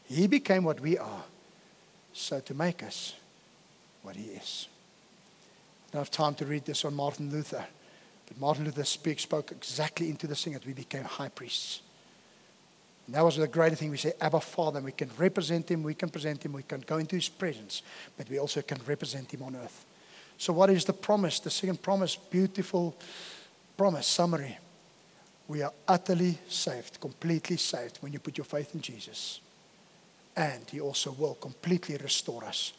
He 0.05 0.27
became 0.27 0.63
what 0.65 0.81
we 0.81 0.99
are 0.99 1.25
so 2.13 2.41
to 2.41 2.55
make 2.55 2.83
us 2.83 3.15
what 4.03 4.17
He 4.17 4.31
is. 4.31 4.69
I 5.89 5.93
don't 5.93 6.01
have 6.01 6.11
time 6.11 6.35
to 6.37 6.47
read 6.47 6.65
this 6.65 6.85
on 6.85 6.95
Martin 6.95 7.31
Luther. 7.31 7.67
But 8.27 8.41
Martin 8.41 8.65
Luther 8.65 8.85
speak, 8.85 9.21
spoke 9.21 9.53
exactly 9.53 10.09
into 10.09 10.27
this 10.27 10.45
thing 10.45 10.55
that 10.55 10.67
we 10.67 10.73
became 10.73 11.05
high 11.05 11.29
priests. 11.29 11.81
And 13.07 13.15
that 13.15 13.25
was 13.25 13.37
the 13.37 13.47
great 13.47 13.79
thing. 13.79 13.91
We 13.91 13.97
say, 13.97 14.15
Abba 14.21 14.41
Father, 14.41 14.81
we 14.81 14.93
can 14.93 15.11
represent 15.17 15.71
him, 15.71 15.83
we 15.83 15.95
can 15.95 16.09
present 16.09 16.45
him, 16.45 16.53
we 16.53 16.65
can 16.65 16.81
go 16.81 16.99
into 16.99 17.15
his 17.17 17.29
presence, 17.29 17.83
but 18.17 18.29
we 18.29 18.39
also 18.39 18.63
can 18.63 18.79
represent 18.87 19.33
him 19.33 19.43
on 19.43 19.55
earth. 19.55 19.85
So, 20.39 20.53
what 20.53 20.71
is 20.71 20.85
the 20.85 20.93
promise? 20.93 21.39
The 21.41 21.51
second 21.51 21.81
promise, 21.81 22.17
beautiful 22.17 22.97
promise, 23.77 24.07
summary. 24.07 24.59
We 25.49 25.63
are 25.63 25.73
utterly 25.87 26.39
saved, 26.49 27.01
completely 27.01 27.57
saved 27.57 27.99
when 28.01 28.13
you 28.13 28.19
put 28.19 28.37
your 28.37 28.45
faith 28.45 28.75
in 28.75 28.81
Jesus. 28.81 29.41
And 30.37 30.69
he 30.69 30.81
also 30.81 31.13
will 31.13 31.35
completely 31.35 31.97
restore 31.97 32.45
us. 32.45 32.73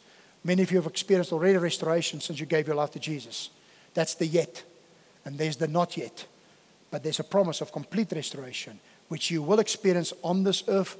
Many 0.44 0.62
of 0.62 0.70
you 0.70 0.76
have 0.76 0.86
experienced 0.86 1.32
already 1.32 1.56
restoration 1.56 2.20
since 2.20 2.38
you 2.38 2.46
gave 2.46 2.66
your 2.66 2.76
life 2.76 2.90
to 2.92 3.00
Jesus. 3.00 3.50
That's 3.94 4.14
the 4.14 4.26
yet. 4.26 4.62
And 5.28 5.36
there's 5.36 5.58
the 5.58 5.68
not 5.68 5.94
yet. 5.98 6.24
But 6.90 7.02
there's 7.02 7.20
a 7.20 7.24
promise 7.24 7.60
of 7.60 7.70
complete 7.70 8.10
restoration, 8.12 8.80
which 9.08 9.30
you 9.30 9.42
will 9.42 9.58
experience 9.58 10.14
on 10.24 10.42
this 10.42 10.64
earth, 10.68 10.96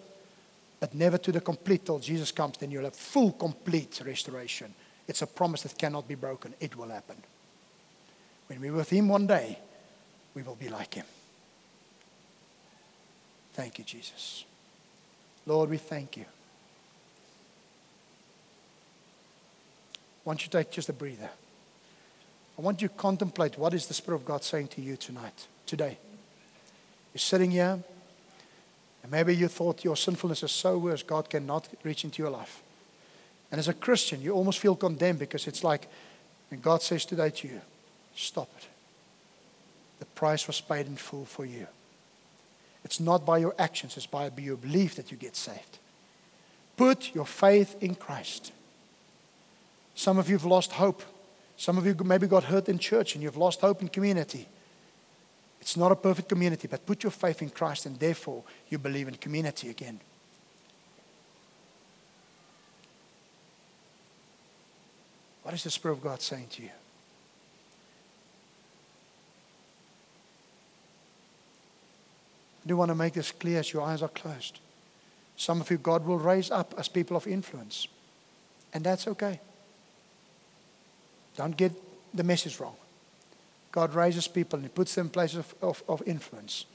but 0.81 0.95
never 0.95 1.17
to 1.17 1.33
the 1.33 1.41
complete 1.41 1.87
till 1.87 1.99
Jesus 1.99 2.31
comes. 2.31 2.59
Then 2.59 2.71
you'll 2.71 2.85
have 2.85 2.95
full, 2.95 3.33
complete 3.33 4.03
restoration. 4.05 4.75
It's 5.07 5.23
a 5.23 5.27
promise 5.27 5.63
that 5.63 5.79
cannot 5.79 6.07
be 6.07 6.15
broken. 6.15 6.53
It 6.61 6.77
will 6.77 6.91
happen. 6.91 7.17
When 8.49 8.61
we're 8.61 8.75
with 8.75 8.91
Him 8.91 9.09
one 9.09 9.27
day, 9.27 9.59
we 10.35 10.43
will 10.43 10.57
be 10.57 10.69
like 10.69 10.93
Him. 10.93 11.07
Thank 13.55 13.79
you, 13.79 13.85
Jesus. 13.85 14.45
Lord, 15.47 15.71
we 15.71 15.79
thank 15.79 16.19
you. 16.19 16.27
Why 20.23 20.35
don't 20.35 20.45
you 20.45 20.51
take 20.51 20.71
just 20.71 20.91
a 20.91 20.93
breather? 20.93 21.31
I 22.59 22.61
want 22.61 22.83
you 22.83 22.89
to 22.89 22.95
contemplate 22.95 23.57
what 23.57 23.73
is 23.73 23.87
the 23.87 23.95
Spirit 23.95 24.17
of 24.17 24.25
God 24.27 24.43
saying 24.43 24.69
to 24.69 24.81
you 24.81 24.97
tonight, 24.97 25.47
today. 25.65 25.97
You're 27.15 27.21
sitting 27.21 27.53
here, 27.53 27.79
and 29.03 29.13
maybe 29.13 29.35
you 29.35 29.47
thought 29.47 29.85
your 29.85 29.97
sinfulness 29.97 30.43
is 30.43 30.51
so 30.51 30.77
worse, 30.77 31.05
God 31.05 31.31
cannot 31.31 31.69
reach 31.85 32.03
into 32.03 32.21
your 32.21 32.31
life. 32.31 32.61
And 33.53 33.61
as 33.61 33.69
a 33.69 33.75
Christian, 33.75 34.21
you 34.21 34.33
almost 34.33 34.59
feel 34.59 34.75
condemned 34.75 35.21
because 35.21 35.47
it's 35.47 35.63
like, 35.63 35.89
and 36.51 36.61
God 36.61 36.83
says 36.83 37.05
today 37.05 37.31
to 37.31 37.49
you, 37.49 37.61
stop 38.17 38.51
it. 38.59 38.67
The 40.01 40.07
price 40.07 40.47
was 40.49 40.61
paid 40.61 40.87
in 40.87 40.97
full 40.97 41.27
for 41.27 41.45
you. 41.45 41.67
It's 42.85 42.99
not 42.99 43.25
by 43.25 43.39
your 43.39 43.55
actions, 43.59 43.97
it's 43.97 44.07
by 44.07 44.31
your 44.37 44.57
belief 44.57 44.97
that 44.97 45.13
you 45.13 45.17
get 45.17 45.37
saved. 45.37 45.79
Put 46.77 47.15
your 47.15 47.27
faith 47.27 47.77
in 47.81 47.95
Christ. 47.95 48.53
Some 49.95 50.19
of 50.19 50.29
you 50.29 50.37
have 50.37 50.45
lost 50.45 50.73
hope 50.73 51.03
some 51.59 51.77
of 51.77 51.85
you 51.85 51.95
maybe 52.05 52.29
got 52.29 52.45
hurt 52.45 52.69
in 52.69 52.79
church 52.79 53.15
and 53.15 53.23
you've 53.23 53.37
lost 53.37 53.61
hope 53.61 53.83
in 53.83 53.89
community. 53.89 54.47
It's 55.61 55.77
not 55.77 55.91
a 55.91 55.97
perfect 55.97 56.29
community, 56.29 56.69
but 56.69 56.87
put 56.87 57.03
your 57.03 57.11
faith 57.11 57.43
in 57.43 57.51
Christ 57.51 57.85
and 57.85 57.99
therefore 57.99 58.45
you 58.69 58.79
believe 58.79 59.09
in 59.09 59.17
community 59.17 59.69
again. 59.69 60.01
What 65.43 65.53
is 65.53 65.65
the 65.65 65.71
Spirit 65.71 65.95
of 65.95 66.03
God 66.03 66.23
saying 66.23 66.47
to 66.53 66.63
you? 66.63 66.71
I 72.65 72.69
do 72.69 72.77
want 72.77 72.91
to 72.91 72.95
make 72.95 73.15
this 73.15 73.33
clear 73.33 73.59
as 73.59 73.73
your 73.73 73.83
eyes 73.83 74.01
are 74.01 74.09
closed. 74.09 74.61
Some 75.37 75.61
of 75.61 75.71
you, 75.73 75.79
God 75.79 76.07
will 76.07 76.19
raise 76.19 76.53
up 76.53 76.75
as 76.79 76.87
people 76.87 77.17
of 77.17 77.27
influence, 77.27 77.89
and 78.73 78.85
that's 78.85 79.09
okay. 79.09 79.41
Don't 81.39 81.57
get 81.57 81.73
the 82.13 82.25
message 82.25 82.59
wrong. 82.59 82.75
God 83.71 83.95
raises 83.95 84.27
people 84.27 84.57
and 84.57 84.65
He 84.65 84.71
puts 84.71 84.97
them 84.97 85.07
in 85.07 85.11
places 85.11 85.39
of, 85.39 85.55
of, 85.63 85.83
of 85.89 86.03
influence. 86.05 86.67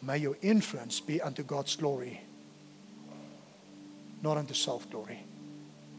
May 0.00 0.16
your 0.16 0.38
influence 0.40 1.00
be 1.00 1.20
unto 1.20 1.42
God's 1.42 1.76
glory, 1.76 2.22
not 4.22 4.38
unto 4.38 4.54
self 4.54 4.88
glory. 4.90 5.22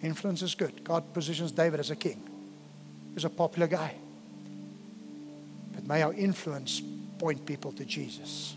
Influence 0.02 0.42
is 0.42 0.56
good. 0.56 0.84
God 0.84 1.14
positions 1.14 1.52
David 1.52 1.80
as 1.80 1.92
a 1.92 1.96
king. 1.96 2.28
He's 3.14 3.26
a 3.26 3.30
popular 3.30 3.68
guy. 3.68 3.94
But 5.76 5.86
may 5.86 6.02
our 6.02 6.14
influence 6.14 6.82
point 7.20 7.46
people 7.46 7.72
to 7.74 7.86
Jesus. 7.86 8.56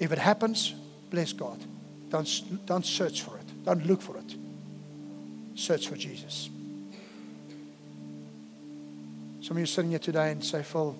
If 0.00 0.10
it 0.10 0.18
happens, 0.18 0.74
bless 1.10 1.32
God. 1.32 1.60
Don't, 2.08 2.66
don't 2.66 2.86
search 2.86 3.22
for 3.22 3.36
it, 3.36 3.64
don't 3.64 3.86
look 3.86 4.02
for 4.02 4.16
it 4.16 4.37
search 5.58 5.88
for 5.88 5.96
Jesus. 5.96 6.48
Some 9.40 9.56
of 9.56 9.60
you 9.60 9.66
sitting 9.66 9.90
here 9.90 9.98
today 9.98 10.30
and 10.30 10.44
say, 10.44 10.62
Phil, 10.62 10.94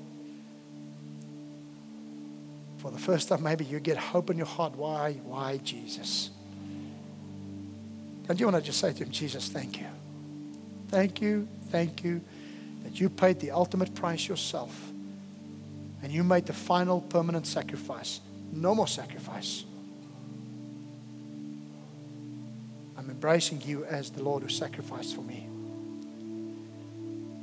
for 2.78 2.90
the 2.90 2.98
first 2.98 3.28
time, 3.28 3.42
maybe 3.42 3.64
you 3.64 3.78
get 3.78 3.96
hope 3.96 4.30
in 4.30 4.36
your 4.36 4.46
heart. 4.46 4.74
Why? 4.74 5.14
Why 5.24 5.58
Jesus? 5.58 6.30
Don't 8.26 8.38
you 8.38 8.46
want 8.46 8.56
to 8.56 8.62
just 8.62 8.80
say 8.80 8.92
to 8.92 9.04
him, 9.04 9.10
Jesus, 9.10 9.48
thank 9.48 9.80
you. 9.80 9.86
Thank 10.88 11.20
you, 11.20 11.46
thank 11.70 12.02
you 12.02 12.20
that 12.84 12.98
you 13.00 13.08
paid 13.08 13.40
the 13.40 13.50
ultimate 13.50 13.94
price 13.94 14.26
yourself 14.26 14.90
and 16.02 16.12
you 16.12 16.24
made 16.24 16.46
the 16.46 16.52
final 16.52 17.00
permanent 17.00 17.46
sacrifice. 17.46 18.20
No 18.52 18.74
more 18.74 18.88
sacrifice. 18.88 19.64
Embracing 23.10 23.62
you 23.62 23.84
as 23.84 24.10
the 24.10 24.22
Lord 24.22 24.42
who 24.42 24.48
sacrificed 24.48 25.14
for 25.14 25.22
me. 25.22 25.46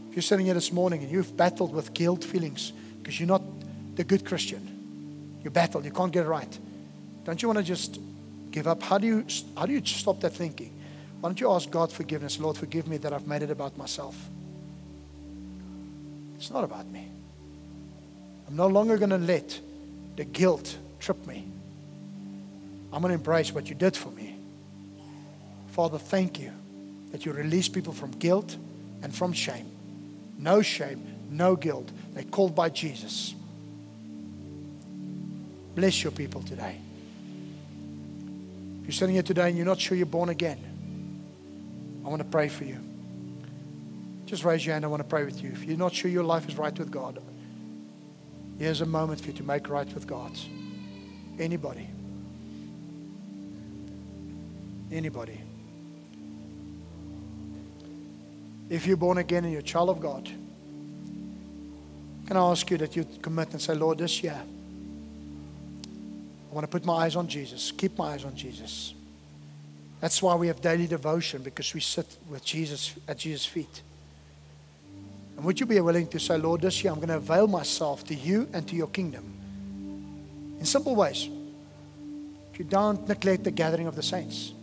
If 0.09 0.15
you're 0.15 0.23
sitting 0.23 0.45
here 0.45 0.53
this 0.53 0.71
morning 0.71 1.03
and 1.03 1.11
you've 1.11 1.35
battled 1.35 1.73
with 1.73 1.93
guilt 1.93 2.23
feelings 2.23 2.71
because 3.01 3.19
you're 3.19 3.27
not 3.27 3.41
the 3.95 4.03
good 4.03 4.25
Christian. 4.25 5.39
You 5.43 5.49
battle, 5.51 5.83
you 5.83 5.91
can't 5.91 6.11
get 6.11 6.25
it 6.25 6.29
right. 6.29 6.59
Don't 7.23 7.41
you 7.41 7.47
want 7.47 7.59
to 7.59 7.63
just 7.63 7.99
give 8.51 8.67
up? 8.67 8.81
How 8.81 8.97
do 8.97 9.05
you, 9.05 9.25
how 9.57 9.65
do 9.65 9.73
you 9.73 9.85
stop 9.85 10.21
that 10.21 10.31
thinking? 10.31 10.71
Why 11.19 11.29
don't 11.29 11.39
you 11.39 11.51
ask 11.51 11.69
God 11.69 11.91
forgiveness? 11.91 12.39
Lord, 12.39 12.57
forgive 12.57 12.87
me 12.87 12.97
that 12.97 13.13
I've 13.13 13.27
made 13.27 13.43
it 13.43 13.51
about 13.51 13.77
myself. 13.77 14.15
It's 16.37 16.49
not 16.49 16.63
about 16.63 16.87
me. 16.87 17.07
I'm 18.47 18.55
no 18.55 18.67
longer 18.67 18.97
going 18.97 19.09
to 19.11 19.17
let 19.17 19.59
the 20.15 20.25
guilt 20.25 20.77
trip 20.99 21.25
me. 21.27 21.47
I'm 22.91 23.01
going 23.01 23.09
to 23.09 23.15
embrace 23.15 23.51
what 23.51 23.67
you 23.69 23.75
did 23.75 23.95
for 23.95 24.09
me. 24.09 24.24
Father, 25.75 25.97
thank 25.97 26.39
you 26.39 26.53
that 27.11 27.25
you 27.25 27.33
release 27.33 27.67
people 27.67 27.91
from 27.91 28.11
guilt 28.11 28.55
and 29.03 29.13
from 29.13 29.33
shame. 29.33 29.69
No 30.39 30.61
shame, 30.61 31.05
no 31.29 31.57
guilt. 31.57 31.91
They're 32.13 32.23
called 32.23 32.55
by 32.55 32.69
Jesus. 32.69 33.35
Bless 35.75 36.01
your 36.01 36.11
people 36.11 36.41
today. 36.43 36.77
If 38.79 38.85
you're 38.85 38.93
sitting 38.93 39.15
here 39.15 39.23
today 39.23 39.49
and 39.49 39.57
you're 39.57 39.65
not 39.65 39.77
sure 39.77 39.97
you're 39.97 40.05
born 40.05 40.29
again, 40.29 40.59
I 42.05 42.07
want 42.07 42.21
to 42.21 42.29
pray 42.29 42.47
for 42.47 42.63
you. 42.63 42.77
Just 44.27 44.45
raise 44.45 44.65
your 44.65 44.75
hand. 44.75 44.85
I 44.85 44.87
want 44.87 45.03
to 45.03 45.09
pray 45.09 45.25
with 45.25 45.43
you. 45.43 45.49
If 45.49 45.65
you're 45.65 45.75
not 45.77 45.93
sure 45.93 46.09
your 46.09 46.23
life 46.23 46.47
is 46.47 46.57
right 46.57 46.79
with 46.79 46.89
God, 46.89 47.21
here's 48.57 48.79
a 48.79 48.85
moment 48.85 49.19
for 49.19 49.27
you 49.27 49.33
to 49.33 49.43
make 49.43 49.67
right 49.67 49.93
with 49.93 50.07
God. 50.07 50.31
Anybody? 51.37 51.89
Anybody? 54.89 55.41
If 58.69 58.87
you're 58.87 58.97
born 58.97 59.19
again 59.19 59.43
and 59.43 59.53
you're 59.53 59.61
a 59.61 59.63
child 59.63 59.89
of 59.89 59.99
God, 59.99 60.29
can 62.27 62.37
I 62.37 62.39
ask 62.51 62.69
you 62.71 62.77
that 62.77 62.95
you 62.95 63.05
commit 63.21 63.51
and 63.51 63.61
say, 63.61 63.75
Lord, 63.75 63.99
this 63.99 64.23
year, 64.23 64.41
I 66.51 66.53
want 66.53 66.63
to 66.63 66.67
put 66.67 66.83
my 66.83 66.93
eyes 67.05 67.15
on 67.15 67.27
Jesus, 67.27 67.71
keep 67.71 67.97
my 67.97 68.13
eyes 68.13 68.25
on 68.25 68.35
Jesus. 68.35 68.93
That's 70.01 70.21
why 70.21 70.35
we 70.35 70.47
have 70.47 70.61
daily 70.61 70.87
devotion 70.87 71.43
because 71.43 71.73
we 71.73 71.79
sit 71.79 72.17
with 72.29 72.43
Jesus 72.43 72.95
at 73.07 73.17
Jesus' 73.17 73.45
feet. 73.45 73.81
And 75.35 75.45
would 75.45 75.59
you 75.59 75.65
be 75.65 75.79
willing 75.79 76.07
to 76.07 76.19
say, 76.19 76.37
Lord, 76.37 76.61
this 76.61 76.83
year 76.83 76.91
I'm 76.91 76.99
going 76.99 77.09
to 77.09 77.17
avail 77.17 77.47
myself 77.47 78.03
to 78.05 78.15
you 78.15 78.47
and 78.53 78.67
to 78.67 78.75
your 78.75 78.87
kingdom 78.87 79.23
in 80.59 80.65
simple 80.65 80.95
ways? 80.95 81.29
If 82.53 82.59
you 82.59 82.65
don't 82.65 83.07
neglect 83.07 83.43
the 83.43 83.51
gathering 83.51 83.85
of 83.85 83.95
the 83.95 84.03
saints, 84.03 84.53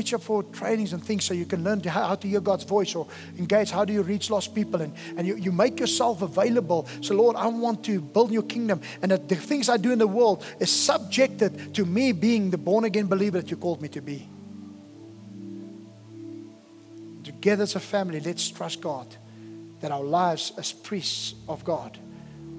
pitch 0.00 0.14
up 0.14 0.22
for 0.22 0.42
trainings 0.44 0.94
and 0.94 1.04
things 1.04 1.26
so 1.26 1.34
you 1.34 1.44
can 1.44 1.62
learn 1.62 1.78
how 1.84 2.14
to 2.14 2.26
hear 2.26 2.40
God's 2.40 2.64
voice 2.64 2.94
or 2.94 3.06
engage. 3.36 3.70
How 3.70 3.84
do 3.84 3.92
you 3.92 4.00
reach 4.00 4.30
lost 4.30 4.54
people? 4.54 4.80
And, 4.80 4.94
and 5.14 5.26
you, 5.26 5.36
you 5.36 5.52
make 5.52 5.78
yourself 5.78 6.22
available. 6.22 6.88
So, 7.02 7.14
Lord, 7.14 7.36
I 7.36 7.46
want 7.48 7.84
to 7.84 8.00
build 8.00 8.32
your 8.32 8.44
kingdom. 8.44 8.80
And 9.02 9.10
that 9.10 9.28
the 9.28 9.36
things 9.36 9.68
I 9.68 9.76
do 9.76 9.92
in 9.92 9.98
the 9.98 10.06
world 10.06 10.42
is 10.58 10.70
subjected 10.70 11.74
to 11.74 11.84
me 11.84 12.12
being 12.12 12.48
the 12.48 12.56
born 12.56 12.84
again 12.84 13.08
believer 13.08 13.42
that 13.42 13.50
you 13.50 13.58
called 13.58 13.82
me 13.82 13.88
to 13.88 14.00
be. 14.00 14.26
Together 17.22 17.64
as 17.64 17.76
a 17.76 17.80
family, 17.80 18.20
let's 18.20 18.48
trust 18.48 18.80
God 18.80 19.06
that 19.82 19.90
our 19.90 20.02
lives 20.02 20.52
as 20.56 20.72
priests 20.72 21.34
of 21.46 21.62
God 21.62 21.98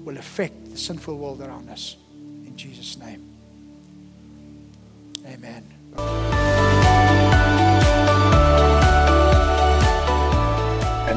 will 0.04 0.16
affect 0.16 0.70
the 0.70 0.78
sinful 0.78 1.18
world 1.18 1.40
around 1.40 1.68
us. 1.70 1.96
In 2.46 2.56
Jesus' 2.56 2.96
name. 2.98 3.28
Amen. 5.26 6.51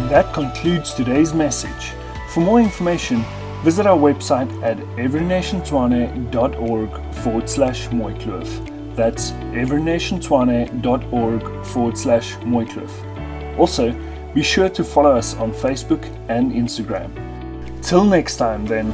And 0.05 0.13
that 0.13 0.29
concludes 0.35 0.93
today's 0.93 1.33
message. 1.33 1.93
For 2.29 2.39
more 2.39 2.59
information, 2.59 3.25
visit 3.63 3.87
our 3.87 3.97
website 3.97 4.51
at 4.61 4.77
everynationtshwane.org 4.97 7.15
forward 7.15 7.49
slash 7.49 7.87
mooikloof. 7.87 8.95
That's 8.95 9.31
everynationtshwane.org 9.31 11.65
forward 11.65 11.97
slash 11.97 12.35
mooikloof. 12.35 13.57
Also, 13.57 13.95
be 14.35 14.43
sure 14.43 14.69
to 14.69 14.83
follow 14.83 15.15
us 15.15 15.33
on 15.37 15.51
Facebook 15.51 16.05
and 16.29 16.51
Instagram. 16.51 17.11
Till 17.81 18.05
next 18.05 18.37
time, 18.37 18.67
then. 18.67 18.93